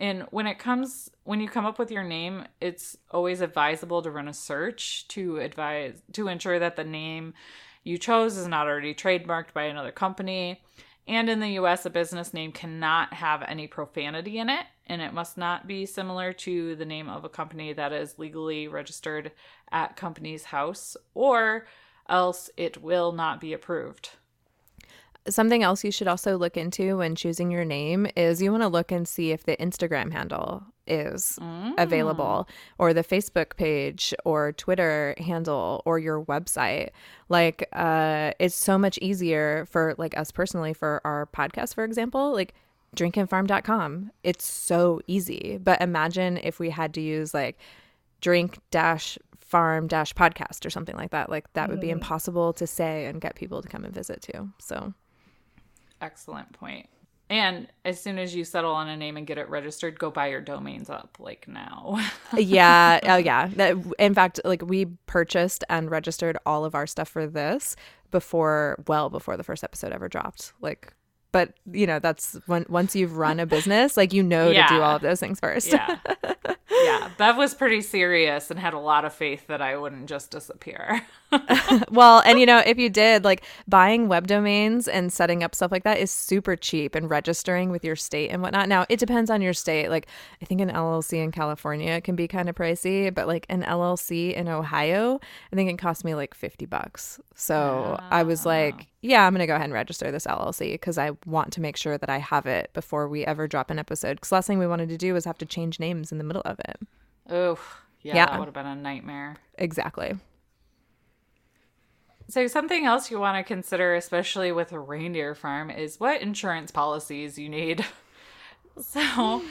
And 0.00 0.22
when 0.30 0.46
it 0.46 0.58
comes 0.58 1.10
when 1.24 1.40
you 1.40 1.48
come 1.48 1.66
up 1.66 1.78
with 1.78 1.90
your 1.90 2.02
name, 2.02 2.46
it's 2.60 2.96
always 3.10 3.42
advisable 3.42 4.00
to 4.02 4.10
run 4.10 4.28
a 4.28 4.32
search 4.32 5.06
to 5.08 5.36
advise 5.36 6.02
to 6.14 6.26
ensure 6.28 6.58
that 6.58 6.76
the 6.76 6.84
name 6.84 7.34
you 7.84 7.98
chose 7.98 8.38
is 8.38 8.48
not 8.48 8.66
already 8.66 8.94
trademarked 8.94 9.52
by 9.52 9.64
another 9.64 9.92
company. 9.92 10.62
And 11.06 11.28
in 11.28 11.40
the 11.40 11.58
US, 11.60 11.84
a 11.84 11.90
business 11.90 12.32
name 12.32 12.50
cannot 12.50 13.12
have 13.14 13.42
any 13.42 13.66
profanity 13.66 14.38
in 14.38 14.48
it, 14.48 14.64
and 14.86 15.02
it 15.02 15.12
must 15.12 15.36
not 15.36 15.66
be 15.66 15.84
similar 15.84 16.32
to 16.34 16.76
the 16.76 16.84
name 16.84 17.08
of 17.08 17.24
a 17.24 17.28
company 17.28 17.72
that 17.74 17.92
is 17.92 18.18
legally 18.18 18.68
registered 18.68 19.32
at 19.70 19.96
Companies 19.96 20.44
House, 20.44 20.96
or 21.14 21.66
else 22.08 22.48
it 22.56 22.82
will 22.82 23.12
not 23.12 23.40
be 23.40 23.52
approved. 23.52 24.10
Something 25.28 25.62
else 25.62 25.84
you 25.84 25.92
should 25.92 26.08
also 26.08 26.36
look 26.38 26.56
into 26.56 26.98
when 26.98 27.14
choosing 27.14 27.50
your 27.50 27.64
name 27.64 28.06
is 28.16 28.40
you 28.40 28.50
want 28.50 28.62
to 28.62 28.68
look 28.68 28.90
and 28.90 29.06
see 29.06 29.32
if 29.32 29.44
the 29.44 29.56
Instagram 29.58 30.12
handle 30.12 30.64
is 30.86 31.38
available 31.78 32.48
or 32.78 32.92
the 32.92 33.04
Facebook 33.04 33.56
page 33.56 34.14
or 34.24 34.52
Twitter 34.52 35.14
handle 35.18 35.82
or 35.84 35.98
your 35.98 36.24
website. 36.24 36.90
Like 37.28 37.68
uh 37.72 38.32
it's 38.38 38.56
so 38.56 38.76
much 38.78 38.98
easier 38.98 39.66
for 39.70 39.94
like 39.98 40.16
us 40.16 40.32
personally 40.32 40.72
for 40.72 41.00
our 41.04 41.26
podcast 41.26 41.74
for 41.74 41.84
example, 41.84 42.32
like 42.32 42.54
drinkandfarm.com. 42.96 44.10
It's 44.24 44.44
so 44.44 45.00
easy. 45.06 45.58
But 45.62 45.80
imagine 45.80 46.38
if 46.38 46.58
we 46.58 46.70
had 46.70 46.94
to 46.94 47.00
use 47.00 47.32
like 47.34 47.58
drink 48.20 48.58
dash 48.70 49.18
farm 49.38 49.86
dash 49.88 50.14
podcast 50.14 50.64
or 50.64 50.70
something 50.70 50.96
like 50.96 51.10
that. 51.10 51.28
Like 51.28 51.52
that 51.54 51.68
would 51.68 51.80
be 51.80 51.90
impossible 51.90 52.52
to 52.54 52.66
say 52.66 53.06
and 53.06 53.20
get 53.20 53.34
people 53.34 53.62
to 53.62 53.68
come 53.68 53.84
and 53.84 53.94
visit 53.94 54.22
too. 54.22 54.50
So 54.58 54.94
Excellent 56.00 56.52
point. 56.52 56.88
And 57.30 57.68
as 57.84 58.00
soon 58.00 58.18
as 58.18 58.34
you 58.34 58.44
settle 58.44 58.72
on 58.72 58.88
a 58.88 58.96
name 58.96 59.16
and 59.16 59.24
get 59.24 59.38
it 59.38 59.48
registered, 59.48 59.98
go 60.00 60.10
buy 60.10 60.26
your 60.26 60.40
domains 60.40 60.90
up 60.90 61.16
like 61.20 61.46
now. 61.46 62.04
yeah 62.36 62.98
oh 63.04 63.16
yeah 63.16 63.46
that, 63.54 63.76
in 64.00 64.14
fact 64.14 64.40
like 64.44 64.62
we 64.62 64.86
purchased 65.06 65.62
and 65.70 65.90
registered 65.90 66.36
all 66.44 66.64
of 66.64 66.74
our 66.74 66.88
stuff 66.88 67.08
for 67.08 67.28
this 67.28 67.76
before 68.10 68.82
well 68.88 69.08
before 69.08 69.36
the 69.36 69.44
first 69.44 69.62
episode 69.62 69.92
ever 69.92 70.08
dropped 70.08 70.52
like 70.60 70.92
but 71.30 71.54
you 71.70 71.86
know 71.86 72.00
that's 72.00 72.38
when 72.46 72.66
once 72.68 72.96
you've 72.96 73.16
run 73.16 73.38
a 73.38 73.46
business 73.46 73.96
like 73.96 74.12
you 74.12 74.22
know 74.22 74.52
to 74.52 74.66
do 74.68 74.80
all 74.80 74.96
of 74.96 75.02
those 75.02 75.20
things 75.20 75.38
first 75.38 75.68
yeah. 75.68 75.98
Yeah. 76.70 77.10
Bev 77.16 77.36
was 77.36 77.54
pretty 77.54 77.82
serious 77.82 78.50
and 78.50 78.58
had 78.58 78.74
a 78.74 78.78
lot 78.78 79.04
of 79.04 79.12
faith 79.12 79.46
that 79.48 79.60
I 79.60 79.76
wouldn't 79.76 80.06
just 80.06 80.30
disappear. 80.30 81.02
well 81.90 82.22
and 82.24 82.40
you 82.40 82.46
know 82.46 82.58
if 82.58 82.76
you 82.76 82.90
did 82.90 83.24
like 83.24 83.44
buying 83.68 84.08
web 84.08 84.26
domains 84.26 84.88
and 84.88 85.12
setting 85.12 85.42
up 85.42 85.54
stuff 85.54 85.70
like 85.70 85.84
that 85.84 85.98
is 85.98 86.10
super 86.10 86.56
cheap 86.56 86.94
and 86.94 87.08
registering 87.08 87.70
with 87.70 87.84
your 87.84 87.94
state 87.94 88.30
and 88.30 88.42
whatnot 88.42 88.68
now 88.68 88.84
it 88.88 88.98
depends 88.98 89.30
on 89.30 89.40
your 89.40 89.52
state 89.52 89.90
like 89.90 90.08
i 90.42 90.44
think 90.44 90.60
an 90.60 90.70
llc 90.70 91.12
in 91.12 91.30
california 91.30 92.00
can 92.00 92.16
be 92.16 92.26
kind 92.26 92.48
of 92.48 92.56
pricey 92.56 93.14
but 93.14 93.28
like 93.28 93.46
an 93.48 93.62
llc 93.62 94.34
in 94.34 94.48
ohio 94.48 95.20
i 95.52 95.56
think 95.56 95.70
it 95.70 95.78
cost 95.78 96.04
me 96.04 96.14
like 96.14 96.34
50 96.34 96.66
bucks 96.66 97.20
so 97.34 97.98
i 98.10 98.22
was 98.24 98.44
ah. 98.44 98.50
like 98.50 98.88
yeah 99.00 99.24
i'm 99.24 99.32
gonna 99.32 99.46
go 99.46 99.54
ahead 99.54 99.64
and 99.64 99.72
register 99.72 100.10
this 100.10 100.26
llc 100.26 100.58
because 100.72 100.98
i 100.98 101.12
want 101.26 101.52
to 101.52 101.60
make 101.60 101.76
sure 101.76 101.96
that 101.96 102.10
i 102.10 102.18
have 102.18 102.46
it 102.46 102.70
before 102.72 103.08
we 103.08 103.24
ever 103.24 103.46
drop 103.46 103.70
an 103.70 103.78
episode 103.78 104.14
because 104.14 104.32
last 104.32 104.48
thing 104.48 104.58
we 104.58 104.66
wanted 104.66 104.88
to 104.88 104.96
do 104.96 105.14
was 105.14 105.24
have 105.24 105.38
to 105.38 105.46
change 105.46 105.78
names 105.78 106.10
in 106.10 106.18
the 106.18 106.24
middle 106.24 106.42
of 106.44 106.58
it 106.68 106.80
Oh, 107.28 107.58
yeah, 108.02 108.16
Yeah. 108.16 108.26
that 108.26 108.38
would 108.38 108.46
have 108.46 108.54
been 108.54 108.66
a 108.66 108.74
nightmare. 108.74 109.36
exactly 109.58 110.14
So, 112.28 112.46
something 112.46 112.86
else 112.86 113.10
you 113.10 113.18
want 113.18 113.36
to 113.38 113.42
consider, 113.42 113.94
especially 113.94 114.52
with 114.52 114.72
a 114.72 114.78
reindeer 114.78 115.34
farm, 115.34 115.70
is 115.70 115.98
what 115.98 116.22
insurance 116.22 116.70
policies 116.70 117.38
you 117.38 117.48
need. 117.48 117.84
So, 118.80 119.42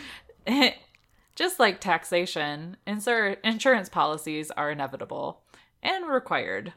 just 1.36 1.60
like 1.60 1.80
taxation, 1.80 2.78
insur- 2.88 3.38
insurance 3.44 3.90
policies 3.90 4.50
are 4.52 4.72
inevitable 4.72 5.44
and 5.84 6.08
required. 6.08 6.74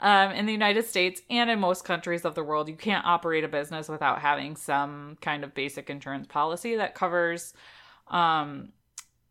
Um, 0.00 0.32
in 0.32 0.46
the 0.46 0.52
United 0.52 0.84
States 0.86 1.22
and 1.30 1.48
in 1.48 1.60
most 1.60 1.84
countries 1.84 2.24
of 2.24 2.34
the 2.34 2.42
world, 2.42 2.68
you 2.68 2.74
can't 2.74 3.06
operate 3.06 3.44
a 3.44 3.48
business 3.48 3.88
without 3.88 4.20
having 4.20 4.56
some 4.56 5.16
kind 5.20 5.44
of 5.44 5.54
basic 5.54 5.90
insurance 5.90 6.26
policy 6.26 6.74
that 6.76 6.96
covers 6.96 7.54
um, 8.08 8.70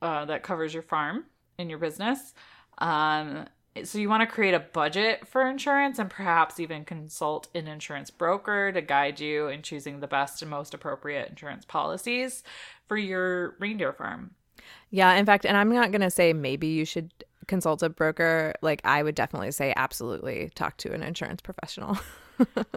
uh, 0.01 0.25
that 0.25 0.43
covers 0.43 0.73
your 0.73 0.83
farm 0.83 1.25
and 1.57 1.69
your 1.69 1.79
business. 1.79 2.33
Um, 2.77 3.45
so 3.83 3.99
you 3.99 4.09
want 4.09 4.21
to 4.21 4.27
create 4.27 4.53
a 4.53 4.59
budget 4.59 5.25
for 5.25 5.47
insurance 5.47 5.97
and 5.97 6.09
perhaps 6.09 6.59
even 6.59 6.83
consult 6.83 7.47
an 7.55 7.67
insurance 7.67 8.09
broker 8.09 8.71
to 8.71 8.81
guide 8.81 9.19
you 9.19 9.47
in 9.47 9.61
choosing 9.61 10.01
the 10.01 10.07
best 10.07 10.41
and 10.41 10.51
most 10.51 10.73
appropriate 10.73 11.29
insurance 11.29 11.63
policies 11.63 12.43
for 12.87 12.97
your 12.97 13.55
reindeer 13.59 13.93
farm. 13.93 14.31
Yeah, 14.89 15.13
in 15.13 15.25
fact, 15.25 15.45
and 15.45 15.55
I'm 15.55 15.73
not 15.73 15.91
going 15.91 16.01
to 16.01 16.09
say 16.09 16.33
maybe 16.33 16.67
you 16.67 16.83
should 16.83 17.13
consult 17.47 17.81
a 17.81 17.89
broker. 17.89 18.53
Like, 18.61 18.81
I 18.83 19.03
would 19.03 19.15
definitely 19.15 19.51
say 19.51 19.73
absolutely 19.77 20.51
talk 20.53 20.75
to 20.77 20.93
an 20.93 21.01
insurance 21.01 21.41
professional. 21.41 21.97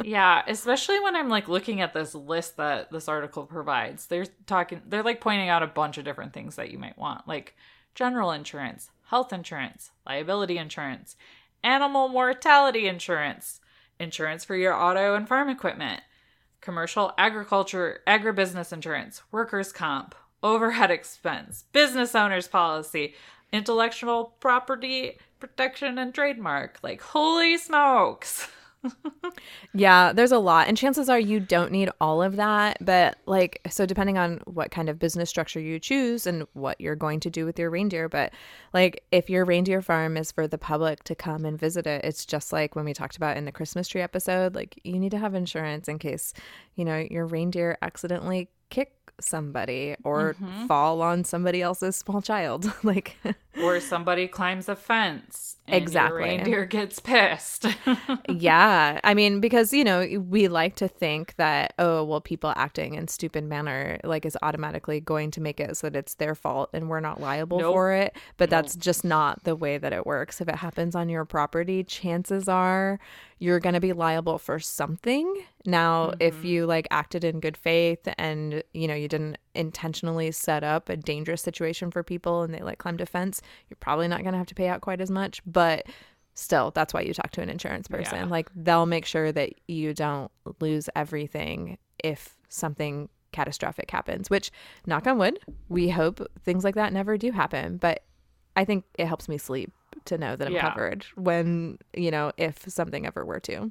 yeah, 0.03 0.43
especially 0.47 1.01
when 1.01 1.17
I'm 1.17 1.29
like 1.29 1.49
looking 1.49 1.81
at 1.81 1.93
this 1.93 2.15
list 2.15 2.57
that 2.57 2.91
this 2.91 3.09
article 3.09 3.45
provides. 3.45 4.07
They're 4.07 4.27
talking 4.47 4.83
they're 4.87 5.03
like 5.03 5.21
pointing 5.21 5.49
out 5.49 5.63
a 5.63 5.69
bunch 5.69 5.99
of 5.99 6.05
different 6.05 6.33
things 6.33 6.57
that 6.57 6.71
you 6.71 6.79
might 6.79 6.99
want, 6.99 7.27
like 7.29 7.57
general 7.95 8.31
insurance, 8.31 8.91
health 9.07 9.33
insurance, 9.33 9.91
liability 10.07 10.59
insurance, 10.59 11.17
animal 11.63 12.09
mortality 12.09 12.87
insurance, 12.87 13.61
insurance 13.99 14.45
for 14.45 14.57
your 14.57 14.75
auto 14.75 15.15
and 15.15 15.29
farm 15.29 15.49
equipment, 15.49 16.03
commercial 16.61 17.13
agriculture 17.19 18.01
agribusiness 18.07 18.73
insurance, 18.73 19.23
workers 19.31 19.73
comp, 19.73 20.15
overhead 20.43 20.91
expense, 20.91 21.65
business 21.73 22.15
owners 22.15 22.49
policy, 22.49 23.15
intellectual 23.53 24.35
property 24.41 25.19
protection 25.39 25.99
and 25.99 26.15
trademark. 26.15 26.79
Like 26.83 27.01
holy 27.01 27.57
smokes. 27.57 28.49
yeah, 29.75 30.13
there's 30.13 30.33
a 30.33 30.39
lot. 30.39 30.69
And 30.69 30.77
chances 30.77 31.09
are 31.09 31.19
you 31.19 31.41
don't 31.41 31.73
need 31.73 31.91
all 32.01 32.23
of 32.23 32.37
that. 32.37 32.79
But, 32.81 33.19
like, 33.27 33.61
so 33.71 33.87
depending 33.87 34.19
on 34.19 34.41
what 34.45 34.71
kind 34.71 34.89
of 34.89 34.99
business 34.99 35.31
structure 35.31 35.61
you 35.61 35.79
choose 35.79 36.27
and 36.27 36.47
what 36.53 36.81
you're 36.81 36.97
going 36.97 37.21
to 37.21 37.31
do 37.31 37.45
with 37.45 37.59
your 37.59 37.71
reindeer. 37.71 38.09
But, 38.09 38.33
like, 38.73 39.05
if 39.13 39.29
your 39.29 39.45
reindeer 39.45 39.83
farm 39.83 40.17
is 40.17 40.33
for 40.33 40.47
the 40.47 40.59
public 40.59 41.05
to 41.05 41.15
come 41.15 41.45
and 41.45 41.59
visit 41.59 41.87
it, 41.87 42.05
it's 42.05 42.27
just 42.27 42.53
like 42.53 42.77
when 42.77 42.85
we 42.85 42.95
talked 42.95 43.17
about 43.17 43.37
in 43.37 43.45
the 43.45 43.53
Christmas 43.53 43.89
tree 43.89 44.03
episode. 44.03 44.55
Like, 44.55 44.81
you 44.85 44.99
need 44.99 45.11
to 45.11 45.19
have 45.19 45.35
insurance 45.35 45.89
in 45.89 45.99
case, 45.99 46.33
you 46.75 46.85
know, 46.85 47.07
your 47.11 47.27
reindeer 47.27 47.79
accidentally 47.83 48.49
kick 48.71 48.93
somebody 49.21 49.95
or 50.05 50.35
mm-hmm. 50.35 50.67
fall 50.67 51.01
on 51.03 51.25
somebody 51.25 51.63
else's 51.63 51.97
small 51.97 52.21
child. 52.21 52.73
like, 52.83 53.17
or 53.63 53.81
somebody 53.81 54.27
climbs 54.27 54.69
a 54.69 54.77
fence 54.77 55.57
and 55.67 55.83
Exactly. 55.83 56.21
your 56.21 56.29
reindeer 56.29 56.65
gets 56.67 57.01
pissed. 57.01 57.67
yeah 58.29 59.01
i 59.03 59.15
mean 59.15 59.41
because 59.41 59.73
you 59.73 59.85
know 59.85 60.07
we 60.29 60.49
like 60.49 60.77
to 60.77 60.89
think 60.89 61.35
that 61.37 61.73
oh 61.79 62.05
well 62.05 62.21
people 62.21 62.53
acting 62.57 62.95
in 62.95 63.09
stupid 63.09 63.45
manner 63.45 63.99
like 64.05 64.27
is 64.27 64.37
automatically 64.43 65.01
going 65.01 65.31
to 65.31 65.41
make 65.41 65.61
it 65.61 65.77
so 65.77 65.89
that 65.89 65.99
it's 65.99 66.15
their 66.15 66.35
fault 66.35 66.71
and 66.73 66.89
we're 66.89 67.01
not 67.01 67.21
liable 67.21 67.59
Nope. 67.59 67.73
for 67.73 67.93
it 67.93 68.17
but 68.37 68.51
that's 68.51 68.77
just 68.77 69.05
not 69.05 69.45
the 69.45 69.57
way 69.57 69.79
that 69.79 69.93
it 69.93 70.07
works 70.07 70.41
if 70.41 70.49
it 70.49 70.57
happens 70.57 70.95
on 70.95 71.09
your 71.09 71.25
property 71.25 71.83
chances 71.85 72.49
are 72.49 72.99
you're 73.39 73.61
going 73.61 73.75
to 73.75 73.81
be 73.81 73.93
liable 73.93 74.39
for 74.39 74.59
something 74.59 75.43
now 75.65 76.13
if 76.21 76.35
mm-hmm. 76.37 76.47
you 76.47 76.67
like 76.67 76.87
acted 76.91 77.25
in 77.25 77.41
good 77.41 77.57
faith 77.57 78.09
and 78.19 78.63
you 78.73 78.87
know 78.87 78.95
you 78.95 79.09
didn't 79.09 79.39
intentionally 79.55 80.31
set 80.33 80.65
up 80.65 80.89
a 80.89 80.97
dangerous 80.97 81.43
situation 81.43 81.91
for 81.91 82.03
people 82.03 82.43
and 82.43 82.53
they 82.55 82.61
like 82.61 82.79
climbed 82.79 83.01
a 83.01 83.07
fence 83.07 83.41
you're 83.69 83.77
probably 83.81 84.09
not 84.09 84.23
going 84.23 84.33
to 84.33 84.39
have 84.39 84.47
to 84.47 84.55
pay 84.55 84.69
out 84.69 84.81
quite 84.81 85.01
as 85.01 85.11
much 85.11 85.41
but 85.47 85.87
still 86.35 86.71
that's 86.73 86.93
why 86.93 87.01
you 87.01 87.15
talk 87.15 87.31
to 87.31 87.41
an 87.41 87.49
insurance 87.49 87.87
person 87.89 88.19
Yeah. 88.19 88.25
like 88.27 88.49
they'll 88.57 88.87
make 88.87 89.07
sure 89.07 89.31
that 89.33 89.51
you 89.69 89.95
don't 89.95 90.31
lose 90.61 90.89
everything 90.97 91.79
if 92.03 92.37
something 92.49 93.09
catastrophic 93.33 93.91
happens 93.91 94.31
which 94.31 94.51
knock 94.87 95.07
on 95.07 95.19
wood 95.19 95.39
we 95.69 95.89
hope 95.89 96.21
things 96.45 96.65
like 96.65 96.75
that 96.77 96.93
never 96.93 97.17
do 97.17 97.31
happen 97.33 97.77
but 97.77 98.05
i 98.57 98.65
think 98.65 98.85
it 98.99 99.07
helps 99.07 99.29
me 99.29 99.39
sleep 99.39 99.73
to 100.05 100.19
know 100.19 100.35
that 100.37 100.49
I'm 100.49 100.53
Yeah. 100.55 100.69
covered 100.71 101.05
when, 101.15 101.79
you 101.95 102.11
know, 102.11 102.33
if 102.37 102.69
something 102.69 103.07
ever 103.07 103.25
were 103.25 103.39
to. 103.41 103.71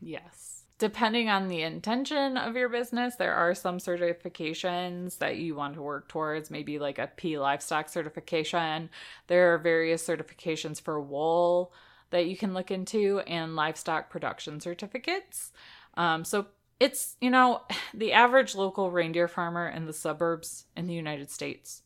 Yes. 0.00 0.51
Depending 0.82 1.28
on 1.28 1.46
the 1.46 1.62
intention 1.62 2.36
of 2.36 2.56
your 2.56 2.68
business, 2.68 3.14
there 3.14 3.36
are 3.36 3.54
some 3.54 3.78
certifications 3.78 5.18
that 5.18 5.36
you 5.36 5.54
want 5.54 5.74
to 5.74 5.80
work 5.80 6.08
towards, 6.08 6.50
maybe 6.50 6.80
like 6.80 6.98
a 6.98 7.06
P 7.06 7.38
livestock 7.38 7.88
certification. 7.88 8.90
There 9.28 9.54
are 9.54 9.58
various 9.58 10.04
certifications 10.04 10.80
for 10.80 11.00
wool 11.00 11.72
that 12.10 12.26
you 12.26 12.36
can 12.36 12.52
look 12.52 12.72
into 12.72 13.20
and 13.28 13.54
livestock 13.54 14.10
production 14.10 14.58
certificates. 14.58 15.52
Um, 15.94 16.24
so 16.24 16.46
it's, 16.80 17.14
you 17.20 17.30
know, 17.30 17.62
the 17.94 18.12
average 18.12 18.56
local 18.56 18.90
reindeer 18.90 19.28
farmer 19.28 19.68
in 19.68 19.86
the 19.86 19.92
suburbs 19.92 20.64
in 20.76 20.88
the 20.88 20.94
United 20.94 21.30
States 21.30 21.82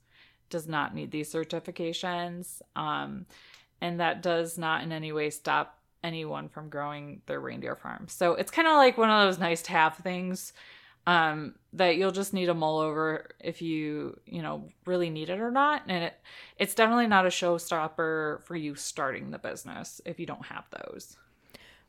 does 0.48 0.66
not 0.66 0.94
need 0.94 1.10
these 1.10 1.30
certifications. 1.30 2.62
Um, 2.74 3.26
and 3.78 4.00
that 4.00 4.22
does 4.22 4.56
not 4.56 4.82
in 4.82 4.90
any 4.90 5.12
way 5.12 5.28
stop 5.28 5.82
anyone 6.06 6.48
from 6.48 6.68
growing 6.68 7.20
their 7.26 7.40
reindeer 7.40 7.76
farm. 7.76 8.06
So 8.08 8.34
it's 8.34 8.50
kind 8.50 8.68
of 8.68 8.74
like 8.74 8.96
one 8.96 9.10
of 9.10 9.26
those 9.26 9.38
nice 9.38 9.62
to 9.62 9.72
have 9.72 9.96
things 9.96 10.52
um, 11.06 11.54
that 11.72 11.96
you'll 11.96 12.10
just 12.12 12.34
need 12.34 12.46
to 12.46 12.54
mull 12.54 12.78
over 12.78 13.28
if 13.40 13.62
you, 13.62 14.18
you 14.26 14.42
know, 14.42 14.68
really 14.86 15.10
need 15.10 15.30
it 15.30 15.40
or 15.40 15.50
not. 15.50 15.82
And 15.88 16.04
it, 16.04 16.14
it's 16.58 16.74
definitely 16.74 17.06
not 17.06 17.26
a 17.26 17.30
showstopper 17.30 18.42
for 18.42 18.56
you 18.56 18.74
starting 18.74 19.30
the 19.30 19.38
business 19.38 20.00
if 20.04 20.18
you 20.18 20.26
don't 20.26 20.46
have 20.46 20.64
those. 20.70 21.16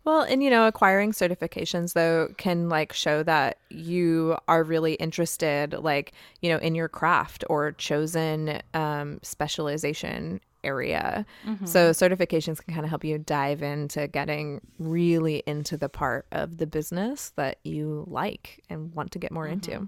Well, 0.04 0.22
and 0.22 0.42
you 0.42 0.50
know, 0.50 0.68
acquiring 0.68 1.12
certifications 1.12 1.94
though 1.94 2.34
can 2.38 2.70
like 2.70 2.94
show 2.94 3.24
that 3.24 3.58
you 3.70 4.38
are 4.48 4.64
really 4.64 4.94
interested, 4.94 5.74
like, 5.74 6.14
you 6.42 6.50
know, 6.50 6.60
in 6.60 6.76
your 6.76 6.88
craft 6.88 7.44
or 7.50 7.74
chosen 7.74 8.62
um, 8.74 9.20
specialization 9.22 10.40
area. 10.68 11.26
So 11.66 11.92
certifications 11.92 12.64
can 12.64 12.74
kind 12.74 12.86
of 12.86 12.90
help 12.90 13.04
you 13.04 13.18
dive 13.18 13.64
into 13.64 14.08
getting 14.08 14.62
really 14.78 15.42
into 15.48 15.78
the 15.78 15.90
part 15.90 16.28
of 16.32 16.58
the 16.58 16.68
business 16.68 17.32
that 17.38 17.58
you 17.64 18.04
like 18.08 18.64
and 18.70 18.94
want 18.94 19.12
to 19.12 19.20
get 19.20 19.32
more 19.32 19.48
into. 19.48 19.88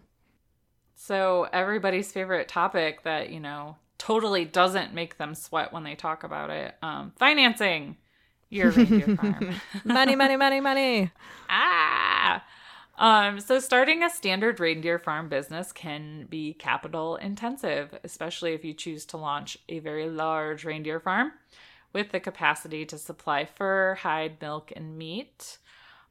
So 0.96 1.48
everybody's 1.54 2.12
favorite 2.12 2.48
topic 2.48 3.04
that, 3.04 3.30
you 3.30 3.40
know, 3.40 3.78
totally 3.98 4.46
doesn't 4.46 4.94
make 4.94 5.18
them 5.18 5.36
sweat 5.36 5.72
when 5.72 5.84
they 5.84 5.96
talk 5.96 6.24
about 6.24 6.50
it. 6.50 6.76
Um, 6.82 7.14
financing 7.18 7.98
your 8.50 8.72
reindeer 8.72 9.16
farm. 9.22 9.56
money, 9.84 10.16
money, 10.16 10.36
money, 10.36 10.60
money. 10.60 11.12
ah. 11.50 12.44
Um, 13.00 13.40
so 13.40 13.60
starting 13.60 14.04
a 14.04 14.10
standard 14.10 14.60
reindeer 14.60 15.00
farm 15.00 15.30
business 15.30 15.72
can 15.72 16.26
be 16.30 16.54
capital 16.54 17.16
intensive, 17.16 17.98
especially 18.04 18.54
if 18.54 18.66
you 18.66 18.74
choose 18.74 19.06
to 19.06 19.18
launch 19.18 19.58
a 19.70 19.80
very 19.80 20.10
large 20.10 20.66
reindeer 20.66 21.00
farm 21.00 21.32
with 21.94 22.12
the 22.12 22.20
capacity 22.20 22.86
to 22.86 22.98
supply 22.98 23.46
fur, 23.46 23.96
hide, 23.96 24.42
milk, 24.42 24.74
and 24.76 24.98
meat. 24.98 25.58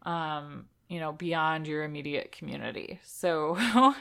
Um, 0.03 0.65
you 0.89 1.01
know, 1.01 1.13
beyond 1.13 1.67
your 1.67 1.85
immediate 1.85 2.33
community. 2.33 2.99
So, 3.05 3.59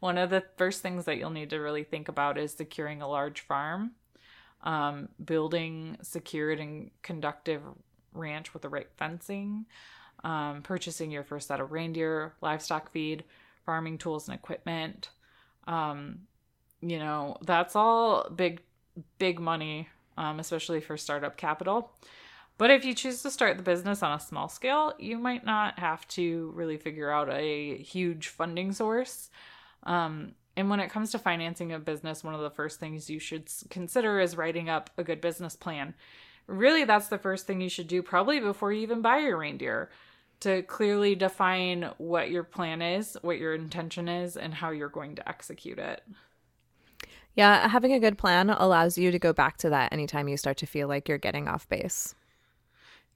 one 0.00 0.18
of 0.18 0.28
the 0.28 0.44
first 0.58 0.82
things 0.82 1.06
that 1.06 1.16
you'll 1.16 1.30
need 1.30 1.48
to 1.50 1.58
really 1.58 1.84
think 1.84 2.08
about 2.08 2.36
is 2.36 2.52
securing 2.52 3.00
a 3.00 3.08
large 3.08 3.40
farm, 3.40 3.92
um, 4.62 5.08
building 5.24 5.96
secured 6.02 6.60
and 6.60 6.90
conductive 7.00 7.62
ranch 8.12 8.52
with 8.52 8.60
the 8.60 8.68
right 8.68 8.88
fencing, 8.98 9.64
um, 10.24 10.62
purchasing 10.62 11.12
your 11.12 11.22
first 11.22 11.48
set 11.48 11.60
of 11.60 11.70
reindeer, 11.70 12.34
livestock 12.40 12.90
feed, 12.90 13.22
farming 13.64 13.98
tools 13.98 14.26
and 14.26 14.34
equipment. 14.34 15.10
Um, 15.68 16.20
you 16.80 16.98
know, 16.98 17.36
that's 17.42 17.76
all 17.76 18.28
big, 18.30 18.60
big 19.18 19.38
money, 19.38 19.88
um, 20.18 20.40
especially 20.40 20.80
for 20.80 20.96
startup 20.96 21.36
capital. 21.36 21.92
But 22.56 22.70
if 22.70 22.84
you 22.84 22.94
choose 22.94 23.22
to 23.22 23.30
start 23.30 23.56
the 23.56 23.62
business 23.62 24.02
on 24.02 24.12
a 24.12 24.20
small 24.20 24.48
scale, 24.48 24.94
you 24.98 25.18
might 25.18 25.44
not 25.44 25.78
have 25.78 26.06
to 26.08 26.52
really 26.54 26.76
figure 26.76 27.10
out 27.10 27.28
a 27.30 27.76
huge 27.78 28.28
funding 28.28 28.72
source. 28.72 29.30
Um, 29.82 30.32
and 30.56 30.70
when 30.70 30.78
it 30.78 30.90
comes 30.90 31.10
to 31.10 31.18
financing 31.18 31.72
a 31.72 31.78
business, 31.80 32.22
one 32.22 32.34
of 32.34 32.40
the 32.40 32.50
first 32.50 32.78
things 32.78 33.10
you 33.10 33.18
should 33.18 33.48
consider 33.70 34.20
is 34.20 34.36
writing 34.36 34.68
up 34.68 34.90
a 34.96 35.02
good 35.02 35.20
business 35.20 35.56
plan. 35.56 35.94
Really, 36.46 36.84
that's 36.84 37.08
the 37.08 37.18
first 37.18 37.46
thing 37.46 37.60
you 37.60 37.68
should 37.68 37.88
do, 37.88 38.02
probably 38.02 38.38
before 38.38 38.72
you 38.72 38.82
even 38.82 39.02
buy 39.02 39.18
your 39.18 39.38
reindeer, 39.38 39.90
to 40.44 40.62
clearly 40.62 41.14
define 41.14 41.90
what 41.98 42.30
your 42.30 42.44
plan 42.44 42.82
is, 42.82 43.16
what 43.22 43.38
your 43.38 43.54
intention 43.54 44.08
is, 44.08 44.36
and 44.36 44.54
how 44.54 44.70
you're 44.70 44.88
going 44.88 45.16
to 45.16 45.28
execute 45.28 45.78
it. 45.78 46.02
Yeah, 47.34 47.66
having 47.66 47.92
a 47.92 47.98
good 47.98 48.16
plan 48.16 48.50
allows 48.50 48.96
you 48.96 49.10
to 49.10 49.18
go 49.18 49.32
back 49.32 49.56
to 49.58 49.70
that 49.70 49.92
anytime 49.92 50.28
you 50.28 50.36
start 50.36 50.58
to 50.58 50.66
feel 50.66 50.86
like 50.86 51.08
you're 51.08 51.18
getting 51.18 51.48
off 51.48 51.68
base. 51.68 52.14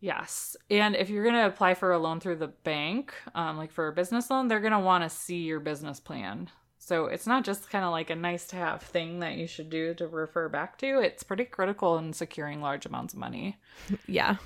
Yes. 0.01 0.57
And 0.71 0.97
if 0.97 1.11
you're 1.11 1.23
going 1.23 1.35
to 1.35 1.47
apply 1.47 1.75
for 1.75 1.93
a 1.93 1.99
loan 1.99 2.19
through 2.19 2.37
the 2.37 2.49
bank, 2.49 3.13
um, 3.35 3.57
like 3.59 3.73
for 3.73 3.89
a 3.89 3.93
business 3.93 4.31
loan, 4.31 4.49
they're 4.49 4.61
going 4.61 4.73
to 4.73 4.79
want 4.79 5.05
to 5.05 5.11
see 5.11 5.43
your 5.43 5.61
business 5.61 6.01
plan. 6.01 6.51
So 6.79 7.07
it's 7.07 7.27
not 7.27 7.45
just 7.45 7.69
kind 7.69 7.85
of 7.85 7.91
like 7.91 8.09
a 8.09 8.17
nice 8.17 8.47
to 8.49 8.57
have 8.57 8.83
thing 8.83 9.21
that 9.21 9.37
you 9.37 9.47
should 9.47 9.69
do 9.69 9.95
to 9.95 10.07
refer 10.07 10.49
back 10.49 10.79
to. 10.79 11.01
It's 11.01 11.23
pretty 11.23 11.45
critical 11.45 11.99
in 11.99 12.13
securing 12.13 12.63
large 12.63 12.87
amounts 12.87 13.13
of 13.13 13.21
money. 13.21 13.59
Yeah. 14.07 14.37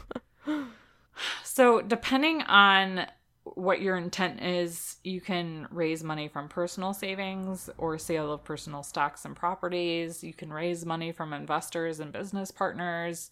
So, 1.42 1.80
depending 1.80 2.42
on 2.42 3.06
what 3.44 3.82
your 3.82 3.96
intent 3.96 4.42
is, 4.42 4.96
you 5.02 5.20
can 5.20 5.66
raise 5.70 6.04
money 6.04 6.28
from 6.28 6.48
personal 6.48 6.94
savings 6.94 7.68
or 7.76 7.98
sale 7.98 8.32
of 8.32 8.44
personal 8.44 8.82
stocks 8.82 9.24
and 9.24 9.34
properties. 9.34 10.22
You 10.22 10.32
can 10.32 10.52
raise 10.52 10.86
money 10.86 11.12
from 11.12 11.32
investors 11.32 12.00
and 12.00 12.12
business 12.12 12.50
partners. 12.50 13.30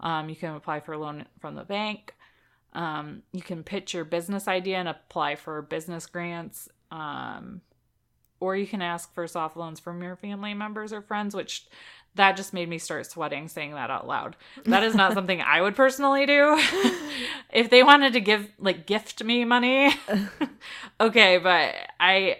Um, 0.00 0.28
you 0.28 0.36
can 0.36 0.54
apply 0.54 0.80
for 0.80 0.94
a 0.94 0.98
loan 0.98 1.26
from 1.40 1.54
the 1.54 1.64
bank. 1.64 2.14
Um, 2.72 3.22
you 3.32 3.42
can 3.42 3.62
pitch 3.62 3.92
your 3.92 4.04
business 4.04 4.48
idea 4.48 4.78
and 4.78 4.88
apply 4.88 5.36
for 5.36 5.60
business 5.60 6.06
grants. 6.06 6.68
Um, 6.90 7.60
or 8.40 8.56
you 8.56 8.66
can 8.66 8.80
ask 8.80 9.12
for 9.12 9.26
soft 9.26 9.56
loans 9.56 9.78
from 9.78 10.02
your 10.02 10.16
family 10.16 10.54
members 10.54 10.92
or 10.92 11.02
friends, 11.02 11.34
which 11.34 11.66
that 12.16 12.36
just 12.36 12.52
made 12.52 12.68
me 12.68 12.78
start 12.78 13.06
sweating 13.06 13.48
saying 13.48 13.72
that 13.72 13.90
out 13.90 14.06
loud. 14.06 14.36
That 14.64 14.82
is 14.82 14.94
not 14.94 15.12
something 15.14 15.40
I 15.40 15.60
would 15.60 15.76
personally 15.76 16.26
do. 16.26 16.56
if 17.52 17.70
they 17.70 17.82
wanted 17.82 18.14
to 18.14 18.20
give 18.20 18.48
like 18.58 18.86
gift 18.86 19.22
me 19.22 19.44
money, 19.44 19.94
okay, 21.00 21.38
but 21.38 21.74
I 21.98 22.38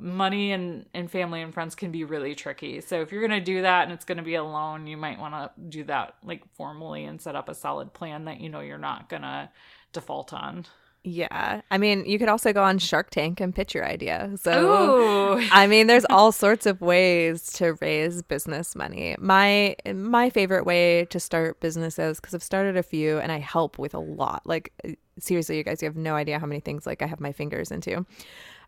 money 0.00 0.52
and 0.52 0.86
and 0.94 1.10
family 1.10 1.42
and 1.42 1.54
friends 1.54 1.74
can 1.74 1.92
be 1.92 2.04
really 2.04 2.34
tricky. 2.34 2.80
So 2.80 3.00
if 3.00 3.12
you're 3.12 3.26
going 3.26 3.38
to 3.38 3.44
do 3.44 3.62
that 3.62 3.84
and 3.84 3.92
it's 3.92 4.04
going 4.04 4.18
to 4.18 4.24
be 4.24 4.34
a 4.34 4.44
loan, 4.44 4.86
you 4.86 4.96
might 4.96 5.18
want 5.18 5.34
to 5.34 5.50
do 5.68 5.84
that 5.84 6.16
like 6.24 6.42
formally 6.54 7.04
and 7.04 7.20
set 7.20 7.36
up 7.36 7.48
a 7.48 7.54
solid 7.54 7.92
plan 7.92 8.24
that 8.24 8.40
you 8.40 8.48
know 8.48 8.60
you're 8.60 8.78
not 8.78 9.08
going 9.08 9.22
to 9.22 9.50
default 9.92 10.32
on. 10.32 10.66
Yeah. 11.04 11.62
I 11.70 11.78
mean, 11.78 12.04
you 12.06 12.18
could 12.18 12.28
also 12.28 12.52
go 12.52 12.62
on 12.62 12.78
Shark 12.78 13.10
Tank 13.10 13.40
and 13.40 13.52
pitch 13.52 13.74
your 13.74 13.84
idea. 13.84 14.30
So 14.36 15.36
Ooh. 15.36 15.48
I 15.52 15.66
mean, 15.66 15.88
there's 15.88 16.04
all 16.10 16.30
sorts 16.30 16.64
of 16.64 16.80
ways 16.80 17.52
to 17.54 17.74
raise 17.80 18.22
business 18.22 18.76
money. 18.76 19.16
My 19.18 19.74
my 19.92 20.30
favorite 20.30 20.64
way 20.64 21.06
to 21.06 21.18
start 21.18 21.58
businesses 21.60 22.20
because 22.20 22.34
I've 22.34 22.42
started 22.42 22.76
a 22.76 22.84
few 22.84 23.18
and 23.18 23.32
I 23.32 23.38
help 23.38 23.78
with 23.78 23.94
a 23.94 23.98
lot. 23.98 24.42
Like 24.44 24.72
seriously, 25.18 25.56
you 25.56 25.64
guys, 25.64 25.82
you 25.82 25.86
have 25.86 25.96
no 25.96 26.14
idea 26.14 26.38
how 26.38 26.46
many 26.46 26.60
things 26.60 26.86
like 26.86 27.02
I 27.02 27.06
have 27.06 27.20
my 27.20 27.32
fingers 27.32 27.72
into. 27.72 28.06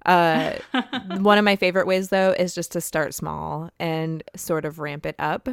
Uh, 0.04 0.54
one 1.18 1.38
of 1.38 1.44
my 1.44 1.56
favorite 1.56 1.86
ways 1.86 2.08
though 2.08 2.32
is 2.32 2.52
just 2.52 2.72
to 2.72 2.80
start 2.80 3.14
small 3.14 3.70
and 3.78 4.24
sort 4.34 4.64
of 4.64 4.80
ramp 4.80 5.06
it 5.06 5.14
up. 5.20 5.48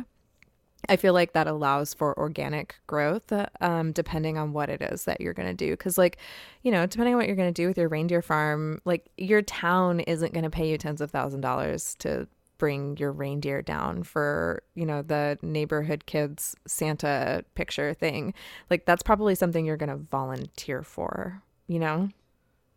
I 0.89 0.95
feel 0.95 1.13
like 1.13 1.33
that 1.33 1.47
allows 1.47 1.93
for 1.93 2.17
organic 2.17 2.75
growth, 2.87 3.31
um, 3.61 3.91
depending 3.91 4.37
on 4.37 4.53
what 4.53 4.69
it 4.69 4.81
is 4.81 5.05
that 5.05 5.21
you're 5.21 5.33
going 5.33 5.47
to 5.47 5.53
do. 5.53 5.71
Because, 5.71 5.97
like, 5.97 6.17
you 6.63 6.71
know, 6.71 6.85
depending 6.85 7.13
on 7.13 7.19
what 7.19 7.27
you're 7.27 7.35
going 7.35 7.53
to 7.53 7.61
do 7.61 7.67
with 7.67 7.77
your 7.77 7.87
reindeer 7.89 8.21
farm, 8.21 8.81
like, 8.85 9.09
your 9.17 9.41
town 9.41 9.99
isn't 10.01 10.33
going 10.33 10.43
to 10.43 10.49
pay 10.49 10.69
you 10.69 10.77
tens 10.77 11.01
of 11.01 11.11
thousand 11.11 11.41
dollars 11.41 11.95
to 11.99 12.27
bring 12.57 12.95
your 12.97 13.11
reindeer 13.11 13.61
down 13.61 14.03
for, 14.03 14.63
you 14.75 14.85
know, 14.85 15.01
the 15.01 15.37
neighborhood 15.41 16.05
kids 16.05 16.55
Santa 16.67 17.43
picture 17.55 17.93
thing. 17.93 18.33
Like, 18.69 18.85
that's 18.85 19.03
probably 19.03 19.35
something 19.35 19.65
you're 19.65 19.77
going 19.77 19.89
to 19.89 19.95
volunteer 19.95 20.83
for, 20.83 21.41
you 21.67 21.79
know? 21.79 22.09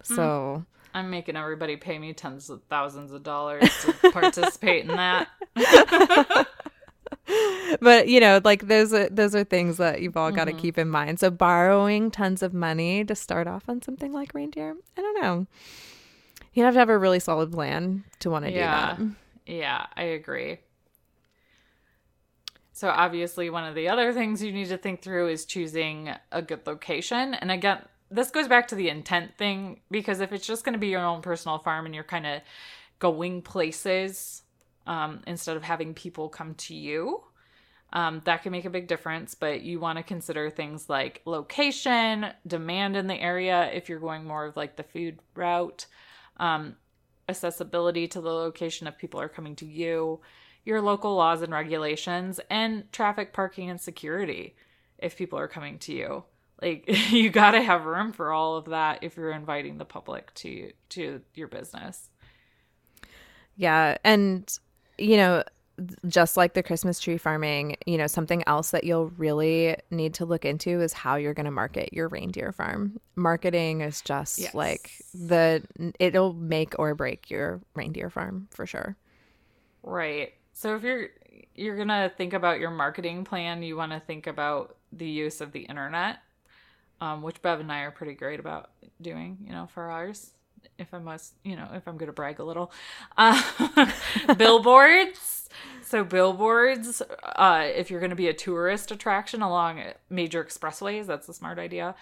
So. 0.03 0.65
I'm 0.95 1.11
making 1.11 1.37
everybody 1.37 1.77
pay 1.77 1.99
me 1.99 2.13
tens 2.13 2.49
of 2.51 2.63
thousands 2.71 3.13
of 3.13 3.25
dollars 3.25 3.69
to 3.83 3.93
participate 4.13 4.85
in 4.85 4.97
that. 4.97 5.29
but 7.81 8.09
you 8.09 8.21
know 8.21 8.41
like 8.45 8.69
those 8.69 8.93
are 8.93 9.09
those 9.09 9.35
are 9.35 9.45
things 9.45 9.77
that 9.79 10.03
you've 10.03 10.17
all 10.17 10.31
got 10.33 10.45
to 10.47 10.53
Mm-hmm. 10.53 10.59
keep 10.59 10.79
in 10.79 10.89
mind 10.89 11.19
so 11.21 11.31
borrowing 11.31 12.11
tons 12.11 12.43
of 12.43 12.53
money 12.55 13.05
to 13.05 13.15
start 13.15 13.47
off 13.47 13.65
on 13.69 13.81
something 13.83 14.13
like 14.13 14.35
reindeer 14.35 14.77
i 14.97 15.01
don't 15.01 15.23
know 15.23 15.47
you 16.53 16.63
have 16.65 16.75
to 16.75 16.79
have 16.81 16.89
a 16.91 16.99
really 16.99 17.21
solid 17.21 17.51
plan 17.53 18.05
to 18.21 18.31
want 18.31 18.45
to 18.45 18.51
Yeah. 18.51 18.61
do 18.61 18.71
that 18.71 18.99
Yeah, 19.47 19.87
I 19.97 20.03
agree. 20.05 20.59
So 22.73 22.89
obviously 22.89 23.51
one 23.51 23.65
of 23.65 23.75
the 23.75 23.89
other 23.89 24.13
things 24.13 24.43
you 24.43 24.53
need 24.53 24.69
to 24.69 24.79
think 24.79 25.03
through 25.03 25.29
is 25.29 25.45
choosing 25.45 26.11
a 26.33 26.43
good 26.43 26.67
location. 26.67 27.35
And 27.35 27.51
again, 27.51 27.79
this 28.11 28.31
goes 28.31 28.49
back 28.49 28.69
to 28.69 28.75
the 28.75 28.89
intent 28.89 29.37
thing 29.39 29.81
because 29.91 30.21
if 30.21 30.33
it's 30.33 30.47
just 30.47 30.65
going 30.65 30.73
to 30.73 30.79
be 30.79 30.89
your 30.89 31.05
own 31.05 31.23
personal 31.23 31.59
farm 31.59 31.87
and 31.87 31.95
you're 31.95 32.05
kind 32.05 32.27
of 32.27 32.41
going 32.99 33.43
places 33.43 34.43
um, 34.87 35.23
instead 35.27 35.57
of 35.57 35.63
having 35.65 35.95
people 35.95 36.29
come 36.29 36.55
to 36.57 36.75
you, 36.75 37.23
Um, 37.93 38.23
that 38.25 38.43
can 38.43 38.53
make 38.53 38.65
a 38.65 38.71
big 38.71 38.89
difference, 38.89 39.35
but 39.35 39.63
you 39.63 39.79
want 39.81 39.99
to 39.99 40.05
consider 40.05 40.51
things 40.51 40.89
like 40.91 41.23
location, 41.27 42.27
demand 42.47 42.97
in 42.97 43.07
the 43.07 43.15
area 43.21 43.71
if 43.73 43.89
you're 43.89 44.01
going 44.01 44.25
more 44.25 44.47
of 44.47 44.57
like 44.57 44.77
the 44.77 44.83
food 44.83 45.21
route, 45.37 45.87
um, 46.39 46.77
accessibility 47.29 48.09
to 48.09 48.21
the 48.21 48.33
location 48.33 48.87
if 48.89 48.99
people 48.99 49.21
are 49.21 49.29
coming 49.29 49.57
to 49.57 49.67
you, 49.67 50.21
your 50.65 50.81
local 50.83 51.15
laws 51.17 51.43
and 51.43 51.53
regulations, 51.53 52.41
and 52.51 52.91
traffic, 52.93 53.33
parking, 53.33 53.71
and 53.71 53.81
security 53.81 54.57
if 54.99 55.17
people 55.17 55.39
are 55.39 55.49
coming 55.49 55.79
to 55.81 55.93
you. 55.95 56.25
Like 56.63 56.85
you 57.11 57.31
got 57.31 57.53
to 57.53 57.63
have 57.63 57.85
room 57.87 58.13
for 58.13 58.33
all 58.33 58.57
of 58.57 58.67
that 58.67 59.01
if 59.03 59.17
you're 59.17 59.33
inviting 59.33 59.79
the 59.79 59.85
public 59.85 60.35
to 60.37 60.73
to 60.91 61.23
your 61.35 61.49
business. 61.49 62.11
Yeah, 63.57 63.99
and 64.05 64.49
you 64.99 65.17
know, 65.17 65.43
just 66.07 66.37
like 66.37 66.55
the 66.55 66.63
Christmas 66.63 67.01
tree 67.01 67.19
farming, 67.19 67.77
you 67.87 67.99
know, 67.99 68.07
something 68.07 68.45
else 68.47 68.71
that 68.71 68.85
you'll 68.85 69.09
really 69.11 69.77
need 69.91 70.15
to 70.15 70.25
look 70.25 70.45
into 70.45 70.81
is 70.81 70.93
how 70.93 71.17
you're 71.17 71.35
going 71.35 71.47
to 71.47 71.51
market 71.51 71.93
your 71.93 72.09
reindeer 72.09 72.53
farm. 72.53 73.01
Marketing 73.17 73.81
is 73.81 74.01
just 74.03 74.39
Yes. 74.39 74.55
like 74.55 74.93
the 75.13 75.65
it'll 75.99 76.33
make 76.35 76.79
or 76.79 76.95
break 76.95 77.31
your 77.31 77.61
reindeer 77.75 78.11
farm 78.11 78.49
for 78.53 78.67
sure. 78.67 78.97
Right. 79.83 80.33
So 80.53 80.77
if 80.77 80.83
you're 80.83 81.09
you're 81.55 81.77
going 81.77 81.89
to 81.89 82.13
think 82.17 82.33
about 82.33 82.61
your 82.61 82.71
marketing 82.71 83.25
plan, 83.25 83.63
you 83.63 83.77
want 83.77 83.93
to 83.93 84.01
think 84.01 84.27
about 84.27 84.77
the 84.93 85.07
use 85.09 85.41
of 85.41 85.53
the 85.53 85.61
internet. 85.61 86.19
Um, 87.01 87.23
which 87.23 87.43
Bev 87.43 87.61
and 87.61 87.73
I 87.73 87.81
are 87.81 87.91
pretty 87.91 88.15
great 88.15 88.41
about 88.41 88.71
doing, 89.01 89.39
you 89.45 89.53
know, 89.53 89.67
for 89.67 89.91
ours. 89.91 90.33
If 90.79 90.93
I 90.95 90.99
must, 90.99 91.35
you 91.45 91.57
know, 91.57 91.69
if 91.75 91.87
I'm 91.87 91.97
going 91.97 92.09
to 92.09 92.13
brag 92.13 92.39
a 92.41 92.45
little, 92.45 92.73
uh, 93.17 93.41
billboards. 94.39 95.49
So 95.83 96.03
billboards, 96.05 97.03
uh, 97.37 97.65
if 97.67 97.91
you're 97.91 98.01
going 98.01 98.11
to 98.11 98.17
be 98.17 98.29
a 98.29 98.35
tourist 98.35 98.91
attraction 98.91 99.43
along 99.43 99.83
major 100.11 100.43
expressways, 100.43 101.07
that's 101.07 101.29
a 101.29 101.35
smart 101.35 101.59
idea. 101.59 101.95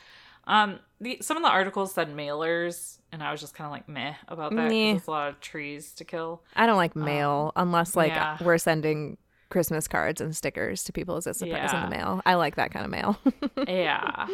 Um, 0.47 0.79
the 1.01 1.19
some 1.21 1.37
of 1.37 1.43
the 1.43 1.49
articles 1.51 1.93
said 1.95 2.09
mailers, 2.17 2.99
and 3.13 3.23
I 3.23 3.31
was 3.31 3.41
just 3.41 3.55
kind 3.55 3.67
of 3.67 3.73
like 3.73 3.89
meh 3.89 4.15
about 4.29 4.55
that. 4.55 4.71
Meh. 4.71 4.95
It's 4.97 5.07
a 5.07 5.11
lot 5.11 5.29
of 5.29 5.41
trees 5.41 5.93
to 5.95 6.05
kill. 6.05 6.43
I 6.57 6.67
don't 6.67 6.77
like 6.79 6.97
mail 6.97 7.53
unless 7.55 7.95
like 7.95 8.13
Um, 8.13 8.17
yeah. 8.19 8.39
we're 8.43 8.59
sending 8.59 9.19
Christmas 9.51 9.87
cards 9.87 10.21
and 10.21 10.35
stickers 10.35 10.83
to 10.85 10.93
people 10.93 11.17
as 11.17 11.27
a 11.27 11.35
surprise 11.35 11.73
in 11.73 11.83
the 11.83 11.91
mail. 11.91 12.23
I 12.25 12.35
like 12.35 12.57
that 12.57 12.71
kind 12.73 12.85
of 12.85 12.91
mail. 12.91 13.19
yeah. 13.69 14.27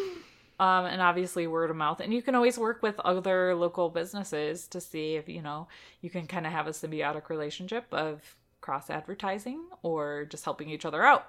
Um, 0.61 0.87
and 0.87 1.01
obviously 1.01 1.47
word 1.47 1.71
of 1.71 1.77
mouth. 1.77 2.01
And 2.01 2.13
you 2.13 2.21
can 2.21 2.35
always 2.35 2.59
work 2.59 2.83
with 2.83 2.99
other 3.01 3.55
local 3.55 3.91
businesses 3.91 4.67
to 4.69 4.81
see 4.81 5.15
if, 5.15 5.29
you 5.29 5.41
know, 5.41 5.69
you 6.01 6.11
can 6.11 6.27
kind 6.27 6.47
of 6.47 6.53
have 6.53 6.67
a 6.67 6.71
symbiotic 6.71 7.29
relationship 7.29 7.87
of 7.93 8.35
cross 8.61 8.91
advertising 8.91 9.63
or 9.85 10.25
just 10.25 10.45
helping 10.45 10.69
each 10.69 10.85
other 10.85 11.05
out. 11.05 11.25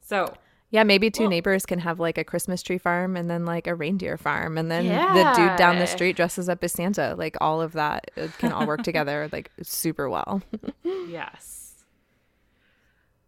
So, 0.00 0.32
Yeah, 0.70 0.84
maybe 0.84 1.10
two 1.10 1.24
Well- 1.24 1.30
neighbors 1.30 1.66
can 1.66 1.80
have 1.80 2.00
like 2.00 2.16
a 2.16 2.24
Christmas 2.24 2.62
tree 2.62 2.78
farm 2.78 3.14
and 3.14 3.28
then 3.30 3.44
like 3.44 3.66
a 3.66 3.74
reindeer 3.74 4.16
farm, 4.16 4.56
and 4.56 4.70
then 4.70 4.86
the 4.86 5.32
dude 5.36 5.56
down 5.58 5.78
the 5.78 5.86
street 5.86 6.16
dresses 6.16 6.48
up 6.48 6.64
as 6.64 6.72
Santa. 6.72 7.14
Like 7.14 7.36
all 7.42 7.60
of 7.60 7.72
that 7.74 8.10
can 8.38 8.52
all 8.52 8.66
work 8.66 8.82
together 8.82 9.28
like 9.32 9.50
super 9.62 10.08
well. 10.08 10.40
yes. 10.82 11.84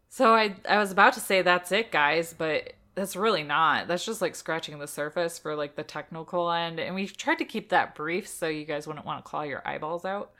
So 0.09 0.35
I 0.35 0.57
I 0.69 0.79
was 0.79 0.91
about 0.91 1.13
to 1.15 1.21
say 1.21 1.43
that's 1.43 1.71
it, 1.71 1.93
guys, 1.93 2.35
but 2.37 2.73
that's 2.99 3.17
really 3.17 3.45
not. 3.45 3.87
That's 3.87 4.05
just 4.05 4.21
like 4.21 4.35
scratching 4.35 4.79
the 4.79 4.89
surface 4.89 5.39
for 5.39 5.55
like 5.55 5.77
the 5.77 5.85
technical 5.85 6.51
end. 6.51 6.81
And 6.81 6.95
we've 6.95 7.17
tried 7.17 7.39
to 7.39 7.45
keep 7.45 7.69
that 7.69 7.95
brief 7.95 8.27
so 8.27 8.49
you 8.49 8.65
guys 8.65 8.87
wouldn't 8.87 9.07
want 9.07 9.25
to 9.25 9.29
claw 9.29 9.43
your 9.43 9.63
eyeballs 9.67 10.05
out. 10.05 10.33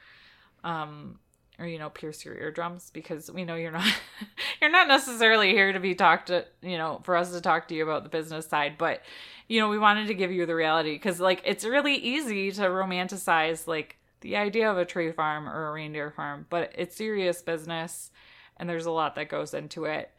Um 0.65 1.19
or 1.59 1.67
you 1.67 1.79
know 1.79 1.91
pierce 1.91 2.25
your 2.25 2.37
eardrums 2.37 2.91
because 2.91 3.31
we 3.31 3.45
know 3.45 3.57
you're 3.57 3.73
not 3.73 3.93
you're 4.61 4.71
not 4.71 4.89
necessarily 4.89 5.51
here 5.51 5.73
to 5.73 5.81
be 5.81 5.95
talked 5.95 6.29
to 6.29 6.45
you 6.63 6.79
know 6.79 7.01
for 7.05 7.17
us 7.17 7.33
to 7.33 7.41
talk 7.41 7.69
to 7.69 7.75
you 7.75 7.83
about 7.83 8.05
the 8.05 8.09
business 8.09 8.47
side 8.47 8.77
but 8.79 9.03
you 9.49 9.61
know 9.61 9.69
we 9.69 9.79
wanted 9.79 10.07
to 10.07 10.15
give 10.15 10.31
you 10.31 10.47
the 10.47 10.55
reality 10.55 10.93
because 10.93 11.21
like 11.21 11.43
it's 11.45 11.65
really 11.65 11.97
easy 11.97 12.53
to 12.53 12.63
romanticize 12.63 13.67
like 13.67 13.97
the 14.21 14.37
idea 14.37 14.71
of 14.71 14.79
a 14.79 14.85
tree 14.85 15.13
farm 15.13 15.49
or 15.49 15.69
a 15.69 15.73
reindeer 15.73 16.11
farm 16.11 16.47
but 16.49 16.73
it's 16.77 16.97
serious 16.97 17.43
business 17.43 18.11
and 18.57 18.69
there's 18.69 18.87
a 18.87 18.91
lot 18.91 19.15
that 19.15 19.29
goes 19.29 19.55
into 19.55 19.85
it 19.85 20.11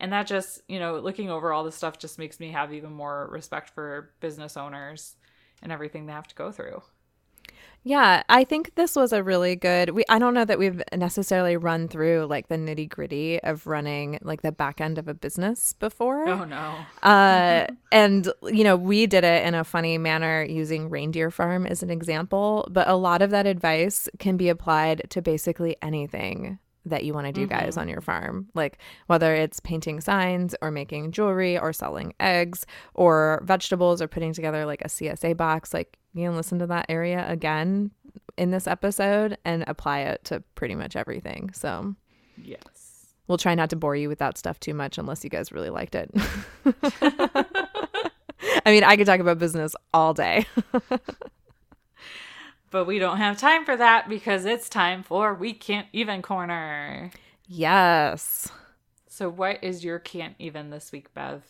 and 0.00 0.12
that 0.12 0.26
just 0.26 0.62
you 0.68 0.78
know 0.78 0.98
looking 0.98 1.30
over 1.30 1.52
all 1.52 1.64
this 1.64 1.76
stuff 1.76 1.98
just 1.98 2.18
makes 2.18 2.40
me 2.40 2.50
have 2.52 2.72
even 2.72 2.92
more 2.92 3.28
respect 3.30 3.70
for 3.70 4.12
business 4.20 4.56
owners 4.56 5.16
and 5.62 5.72
everything 5.72 6.06
they 6.06 6.12
have 6.12 6.28
to 6.28 6.34
go 6.34 6.50
through 6.52 6.82
Yeah, 7.84 8.24
I 8.28 8.42
think 8.42 8.74
this 8.74 8.96
was 8.96 9.12
a 9.12 9.22
really 9.22 9.54
good. 9.54 9.90
We 9.90 10.04
I 10.08 10.18
don't 10.18 10.34
know 10.34 10.44
that 10.44 10.58
we've 10.58 10.82
necessarily 10.92 11.56
run 11.56 11.86
through 11.86 12.26
like 12.28 12.48
the 12.48 12.56
nitty 12.56 12.88
gritty 12.88 13.40
of 13.42 13.66
running 13.66 14.18
like 14.22 14.42
the 14.42 14.50
back 14.50 14.80
end 14.80 14.98
of 14.98 15.06
a 15.06 15.14
business 15.14 15.72
before. 15.72 16.26
oh 16.28 16.44
no 16.44 16.74
Uh, 17.02 17.66
and 17.92 18.28
you 18.42 18.64
know, 18.64 18.76
we 18.76 19.06
did 19.06 19.22
it 19.22 19.46
in 19.46 19.54
a 19.54 19.62
funny 19.62 19.98
manner 19.98 20.42
using 20.42 20.90
Reindeer 20.90 21.30
Farm 21.30 21.64
as 21.64 21.82
an 21.84 21.90
example, 21.90 22.66
but 22.70 22.88
a 22.88 22.96
lot 22.96 23.22
of 23.22 23.30
that 23.30 23.46
advice 23.46 24.08
can 24.18 24.36
be 24.36 24.48
applied 24.48 25.02
to 25.10 25.22
basically 25.22 25.76
anything 25.80 26.58
that 26.86 27.04
you 27.04 27.12
want 27.12 27.26
to 27.26 27.32
do 27.32 27.46
guys 27.46 27.70
mm-hmm. 27.70 27.80
on 27.80 27.88
your 27.88 28.00
farm 28.00 28.48
like 28.54 28.78
whether 29.06 29.34
it's 29.34 29.60
painting 29.60 30.00
signs 30.00 30.54
or 30.62 30.70
making 30.70 31.12
jewelry 31.12 31.58
or 31.58 31.72
selling 31.72 32.14
eggs 32.20 32.64
or 32.94 33.42
vegetables 33.44 34.00
or 34.00 34.08
putting 34.08 34.32
together 34.32 34.64
like 34.64 34.82
a 34.82 34.88
CSA 34.88 35.36
box 35.36 35.74
like 35.74 35.98
you 36.14 36.24
can 36.24 36.36
listen 36.36 36.58
to 36.58 36.66
that 36.66 36.86
area 36.88 37.26
again 37.28 37.90
in 38.38 38.50
this 38.50 38.66
episode 38.66 39.36
and 39.44 39.64
apply 39.66 40.00
it 40.00 40.24
to 40.24 40.42
pretty 40.54 40.74
much 40.74 40.96
everything 40.96 41.50
so 41.52 41.94
yes 42.42 42.86
We'll 43.28 43.38
try 43.38 43.54
not 43.54 43.70
to 43.70 43.76
bore 43.76 43.96
you 43.96 44.08
with 44.08 44.20
that 44.20 44.38
stuff 44.38 44.60
too 44.60 44.74
much 44.74 44.98
unless 44.98 45.24
you 45.24 45.30
guys 45.30 45.50
really 45.50 45.70
liked 45.70 45.96
it. 45.96 46.10
I 48.64 48.70
mean, 48.70 48.84
I 48.84 48.96
could 48.96 49.06
talk 49.06 49.20
about 49.20 49.38
business 49.38 49.74
all 49.92 50.14
day. 50.14 50.46
But 52.76 52.86
we 52.86 52.98
don't 52.98 53.16
have 53.16 53.38
time 53.38 53.64
for 53.64 53.74
that 53.74 54.06
because 54.06 54.44
it's 54.44 54.68
time 54.68 55.02
for 55.02 55.32
We 55.32 55.54
Can't 55.54 55.86
Even 55.94 56.20
Corner. 56.20 57.10
yes. 57.48 58.52
So, 59.08 59.30
what 59.30 59.64
is 59.64 59.82
your 59.82 59.98
can't 59.98 60.34
even 60.38 60.68
this 60.68 60.92
week, 60.92 61.14
Bev? 61.14 61.42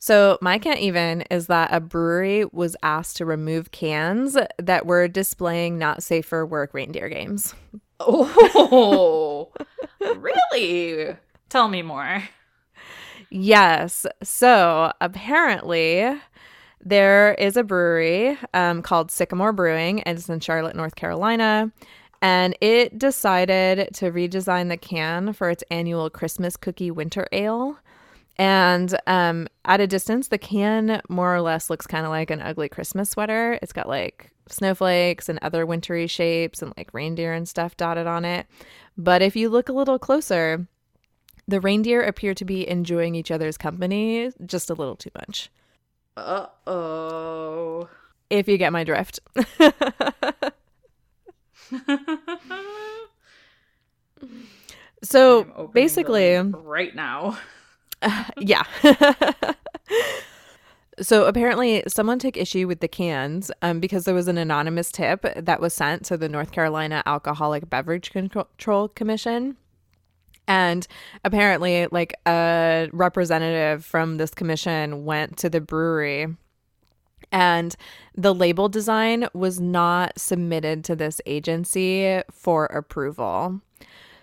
So, 0.00 0.36
my 0.40 0.58
can't 0.58 0.80
even 0.80 1.20
is 1.30 1.46
that 1.46 1.72
a 1.72 1.78
brewery 1.78 2.46
was 2.46 2.74
asked 2.82 3.16
to 3.18 3.26
remove 3.26 3.70
cans 3.70 4.36
that 4.58 4.86
were 4.86 5.06
displaying 5.06 5.78
not 5.78 6.02
safe 6.02 6.26
for 6.26 6.44
work 6.44 6.74
reindeer 6.74 7.08
games. 7.08 7.54
Oh, 8.00 9.52
really? 10.00 11.16
Tell 11.48 11.68
me 11.68 11.82
more. 11.82 12.24
Yes. 13.30 14.04
So 14.24 14.92
apparently, 15.00 16.12
there 16.84 17.34
is 17.34 17.56
a 17.56 17.64
brewery 17.64 18.38
um, 18.54 18.82
called 18.82 19.10
Sycamore 19.10 19.52
Brewing, 19.52 20.02
and 20.02 20.18
it's 20.18 20.28
in 20.28 20.40
Charlotte, 20.40 20.76
North 20.76 20.94
Carolina. 20.94 21.72
And 22.20 22.56
it 22.60 22.98
decided 22.98 23.90
to 23.94 24.10
redesign 24.10 24.68
the 24.68 24.76
can 24.76 25.32
for 25.32 25.50
its 25.50 25.62
annual 25.70 26.10
Christmas 26.10 26.56
cookie 26.56 26.90
winter 26.90 27.28
ale. 27.30 27.78
And 28.36 28.96
um, 29.06 29.48
at 29.64 29.80
a 29.80 29.86
distance, 29.86 30.28
the 30.28 30.38
can 30.38 31.00
more 31.08 31.34
or 31.34 31.40
less 31.40 31.70
looks 31.70 31.86
kind 31.86 32.04
of 32.04 32.10
like 32.10 32.30
an 32.30 32.40
ugly 32.40 32.68
Christmas 32.68 33.10
sweater. 33.10 33.58
It's 33.62 33.72
got 33.72 33.88
like 33.88 34.30
snowflakes 34.48 35.28
and 35.28 35.38
other 35.42 35.66
wintry 35.66 36.06
shapes 36.06 36.62
and 36.62 36.72
like 36.76 36.90
reindeer 36.92 37.32
and 37.32 37.48
stuff 37.48 37.76
dotted 37.76 38.06
on 38.06 38.24
it. 38.24 38.46
But 38.96 39.22
if 39.22 39.36
you 39.36 39.48
look 39.48 39.68
a 39.68 39.72
little 39.72 39.98
closer, 39.98 40.66
the 41.46 41.60
reindeer 41.60 42.02
appear 42.02 42.34
to 42.34 42.44
be 42.44 42.68
enjoying 42.68 43.14
each 43.14 43.30
other's 43.30 43.56
company 43.56 44.30
just 44.44 44.70
a 44.70 44.74
little 44.74 44.96
too 44.96 45.10
much. 45.14 45.50
Uh 46.18 46.46
oh. 46.66 47.88
If 48.30 48.48
you 48.48 48.58
get 48.58 48.72
my 48.72 48.84
drift. 48.84 49.20
so 55.02 55.70
basically, 55.72 56.36
right 56.36 56.94
now. 56.94 57.38
yeah. 58.38 58.64
so 61.00 61.24
apparently, 61.26 61.82
someone 61.88 62.18
took 62.18 62.36
issue 62.36 62.66
with 62.66 62.80
the 62.80 62.88
cans 62.88 63.50
um, 63.62 63.80
because 63.80 64.04
there 64.04 64.14
was 64.14 64.28
an 64.28 64.36
anonymous 64.38 64.92
tip 64.92 65.22
that 65.36 65.60
was 65.60 65.72
sent 65.72 66.04
to 66.06 66.16
the 66.16 66.28
North 66.28 66.52
Carolina 66.52 67.02
Alcoholic 67.06 67.70
Beverage 67.70 68.10
Control 68.10 68.88
Commission. 68.88 69.56
And 70.48 70.86
apparently, 71.24 71.86
like 71.92 72.14
a 72.26 72.88
representative 72.92 73.84
from 73.84 74.16
this 74.16 74.30
commission 74.32 75.04
went 75.04 75.36
to 75.38 75.50
the 75.50 75.60
brewery 75.60 76.26
and 77.30 77.76
the 78.14 78.34
label 78.34 78.68
design 78.68 79.28
was 79.34 79.60
not 79.60 80.18
submitted 80.18 80.84
to 80.84 80.96
this 80.96 81.20
agency 81.26 82.22
for 82.32 82.66
approval. 82.66 83.60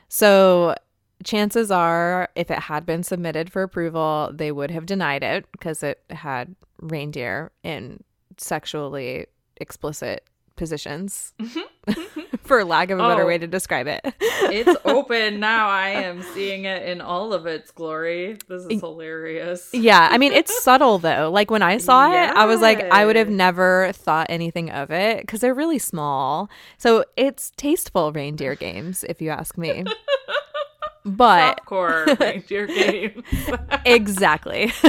So 0.09 0.75
chances 1.23 1.71
are 1.71 2.29
if 2.35 2.49
it 2.51 2.59
had 2.59 2.85
been 2.85 3.03
submitted 3.03 3.51
for 3.51 3.63
approval, 3.63 4.31
they 4.33 4.51
would 4.51 4.71
have 4.71 4.85
denied 4.85 5.23
it 5.23 5.45
because 5.51 5.83
it 5.83 6.01
had 6.09 6.55
reindeer 6.81 7.51
in 7.63 8.03
sexually 8.37 9.27
explicit 9.57 10.27
positions. 10.55 11.33
Mm-hmm. 11.39 11.59
for 12.43 12.63
lack 12.63 12.89
of 12.91 12.99
a 12.99 13.01
better 13.07 13.23
Oh. 13.23 13.27
way 13.27 13.37
to 13.37 13.47
describe 13.47 13.87
it. 13.87 14.01
It's 14.19 14.79
open 14.85 15.39
now. 15.39 15.67
I 15.69 15.89
am 15.89 16.21
seeing 16.33 16.65
it 16.65 16.83
in 16.83 17.01
all 17.01 17.33
of 17.33 17.45
its 17.45 17.71
glory. 17.71 18.37
This 18.47 18.65
is 18.69 18.79
hilarious. 18.79 19.69
yeah, 19.73 20.07
I 20.11 20.17
mean 20.17 20.31
it's 20.33 20.61
subtle 20.63 20.97
though. 20.99 21.29
Like 21.31 21.49
when 21.51 21.61
I 21.63 21.77
saw 21.77 22.11
it, 22.11 22.29
I 22.35 22.45
was 22.45 22.61
like, 22.61 22.81
I 22.91 23.05
would 23.05 23.15
have 23.15 23.29
never 23.29 23.91
thought 23.93 24.27
anything 24.29 24.69
of 24.71 24.91
it 24.91 25.21
because 25.21 25.41
they're 25.41 25.53
really 25.53 25.79
small. 25.79 26.49
So 26.77 27.05
it's 27.17 27.51
tasteful 27.57 28.11
reindeer 28.11 28.55
games, 28.55 29.03
if 29.07 29.21
you 29.21 29.29
ask 29.29 29.57
me. 29.57 29.83
But 31.05 31.61
Softcore 31.61 32.19
reindeer 32.19 32.65
games. 32.67 33.23
exactly. 33.85 34.73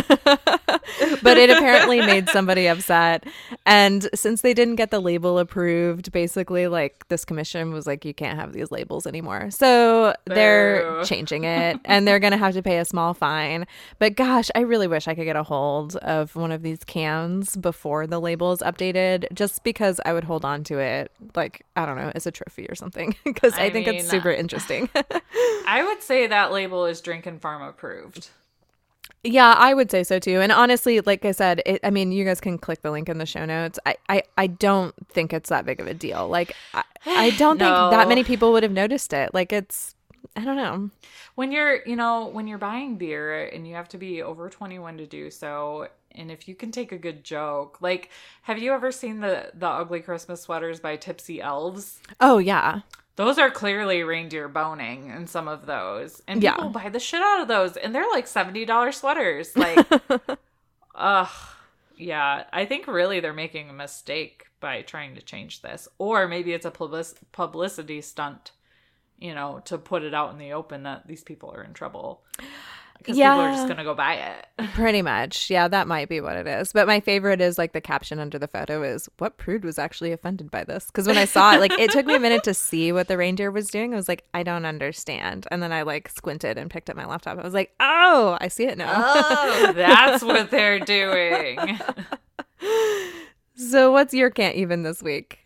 but 1.23 1.37
it 1.37 1.51
apparently 1.51 2.01
made 2.01 2.31
somebody 2.31 2.67
upset. 2.67 3.25
And 3.67 4.09
since 4.15 4.41
they 4.41 4.55
didn't 4.55 4.77
get 4.77 4.91
the 4.91 5.01
label 5.01 5.39
approved, 5.39 6.13
basically, 6.13 6.69
like 6.69 7.07
this 7.09 7.27
commission 7.27 7.71
was 7.71 7.87
like, 7.87 8.07
you 8.07 8.15
can't 8.15 8.39
have 8.39 8.55
these 8.55 8.71
labels 8.71 9.07
anymore. 9.07 9.51
So 9.51 10.15
they're 10.25 11.05
changing 11.05 11.45
it 11.45 11.79
and 11.85 12.09
they're 12.09 12.19
going 12.19 12.33
to 12.33 12.39
have 12.39 12.55
to 12.55 12.63
pay 12.63 12.79
a 12.79 12.87
small 12.87 13.13
fine. 13.13 13.67
But 13.99 14.17
gosh, 14.17 14.49
I 14.55 14.61
really 14.61 14.89
wish 14.89 15.09
I 15.09 15.15
could 15.15 15.25
get 15.25 15.37
a 15.37 15.43
hold 15.43 15.97
of 15.97 16.35
one 16.35 16.51
of 16.51 16.63
these 16.63 16.83
cans 16.85 17.57
before 17.57 18.07
the 18.07 18.21
label 18.21 18.53
is 18.53 18.61
updated, 18.61 19.27
just 19.35 19.65
because 19.65 20.01
I 20.07 20.15
would 20.15 20.25
hold 20.25 20.47
on 20.47 20.65
to 20.65 20.79
it, 20.79 21.13
like, 21.35 21.67
I 21.77 21.85
don't 21.85 21.97
know, 21.97 22.11
as 22.15 22.27
a 22.27 22.31
trophy 22.31 22.67
or 22.71 22.75
something, 22.75 23.15
because 23.25 23.53
I, 23.55 23.65
I 23.65 23.71
think 23.71 23.87
it's 23.87 24.09
super 24.09 24.31
interesting. 24.31 24.89
I 25.67 25.85
would 25.85 26.03
say 26.07 26.27
that 26.27 26.53
label 26.53 26.87
is 26.87 27.01
Drink 27.01 27.27
and 27.27 27.41
Farm 27.41 27.63
approved. 27.63 28.29
Yeah, 29.23 29.55
I 29.59 29.75
would 29.75 29.91
say 29.91 30.05
so 30.05 30.19
too. 30.19 30.41
And 30.41 30.53
honestly, 30.53 31.01
like 31.01 31.25
I 31.25 31.33
said, 31.33 31.61
it, 31.67 31.81
I 31.83 31.91
mean, 31.91 32.13
you 32.13 32.25
guys 32.25 32.41
can 32.41 32.59
click 32.59 32.83
the 32.83 32.91
link 32.91 33.09
in 33.09 33.19
the 33.19 33.27
show 33.27 33.45
notes. 33.45 33.79
I, 33.85 33.97
I, 34.09 34.23
I 34.37 34.47
don't 34.47 34.95
think 35.09 35.33
it's 35.33 35.49
that 35.49 35.67
big 35.67 35.81
of 35.81 35.87
a 35.87 35.95
deal. 35.95 36.29
Like, 36.29 36.55
I, 36.73 36.85
I 37.05 37.31
don't 37.39 37.59
think 37.59 37.71
that 37.71 38.09
many 38.09 38.25
people 38.25 38.53
would 38.53 38.63
have 38.63 38.73
noticed 38.73 39.13
it. 39.13 39.35
Like, 39.35 39.53
it's, 39.53 39.95
I 40.37 40.45
don't 40.45 40.57
know. 40.57 40.91
When 41.35 41.51
you're, 41.51 41.85
you 41.87 41.97
know, 41.97 42.27
when 42.29 42.47
you're 42.47 42.59
buying 42.59 42.97
beer 42.97 43.47
and 43.47 43.67
you 43.67 43.75
have 43.75 43.89
to 43.91 43.99
be 43.99 44.23
over 44.23 44.49
21 44.49 44.99
to 44.99 45.07
do 45.07 45.31
so, 45.31 45.89
and 46.13 46.31
if 46.31 46.49
you 46.49 46.55
can 46.55 46.71
take 46.71 46.93
a 46.93 46.99
good 46.99 47.25
joke, 47.25 47.79
like, 47.81 48.11
have 48.43 48.59
you 48.59 48.73
ever 48.73 48.91
seen 48.91 49.21
the 49.21 49.51
the 49.55 49.69
ugly 49.69 50.01
Christmas 50.01 50.43
sweaters 50.43 50.81
by 50.81 50.97
Tipsy 50.97 51.41
Elves? 51.43 52.01
Oh, 52.21 52.39
yeah. 52.39 52.81
Those 53.17 53.39
are 53.39 53.51
clearly 53.51 54.03
reindeer 54.03 54.47
boning 54.49 55.11
in 55.11 55.27
some 55.27 55.49
of 55.49 55.67
those. 55.67 56.23
And 56.29 56.43
Yeah. 56.43 56.55
people 56.55 56.71
buy 56.71 56.89
the 56.91 57.01
shit 57.01 57.23
out 57.23 57.41
of 57.41 57.49
those. 57.49 57.77
And 57.77 57.95
they're 57.95 58.09
like 58.11 58.27
$70 58.27 58.95
sweaters. 58.95 59.53
Like, 59.57 59.87
ugh. 60.95 61.29
Yeah. 61.97 62.45
I 62.53 62.65
think 62.67 62.87
really 62.87 63.21
they're 63.21 63.33
making 63.33 63.71
a 63.71 63.73
mistake 63.75 64.47
by 64.61 64.83
trying 64.83 65.15
to 65.15 65.23
change 65.23 65.63
this. 65.63 65.89
Or 65.99 66.29
maybe 66.29 66.53
it's 66.53 66.67
a 66.67 66.71
public- 66.71 67.19
publicity 67.33 68.01
stunt, 68.03 68.53
you 69.19 69.35
know, 69.35 69.61
to 69.65 69.79
put 69.79 70.03
it 70.03 70.13
out 70.15 70.31
in 70.33 70.39
the 70.39 70.53
open 70.53 70.83
that 70.83 71.07
these 71.07 71.23
people 71.25 71.51
are 71.55 71.63
in 71.65 71.73
trouble. 71.73 72.23
Because 72.99 73.17
people 73.17 73.31
are 73.31 73.53
just 73.53 73.67
going 73.67 73.77
to 73.77 73.85
go 73.85 73.95
buy 73.95 74.15
it. 74.15 74.69
Pretty 74.75 75.03
much. 75.03 75.51
Yeah, 75.51 75.69
that 75.69 75.87
might 75.87 76.09
be 76.09 76.21
what 76.21 76.37
it 76.37 76.47
is. 76.47 76.73
But 76.73 76.87
my 76.87 77.01
favorite 77.01 77.41
is 77.41 77.59
like 77.59 77.73
the 77.73 77.81
caption 77.81 78.19
under 78.19 78.39
the 78.39 78.49
photo 78.49 78.83
is, 78.83 79.09
What 79.19 79.39
prude 79.39 79.65
was 79.65 79.79
actually 79.79 80.13
offended 80.13 80.51
by 80.51 80.65
this? 80.65 80.87
Because 80.87 81.07
when 81.07 81.19
I 81.19 81.25
saw 81.25 81.55
it, 81.55 81.61
like, 81.61 81.79
it 81.79 81.91
took 81.91 82.07
me 82.07 82.15
a 82.15 82.21
minute 82.21 82.45
to 82.45 82.55
see 82.55 82.93
what 82.93 83.09
the 83.09 83.17
reindeer 83.17 83.51
was 83.51 83.69
doing. 83.69 83.93
I 83.93 83.97
was 83.97 84.09
like, 84.09 84.25
I 84.35 84.43
don't 84.43 84.65
understand. 84.65 85.47
And 85.51 85.63
then 85.63 85.73
I 85.73 85.83
like 85.83 86.09
squinted 86.09 86.59
and 86.59 86.71
picked 86.71 86.91
up 86.91 86.97
my 86.97 87.07
laptop. 87.07 87.39
I 87.39 87.43
was 87.43 87.55
like, 87.55 87.73
Oh, 87.81 88.37
I 88.41 88.49
see 88.49 88.65
it 88.65 88.79
now. 88.79 88.93
Oh, 88.97 89.73
that's 89.75 90.23
what 90.23 90.51
they're 90.51 90.81
doing. 90.81 91.79
So 93.59 93.91
what's 93.91 94.13
your 94.13 94.29
can't 94.29 94.57
even 94.57 94.83
this 94.83 95.03
week? 95.03 95.39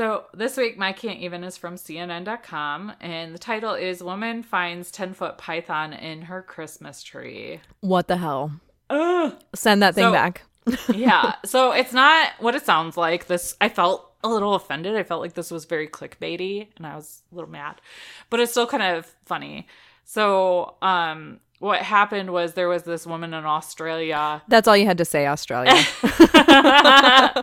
So 0.00 0.24
this 0.32 0.56
week, 0.56 0.78
my 0.78 0.92
can't 0.94 1.18
even 1.20 1.44
is 1.44 1.58
from 1.58 1.74
CNN.com, 1.74 2.94
and 3.02 3.34
the 3.34 3.38
title 3.38 3.74
is 3.74 4.02
"Woman 4.02 4.42
Finds 4.42 4.90
Ten 4.90 5.12
Foot 5.12 5.36
Python 5.36 5.92
in 5.92 6.22
Her 6.22 6.40
Christmas 6.40 7.02
Tree." 7.02 7.60
What 7.80 8.08
the 8.08 8.16
hell? 8.16 8.50
Ugh. 8.88 9.34
Send 9.54 9.82
that 9.82 9.94
thing 9.94 10.04
So- 10.04 10.12
back. 10.12 10.44
yeah, 10.94 11.34
so 11.44 11.72
it's 11.72 11.92
not 11.92 12.30
what 12.38 12.54
it 12.54 12.64
sounds 12.64 12.96
like. 12.96 13.26
This 13.26 13.54
I 13.60 13.68
felt 13.68 14.10
a 14.24 14.28
little 14.30 14.54
offended. 14.54 14.96
I 14.96 15.02
felt 15.02 15.20
like 15.20 15.34
this 15.34 15.50
was 15.50 15.66
very 15.66 15.86
clickbaity, 15.86 16.68
and 16.78 16.86
I 16.86 16.96
was 16.96 17.20
a 17.30 17.34
little 17.34 17.50
mad, 17.50 17.82
but 18.30 18.40
it's 18.40 18.52
still 18.52 18.66
kind 18.66 18.82
of 18.82 19.14
funny. 19.26 19.68
So, 20.06 20.76
um, 20.80 21.40
what 21.58 21.82
happened 21.82 22.30
was 22.30 22.54
there 22.54 22.70
was 22.70 22.84
this 22.84 23.06
woman 23.06 23.34
in 23.34 23.44
Australia. 23.44 24.40
That's 24.48 24.66
all 24.66 24.78
you 24.78 24.86
had 24.86 24.96
to 24.96 25.04
say, 25.04 25.26
Australia. 25.26 25.72
that 26.02 27.42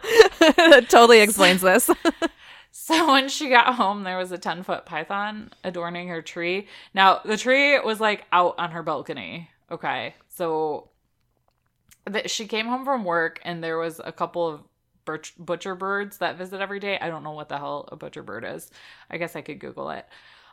totally 0.89 1.19
explains 1.19 1.61
this. 1.61 1.87
So 2.79 3.07
when 3.11 3.27
she 3.27 3.49
got 3.49 3.73
home, 3.73 4.03
there 4.03 4.19
was 4.19 4.31
a 4.31 4.37
10 4.37 4.61
foot 4.61 4.85
python 4.85 5.51
adorning 5.63 6.09
her 6.09 6.21
tree. 6.21 6.67
Now, 6.93 7.21
the 7.25 7.35
tree 7.35 7.79
was 7.79 7.99
like 7.99 8.25
out 8.31 8.53
on 8.59 8.69
her 8.71 8.83
balcony. 8.83 9.49
Okay. 9.71 10.13
So 10.29 10.89
th- 12.11 12.29
she 12.29 12.45
came 12.45 12.67
home 12.67 12.85
from 12.85 13.03
work 13.03 13.39
and 13.43 13.63
there 13.63 13.79
was 13.79 13.99
a 14.03 14.11
couple 14.11 14.47
of 14.47 14.61
birch- 15.05 15.33
butcher 15.39 15.73
birds 15.73 16.19
that 16.19 16.37
visit 16.37 16.61
every 16.61 16.79
day. 16.79 16.99
I 17.01 17.09
don't 17.09 17.23
know 17.23 17.31
what 17.31 17.49
the 17.49 17.57
hell 17.57 17.89
a 17.91 17.95
butcher 17.95 18.21
bird 18.21 18.45
is. 18.47 18.69
I 19.09 19.17
guess 19.17 19.35
I 19.35 19.41
could 19.41 19.59
Google 19.59 19.89
it. 19.89 20.05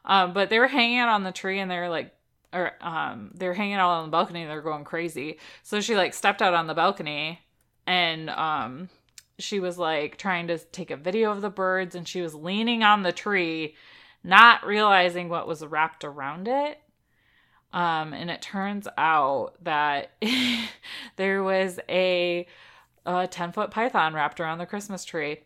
Um, 0.07 0.33
but 0.33 0.49
they 0.49 0.59
were 0.59 0.67
hanging 0.67 0.99
out 0.99 1.11
on 1.11 1.25
the 1.25 1.33
tree 1.33 1.61
and 1.61 1.71
they 1.71 1.79
were 1.79 1.91
like, 1.91 2.15
or 2.55 2.73
um, 2.81 3.33
they're 3.35 3.53
hanging 3.53 3.75
out 3.75 3.91
on 3.91 4.07
the 4.07 4.11
balcony 4.11 4.43
and 4.43 4.51
they're 4.51 4.63
going 4.63 4.85
crazy. 4.85 5.39
So 5.63 5.83
she 5.83 5.95
like 5.95 6.15
stepped 6.15 6.41
out 6.41 6.55
on 6.55 6.69
the 6.69 6.75
balcony 6.75 7.41
and 7.87 8.31
um 8.31 8.89
she 9.39 9.61
was 9.61 9.79
like 9.79 10.17
trying 10.17 10.47
to 10.49 10.59
take 10.59 10.91
a 10.91 10.97
video 10.97 11.31
of 11.31 11.41
the 11.41 11.51
birds 11.51 11.95
and 11.95 12.07
she 12.07 12.21
was 12.21 12.35
leaning 12.35 12.83
on 12.83 13.03
the 13.03 13.13
tree 13.13 13.75
not 14.23 14.65
realizing 14.65 15.29
what 15.29 15.47
was 15.47 15.65
wrapped 15.65 16.05
around 16.05 16.49
it. 16.49 16.81
Um 17.73 18.13
and 18.13 18.31
it 18.31 18.41
turns 18.43 18.89
out 18.97 19.55
that 19.63 20.13
there 21.17 21.43
was 21.43 21.79
a, 21.89 22.47
a 23.05 23.27
10 23.27 23.53
foot 23.53 23.71
python 23.71 24.15
wrapped 24.15 24.41
around 24.41 24.59
the 24.59 24.67
christmas 24.67 25.05
tree. 25.05 25.41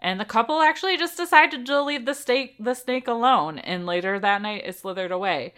And 0.00 0.18
the 0.18 0.24
couple 0.24 0.60
actually 0.60 0.96
just 0.96 1.16
decided 1.16 1.64
to 1.64 1.82
leave 1.82 2.06
the 2.06 2.14
snake 2.14 2.56
the 2.58 2.74
snake 2.74 3.06
alone 3.06 3.58
and 3.58 3.86
later 3.86 4.18
that 4.18 4.42
night 4.42 4.62
it 4.64 4.76
slithered 4.76 5.12
away. 5.12 5.54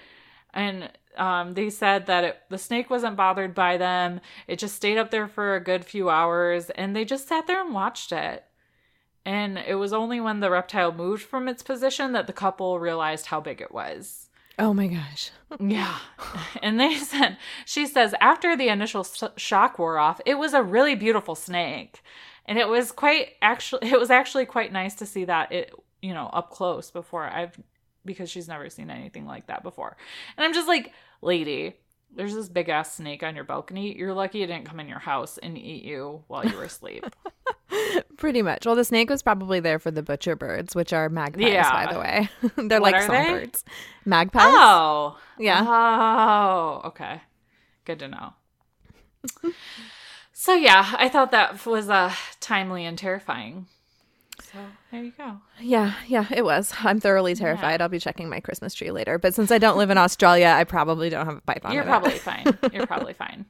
And 0.53 0.91
um, 1.17 1.55
they 1.55 1.71
said 1.71 2.07
that 2.07 2.25
it, 2.25 2.39
the 2.51 2.59
snake 2.59 2.91
wasn't 2.91 3.17
bothered 3.17 3.55
by 3.55 3.77
them. 3.77 4.21
It 4.47 4.59
just 4.59 4.77
stayed 4.77 4.99
up 4.99 5.11
there 5.11 5.29
for 5.29 5.55
a 5.55 5.63
good 5.63 5.85
few 5.85 6.11
hours, 6.11 6.71
and 6.71 6.95
they 6.95 7.05
just 7.05 7.29
sat 7.29 7.47
there 7.47 7.65
and 7.65 7.75
watched 7.75 8.13
it. 8.13 8.45
And 9.27 9.59
it 9.59 9.77
was 9.77 9.93
only 9.93 10.21
when 10.21 10.41
the 10.41 10.51
reptile 10.51 10.93
moved 10.93 11.23
from 11.23 11.49
its 11.49 11.63
position 11.63 12.13
that 12.13 12.27
the 12.27 12.33
couple 12.33 12.79
realized 12.79 13.27
how 13.27 13.41
big 13.41 13.61
it 13.61 13.73
was. 13.73 14.29
Oh 14.59 14.73
my 14.73 14.87
gosh. 14.87 15.31
Yeah. 15.59 15.99
And 16.63 16.81
they 16.81 16.95
said, 16.99 17.37
she 17.67 17.87
says, 17.87 18.15
after 18.21 18.57
the 18.57 18.69
initial 18.69 19.01
s- 19.01 19.23
shock 19.37 19.79
wore 19.79 19.99
off, 19.99 20.21
it 20.25 20.37
was 20.37 20.55
a 20.55 20.63
really 20.63 20.95
beautiful 20.95 21.35
snake. 21.35 22.03
And 22.47 22.59
it 22.59 22.69
was 22.69 22.91
quite 22.93 23.31
actually, 23.43 23.91
it 23.91 23.99
was 23.99 24.11
actually 24.11 24.47
quite 24.47 24.73
nice 24.73 24.95
to 24.97 25.07
see 25.07 25.25
that 25.25 25.53
it, 25.53 25.73
you 26.01 26.15
know, 26.15 26.27
up 26.33 26.51
close 26.51 26.91
before 26.91 27.25
I've, 27.25 27.59
because 28.05 28.31
she's 28.31 28.49
never 28.49 28.69
seen 28.71 28.91
anything 28.91 29.27
like 29.27 29.47
that 29.47 29.63
before. 29.63 29.97
And 30.37 30.45
I'm 30.45 30.53
just 30.55 30.69
like, 30.69 30.93
lady, 31.23 31.75
there's 32.15 32.35
this 32.35 32.49
big 32.49 32.69
ass 32.69 32.95
snake 32.95 33.23
on 33.23 33.35
your 33.35 33.45
balcony. 33.45 33.97
You're 33.97 34.15
lucky 34.15 34.43
it 34.43 34.47
didn't 34.47 34.67
come 34.67 34.79
in 34.81 34.89
your 34.89 34.99
house 35.01 35.39
and 35.39 35.59
eat 35.59 35.83
you 35.85 36.23
while 36.29 36.47
you 36.47 36.57
were 36.57 36.65
asleep. 36.65 37.05
Pretty 38.17 38.41
much. 38.43 38.67
Well, 38.67 38.77
the 38.77 38.85
snake 38.85 39.11
was 39.11 39.23
probably 39.23 39.59
there 39.61 39.79
for 39.81 39.91
the 39.91 40.03
butcher 40.03 40.37
birds, 40.37 40.75
which 40.77 40.93
are 40.93 41.09
magpies, 41.09 41.49
Yeah. 41.53 41.87
by 41.87 41.93
the 41.93 41.99
way. 41.99 42.29
They're 42.69 42.81
What 42.81 42.93
like 42.93 43.03
are 43.03 43.09
they? 43.09 43.25
songbirds. 43.25 43.65
Magpies? 44.05 44.43
oh. 44.47 45.19
Yeah. 45.39 45.65
Oh, 45.67 46.83
okay. 46.89 47.21
Good 47.85 47.99
to 47.99 48.09
know. 48.09 48.33
so 50.33 50.55
yeah, 50.55 50.95
I 50.97 51.09
thought 51.09 51.31
that 51.33 51.65
was 51.67 51.89
uh, 51.89 52.13
timely 52.41 52.85
and 52.85 52.97
terrifying. 52.97 53.67
So 54.55 54.61
there 54.93 55.03
you 55.03 55.13
go. 55.19 55.39
Yeah, 55.61 55.95
yeah, 56.07 56.27
it 56.31 56.45
was. 56.45 56.73
I'm 56.79 57.01
thoroughly 57.01 57.35
terrified. 57.35 57.83
I'll 57.83 57.89
be 57.89 57.99
checking 57.99 58.29
my 58.29 58.39
Christmas 58.39 58.73
tree 58.73 58.93
later. 58.93 59.19
But 59.19 59.35
since 59.35 59.51
I 59.51 59.59
don't 59.59 59.77
live 59.77 59.91
in 59.91 59.99
Australia, 59.99 60.47
I 60.57 60.63
probably 60.63 61.11
don't 61.11 61.27
have 61.27 61.39
a 61.39 61.41
python. 61.41 61.73
You're 61.73 61.83
probably 61.83 62.11
fine. 62.19 62.47
You're 62.73 62.87
probably 62.87 63.15
fine. 63.15 63.47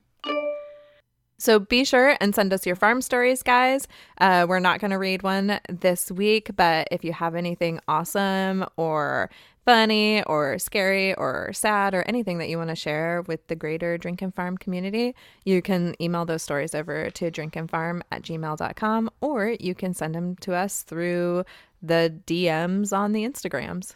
So 1.44 1.58
be 1.58 1.84
sure 1.84 2.16
and 2.22 2.34
send 2.34 2.54
us 2.54 2.64
your 2.64 2.74
farm 2.74 3.02
stories, 3.02 3.42
guys. 3.42 3.86
Uh, 4.18 4.46
we're 4.48 4.60
not 4.60 4.80
going 4.80 4.92
to 4.92 4.96
read 4.96 5.22
one 5.22 5.60
this 5.68 6.10
week, 6.10 6.48
but 6.56 6.88
if 6.90 7.04
you 7.04 7.12
have 7.12 7.34
anything 7.34 7.80
awesome 7.86 8.64
or 8.78 9.28
funny 9.66 10.22
or 10.22 10.58
scary 10.58 11.12
or 11.12 11.52
sad 11.52 11.92
or 11.92 12.00
anything 12.04 12.38
that 12.38 12.48
you 12.48 12.56
want 12.56 12.70
to 12.70 12.74
share 12.74 13.20
with 13.26 13.46
the 13.48 13.56
greater 13.56 13.98
Drink 13.98 14.22
and 14.22 14.34
Farm 14.34 14.56
community, 14.56 15.14
you 15.44 15.60
can 15.60 15.94
email 16.00 16.24
those 16.24 16.42
stories 16.42 16.74
over 16.74 17.10
to 17.10 17.30
drinkandfarm 17.30 18.00
at 18.10 18.22
gmail.com 18.22 19.10
or 19.20 19.54
you 19.60 19.74
can 19.74 19.92
send 19.92 20.14
them 20.14 20.36
to 20.36 20.54
us 20.54 20.80
through 20.80 21.44
the 21.82 22.20
DMs 22.26 22.96
on 22.96 23.12
the 23.12 23.22
Instagrams. 23.22 23.92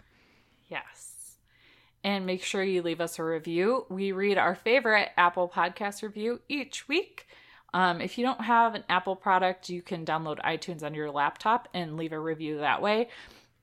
And 2.05 2.27
make 2.27 2.43
sure 2.43 2.63
you 2.63 2.83
leave 2.83 3.01
us 3.01 3.19
a 3.19 3.25
review. 3.25 3.85
We 3.89 4.13
read 4.13 4.39
our 4.39 4.55
favorite 4.55 5.11
Apple 5.17 5.49
Podcast 5.49 6.03
review 6.03 6.41
each 6.49 6.89
week 6.89 7.27
Um, 7.75 8.01
if 8.01 8.17
you 8.17 8.25
don't 8.25 8.41
have 8.41 8.75
an 8.75 8.85
Apple 8.89 9.17
product, 9.17 9.69
you 9.69 9.83
can 9.83 10.07
download 10.07 10.41
iTunes 10.41 10.83
on 10.83 10.95
your 10.95 11.11
laptop 11.11 11.69
and 11.75 11.97
leave 11.97 12.13
a 12.13 12.19
review 12.19 12.59
that 12.59 12.81
way. 12.81 13.09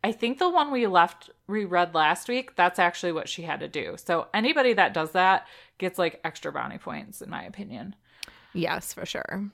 I 0.04 0.12
think 0.12 0.38
the 0.38 0.50
one 0.50 0.72
we 0.72 0.86
left 0.86 1.32
we 1.48 1.66
read 1.66 1.96
last 1.96 2.28
week, 2.28 2.56
that's 2.56 2.78
actually 2.78 3.12
what 3.12 3.28
she 3.28 3.42
had 3.42 3.62
to 3.62 3.68
do. 3.68 3.96
So 3.98 4.28
anybody 4.34 4.74
that 4.74 4.94
does 4.94 5.12
that 5.12 5.48
gets 5.80 5.98
like 5.98 6.22
extra 6.24 6.52
bounty 6.52 6.78
points, 6.78 7.22
in 7.22 7.30
my 7.30 7.44
opinion. 7.44 7.96
Yes, 8.54 8.94
for 8.94 9.06
sure. 9.06 9.50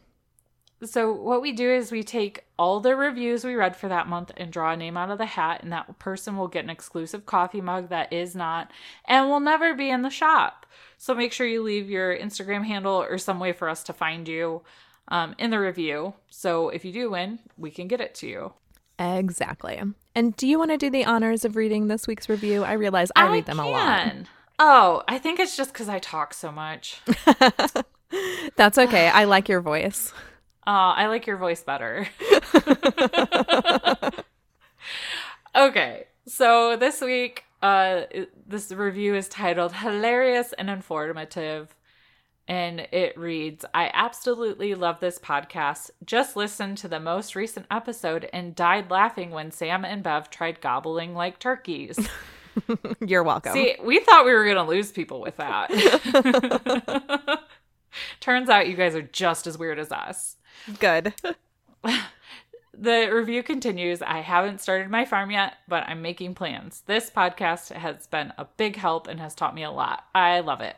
So 0.83 1.11
what 1.11 1.41
we 1.41 1.51
do 1.51 1.69
is 1.71 1.91
we 1.91 2.03
take 2.03 2.45
all 2.57 2.79
the 2.79 2.95
reviews 2.95 3.43
we 3.43 3.55
read 3.55 3.75
for 3.75 3.87
that 3.87 4.07
month 4.07 4.31
and 4.35 4.51
draw 4.51 4.71
a 4.71 4.77
name 4.77 4.97
out 4.97 5.11
of 5.11 5.19
the 5.19 5.25
hat, 5.25 5.61
and 5.61 5.71
that 5.71 5.99
person 5.99 6.37
will 6.37 6.47
get 6.47 6.63
an 6.63 6.69
exclusive 6.69 7.25
coffee 7.25 7.61
mug 7.61 7.89
that 7.89 8.11
is 8.11 8.35
not 8.35 8.71
and 9.05 9.29
will 9.29 9.39
never 9.39 9.75
be 9.75 9.89
in 9.89 10.01
the 10.01 10.09
shop. 10.09 10.65
So 10.97 11.13
make 11.13 11.33
sure 11.33 11.47
you 11.47 11.61
leave 11.61 11.89
your 11.89 12.15
Instagram 12.17 12.65
handle 12.65 13.01
or 13.01 13.17
some 13.17 13.39
way 13.39 13.53
for 13.53 13.69
us 13.69 13.83
to 13.83 13.93
find 13.93 14.27
you 14.27 14.61
um, 15.07 15.35
in 15.37 15.51
the 15.51 15.59
review. 15.59 16.13
So 16.29 16.69
if 16.69 16.83
you 16.85 16.91
do 16.91 17.11
win, 17.11 17.39
we 17.57 17.69
can 17.71 17.87
get 17.87 18.01
it 18.01 18.15
to 18.15 18.27
you. 18.27 18.53
Exactly. 18.97 19.81
And 20.15 20.35
do 20.35 20.47
you 20.47 20.59
want 20.59 20.71
to 20.71 20.77
do 20.77 20.89
the 20.89 21.05
honors 21.05 21.43
of 21.45 21.55
reading 21.55 21.87
this 21.87 22.07
week's 22.07 22.29
review? 22.29 22.63
I 22.63 22.73
realize 22.73 23.11
I, 23.15 23.31
read 23.31 23.45
them 23.45 23.59
a 23.59 23.67
lot. 23.67 24.13
Oh, 24.59 25.03
I 25.07 25.17
think 25.17 25.39
it's 25.39 25.57
just 25.57 25.73
because 25.73 25.89
I 25.89 25.99
talk 25.99 26.33
so 26.33 26.51
much. 26.51 27.01
That's 28.55 28.77
okay. 28.77 29.09
I 29.09 29.23
like 29.23 29.49
your 29.49 29.61
voice. 29.61 30.13
Uh, 30.65 30.93
I 30.95 31.07
like 31.07 31.25
your 31.25 31.37
voice 31.37 31.63
better. 31.63 32.07
okay, 35.55 36.05
so 36.27 36.77
this 36.77 37.01
week, 37.01 37.45
uh, 37.61 38.01
this 38.45 38.71
review 38.71 39.15
is 39.15 39.27
titled 39.27 39.73
"Hilarious 39.73 40.53
and 40.53 40.69
Informative," 40.69 41.75
and 42.47 42.81
it 42.91 43.17
reads: 43.17 43.65
"I 43.73 43.89
absolutely 43.91 44.75
love 44.75 44.99
this 44.99 45.17
podcast. 45.17 45.89
Just 46.05 46.35
listened 46.35 46.77
to 46.79 46.87
the 46.87 46.99
most 46.99 47.35
recent 47.35 47.65
episode 47.71 48.29
and 48.31 48.55
died 48.55 48.91
laughing 48.91 49.31
when 49.31 49.49
Sam 49.51 49.83
and 49.83 50.03
Bev 50.03 50.29
tried 50.29 50.61
gobbling 50.61 51.15
like 51.15 51.39
turkeys." 51.39 51.97
You're 52.99 53.23
welcome. 53.23 53.53
See, 53.53 53.75
we 53.83 53.99
thought 53.99 54.25
we 54.25 54.33
were 54.33 54.45
gonna 54.45 54.67
lose 54.67 54.91
people 54.91 55.21
with 55.21 55.37
that. 55.37 55.71
Turns 58.19 58.49
out 58.49 58.69
you 58.69 58.75
guys 58.75 58.95
are 58.95 59.01
just 59.01 59.47
as 59.47 59.57
weird 59.57 59.79
as 59.79 59.91
us. 59.91 60.37
Good. 60.79 61.13
The 62.73 63.09
review 63.13 63.43
continues 63.43 64.01
I 64.01 64.21
haven't 64.21 64.61
started 64.61 64.89
my 64.89 65.05
farm 65.05 65.29
yet, 65.29 65.57
but 65.67 65.83
I'm 65.87 66.01
making 66.01 66.33
plans. 66.35 66.81
This 66.87 67.11
podcast 67.11 67.71
has 67.71 68.07
been 68.07 68.33
a 68.39 68.45
big 68.57 68.75
help 68.75 69.07
and 69.07 69.19
has 69.19 69.35
taught 69.35 69.53
me 69.53 69.61
a 69.61 69.69
lot. 69.69 70.05
I 70.15 70.39
love 70.39 70.61
it. 70.61 70.77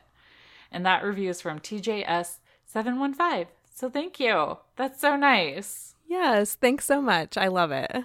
And 0.69 0.86
that 0.86 1.03
review 1.03 1.30
is 1.30 1.39
from 1.39 1.59
TJS715. 1.59 3.47
So 3.74 3.89
thank 3.89 4.19
you. 4.19 4.57
That's 4.76 4.99
so 4.99 5.15
nice. 5.15 5.95
Yes, 6.05 6.55
thanks 6.55 6.86
so 6.86 7.01
much. 7.01 7.38
I 7.38 7.47
love 7.47 7.71
it. 7.71 8.03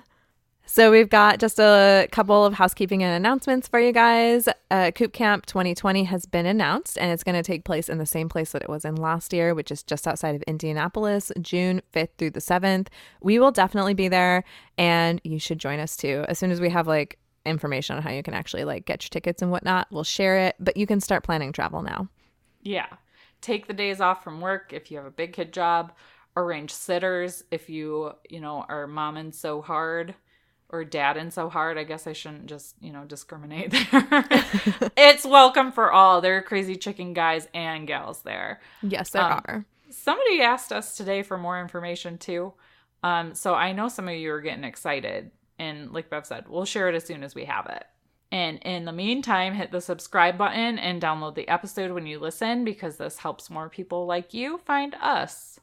So 0.70 0.90
we've 0.90 1.08
got 1.08 1.40
just 1.40 1.58
a 1.58 2.06
couple 2.12 2.44
of 2.44 2.52
housekeeping 2.52 3.02
and 3.02 3.16
announcements 3.16 3.66
for 3.66 3.80
you 3.80 3.90
guys. 3.90 4.50
Uh, 4.70 4.90
Coop 4.90 5.14
Camp 5.14 5.46
2020 5.46 6.04
has 6.04 6.26
been 6.26 6.44
announced, 6.44 6.98
and 6.98 7.10
it's 7.10 7.24
going 7.24 7.36
to 7.36 7.42
take 7.42 7.64
place 7.64 7.88
in 7.88 7.96
the 7.96 8.04
same 8.04 8.28
place 8.28 8.52
that 8.52 8.60
it 8.60 8.68
was 8.68 8.84
in 8.84 8.94
last 8.94 9.32
year, 9.32 9.54
which 9.54 9.70
is 9.70 9.82
just 9.82 10.06
outside 10.06 10.34
of 10.34 10.42
Indianapolis, 10.42 11.32
June 11.40 11.80
5th 11.94 12.10
through 12.18 12.32
the 12.32 12.40
7th. 12.40 12.88
We 13.22 13.38
will 13.38 13.50
definitely 13.50 13.94
be 13.94 14.08
there, 14.08 14.44
and 14.76 15.22
you 15.24 15.38
should 15.38 15.58
join 15.58 15.80
us 15.80 15.96
too. 15.96 16.26
As 16.28 16.38
soon 16.38 16.50
as 16.50 16.60
we 16.60 16.68
have 16.68 16.86
like 16.86 17.18
information 17.46 17.96
on 17.96 18.02
how 18.02 18.10
you 18.10 18.22
can 18.22 18.34
actually 18.34 18.64
like 18.64 18.84
get 18.84 19.02
your 19.02 19.08
tickets 19.08 19.40
and 19.40 19.50
whatnot, 19.50 19.86
we'll 19.90 20.04
share 20.04 20.38
it. 20.38 20.56
But 20.60 20.76
you 20.76 20.86
can 20.86 21.00
start 21.00 21.24
planning 21.24 21.50
travel 21.50 21.80
now. 21.80 22.08
Yeah. 22.62 22.88
Take 23.40 23.68
the 23.68 23.72
days 23.72 24.02
off 24.02 24.22
from 24.22 24.42
work 24.42 24.74
if 24.74 24.90
you 24.90 24.98
have 24.98 25.06
a 25.06 25.10
big 25.10 25.32
kid 25.32 25.54
job. 25.54 25.92
Arrange 26.36 26.74
sitters 26.74 27.42
if 27.50 27.70
you, 27.70 28.12
you 28.28 28.40
know, 28.40 28.66
are 28.68 28.86
momming 28.86 29.34
so 29.34 29.62
hard 29.62 30.14
or 30.70 30.84
dad 30.84 31.16
in 31.16 31.30
so 31.30 31.48
hard. 31.48 31.78
I 31.78 31.84
guess 31.84 32.06
I 32.06 32.12
shouldn't 32.12 32.46
just, 32.46 32.74
you 32.80 32.92
know, 32.92 33.04
discriminate 33.04 33.70
there. 33.92 34.24
it's 34.96 35.24
welcome 35.24 35.72
for 35.72 35.90
all. 35.92 36.20
There 36.20 36.36
are 36.36 36.42
crazy 36.42 36.76
chicken 36.76 37.14
guys 37.14 37.48
and 37.54 37.86
gals 37.86 38.22
there. 38.22 38.60
Yes, 38.82 39.10
there 39.10 39.22
Um, 39.22 39.40
are. 39.46 39.64
Somebody 39.90 40.42
asked 40.42 40.72
us 40.72 40.96
today 40.96 41.22
for 41.22 41.38
more 41.38 41.60
information 41.60 42.18
too. 42.18 42.52
Um, 43.02 43.34
so 43.34 43.54
I 43.54 43.72
know 43.72 43.88
some 43.88 44.08
of 44.08 44.14
you 44.14 44.30
are 44.32 44.40
getting 44.40 44.64
excited. 44.64 45.30
And 45.58 45.92
like 45.92 46.10
Bev 46.10 46.26
said, 46.26 46.48
we'll 46.48 46.64
share 46.64 46.88
it 46.88 46.94
as 46.94 47.04
soon 47.04 47.22
as 47.24 47.34
we 47.34 47.44
have 47.46 47.66
it. 47.66 47.84
And 48.30 48.58
in 48.58 48.84
the 48.84 48.92
meantime, 48.92 49.54
hit 49.54 49.72
the 49.72 49.80
subscribe 49.80 50.36
button 50.36 50.78
and 50.78 51.00
download 51.00 51.34
the 51.34 51.48
episode 51.48 51.92
when 51.92 52.06
you 52.06 52.18
listen 52.18 52.62
because 52.64 52.98
this 52.98 53.16
helps 53.18 53.48
more 53.48 53.70
people 53.70 54.04
like 54.04 54.34
you 54.34 54.58
find 54.58 54.94
us. 55.00 55.58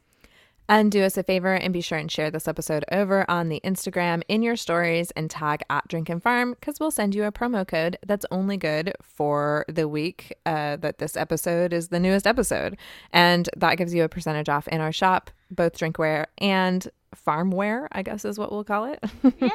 And 0.67 0.91
do 0.91 1.03
us 1.03 1.17
a 1.17 1.23
favor 1.23 1.53
and 1.53 1.71
be 1.71 1.81
sure 1.81 1.97
and 1.97 2.11
share 2.11 2.31
this 2.31 2.47
episode 2.47 2.85
over 2.91 3.29
on 3.29 3.49
the 3.49 3.61
Instagram 3.63 4.23
in 4.27 4.41
your 4.41 4.55
stories 4.55 5.11
and 5.11 5.29
tag 5.29 5.61
at 5.69 5.87
Drink 5.87 6.09
and 6.09 6.21
Farm 6.21 6.51
because 6.53 6.79
we'll 6.79 6.91
send 6.91 7.13
you 7.13 7.23
a 7.25 7.31
promo 7.31 7.67
code 7.67 7.97
that's 8.05 8.25
only 8.31 8.57
good 8.57 8.93
for 9.01 9.65
the 9.67 9.87
week 9.87 10.33
uh, 10.45 10.77
that 10.77 10.97
this 10.97 11.15
episode 11.15 11.71
is 11.71 11.89
the 11.89 11.99
newest 11.99 12.25
episode. 12.25 12.77
And 13.13 13.47
that 13.55 13.77
gives 13.77 13.93
you 13.93 14.03
a 14.03 14.09
percentage 14.09 14.49
off 14.49 14.67
in 14.69 14.81
our 14.81 14.91
shop, 14.91 15.29
both 15.51 15.77
drinkware 15.77 16.25
and 16.39 16.87
farmware, 17.15 17.87
I 17.91 18.01
guess 18.01 18.25
is 18.25 18.39
what 18.39 18.51
we'll 18.51 18.63
call 18.63 18.85
it. 18.85 19.03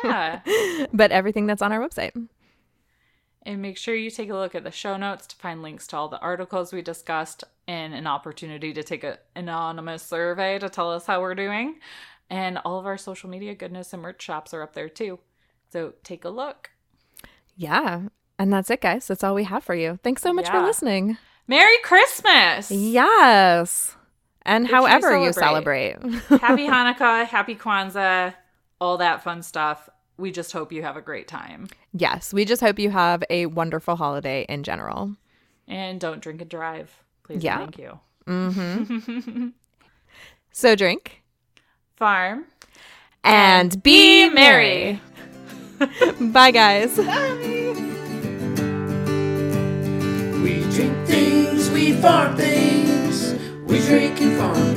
Yeah. 0.05 0.41
but 0.93 1.11
everything 1.11 1.47
that's 1.47 1.63
on 1.63 1.73
our 1.73 1.81
website. 1.81 2.13
And 3.43 3.63
make 3.63 3.79
sure 3.79 3.95
you 3.95 4.11
take 4.11 4.29
a 4.29 4.35
look 4.35 4.55
at 4.55 4.65
the 4.65 4.71
show 4.71 4.97
notes 4.97 5.27
to 5.29 5.37
find 5.37 5.63
links 5.63 5.87
to 5.89 5.97
all 5.97 6.09
the 6.09 6.21
articles 6.21 6.73
we 6.73 6.83
discussed 6.83 7.45
and 7.67 7.95
an 7.95 8.07
opportunity 8.07 8.73
to 8.75 8.83
take 8.83 9.03
an 9.03 9.17
anonymous 9.35 10.03
survey 10.03 10.59
to 10.59 10.69
tell 10.69 10.91
us 10.93 11.07
how 11.07 11.21
we're 11.23 11.35
doing. 11.35 11.77
And 12.29 12.59
all 12.59 12.79
of 12.79 12.87
our 12.87 12.99
social 12.99 13.31
media 13.31 13.55
goodness 13.55 13.93
and 13.93 14.03
merch 14.03 14.21
shops 14.21 14.53
are 14.53 14.63
up 14.63 14.75
there 14.75 14.91
too. 14.91 15.21
So 15.73 15.95
take 16.05 16.25
a 16.25 16.29
look. 16.29 16.71
Yeah. 17.57 18.03
And 18.39 18.53
that's 18.53 18.71
it, 18.71 18.81
guys. 18.81 19.07
That's 19.07 19.25
all 19.25 19.35
we 19.35 19.45
have 19.45 19.65
for 19.65 19.75
you. 19.75 19.99
Thanks 20.03 20.23
so 20.23 20.33
much 20.33 20.49
for 20.49 20.61
listening. 20.61 21.17
Merry 21.47 21.79
Christmas! 21.83 22.71
Yes. 22.71 23.97
And 24.43 24.65
If 24.65 24.71
you 24.71 24.77
however 24.77 25.23
you 25.23 25.33
celebrate. 25.33 25.97
Happy 26.03 26.67
Hanukkah, 26.69 27.27
happy 27.27 27.55
Kwanzaa, 27.55 28.35
all 28.81 28.99
that 28.99 29.23
fun 29.23 29.43
stuff. 29.43 29.89
We 30.21 30.31
just 30.31 30.53
hope 30.53 30.71
you 30.73 30.83
have 30.83 30.97
a 30.97 31.01
great 31.01 31.27
time. 31.29 31.69
yes. 31.93 32.33
We 32.33 32.45
just 32.45 32.61
hope 32.63 32.79
you 32.79 32.91
have 32.91 33.25
a 33.31 33.47
wonderful 33.47 33.97
holiday 33.97 34.45
in 34.49 34.63
general. 34.63 35.17
And 35.67 35.99
don't 36.01 36.21
drink 36.21 36.41
and 36.41 36.51
drive. 36.51 36.91
Please 37.25 37.43
Yeah. 37.43 37.63
and 37.63 37.75
thank 37.75 37.79
you. 37.79 38.01
Mm-hmm. 38.27 39.49
So 40.53 40.75
drink 40.77 41.23
Farm. 41.97 42.45
and 43.25 43.83
be 43.83 44.29
merry. 44.31 45.01
Bye, 46.21 46.51
guys. 46.51 46.99
We 50.43 50.61
drink 50.75 51.07
things, 51.07 51.71
we 51.71 51.93
farm 51.95 52.37
things. 52.37 53.35
We 53.67 53.79
drink 53.81 54.21
and 54.21 54.37
farm 54.39 54.75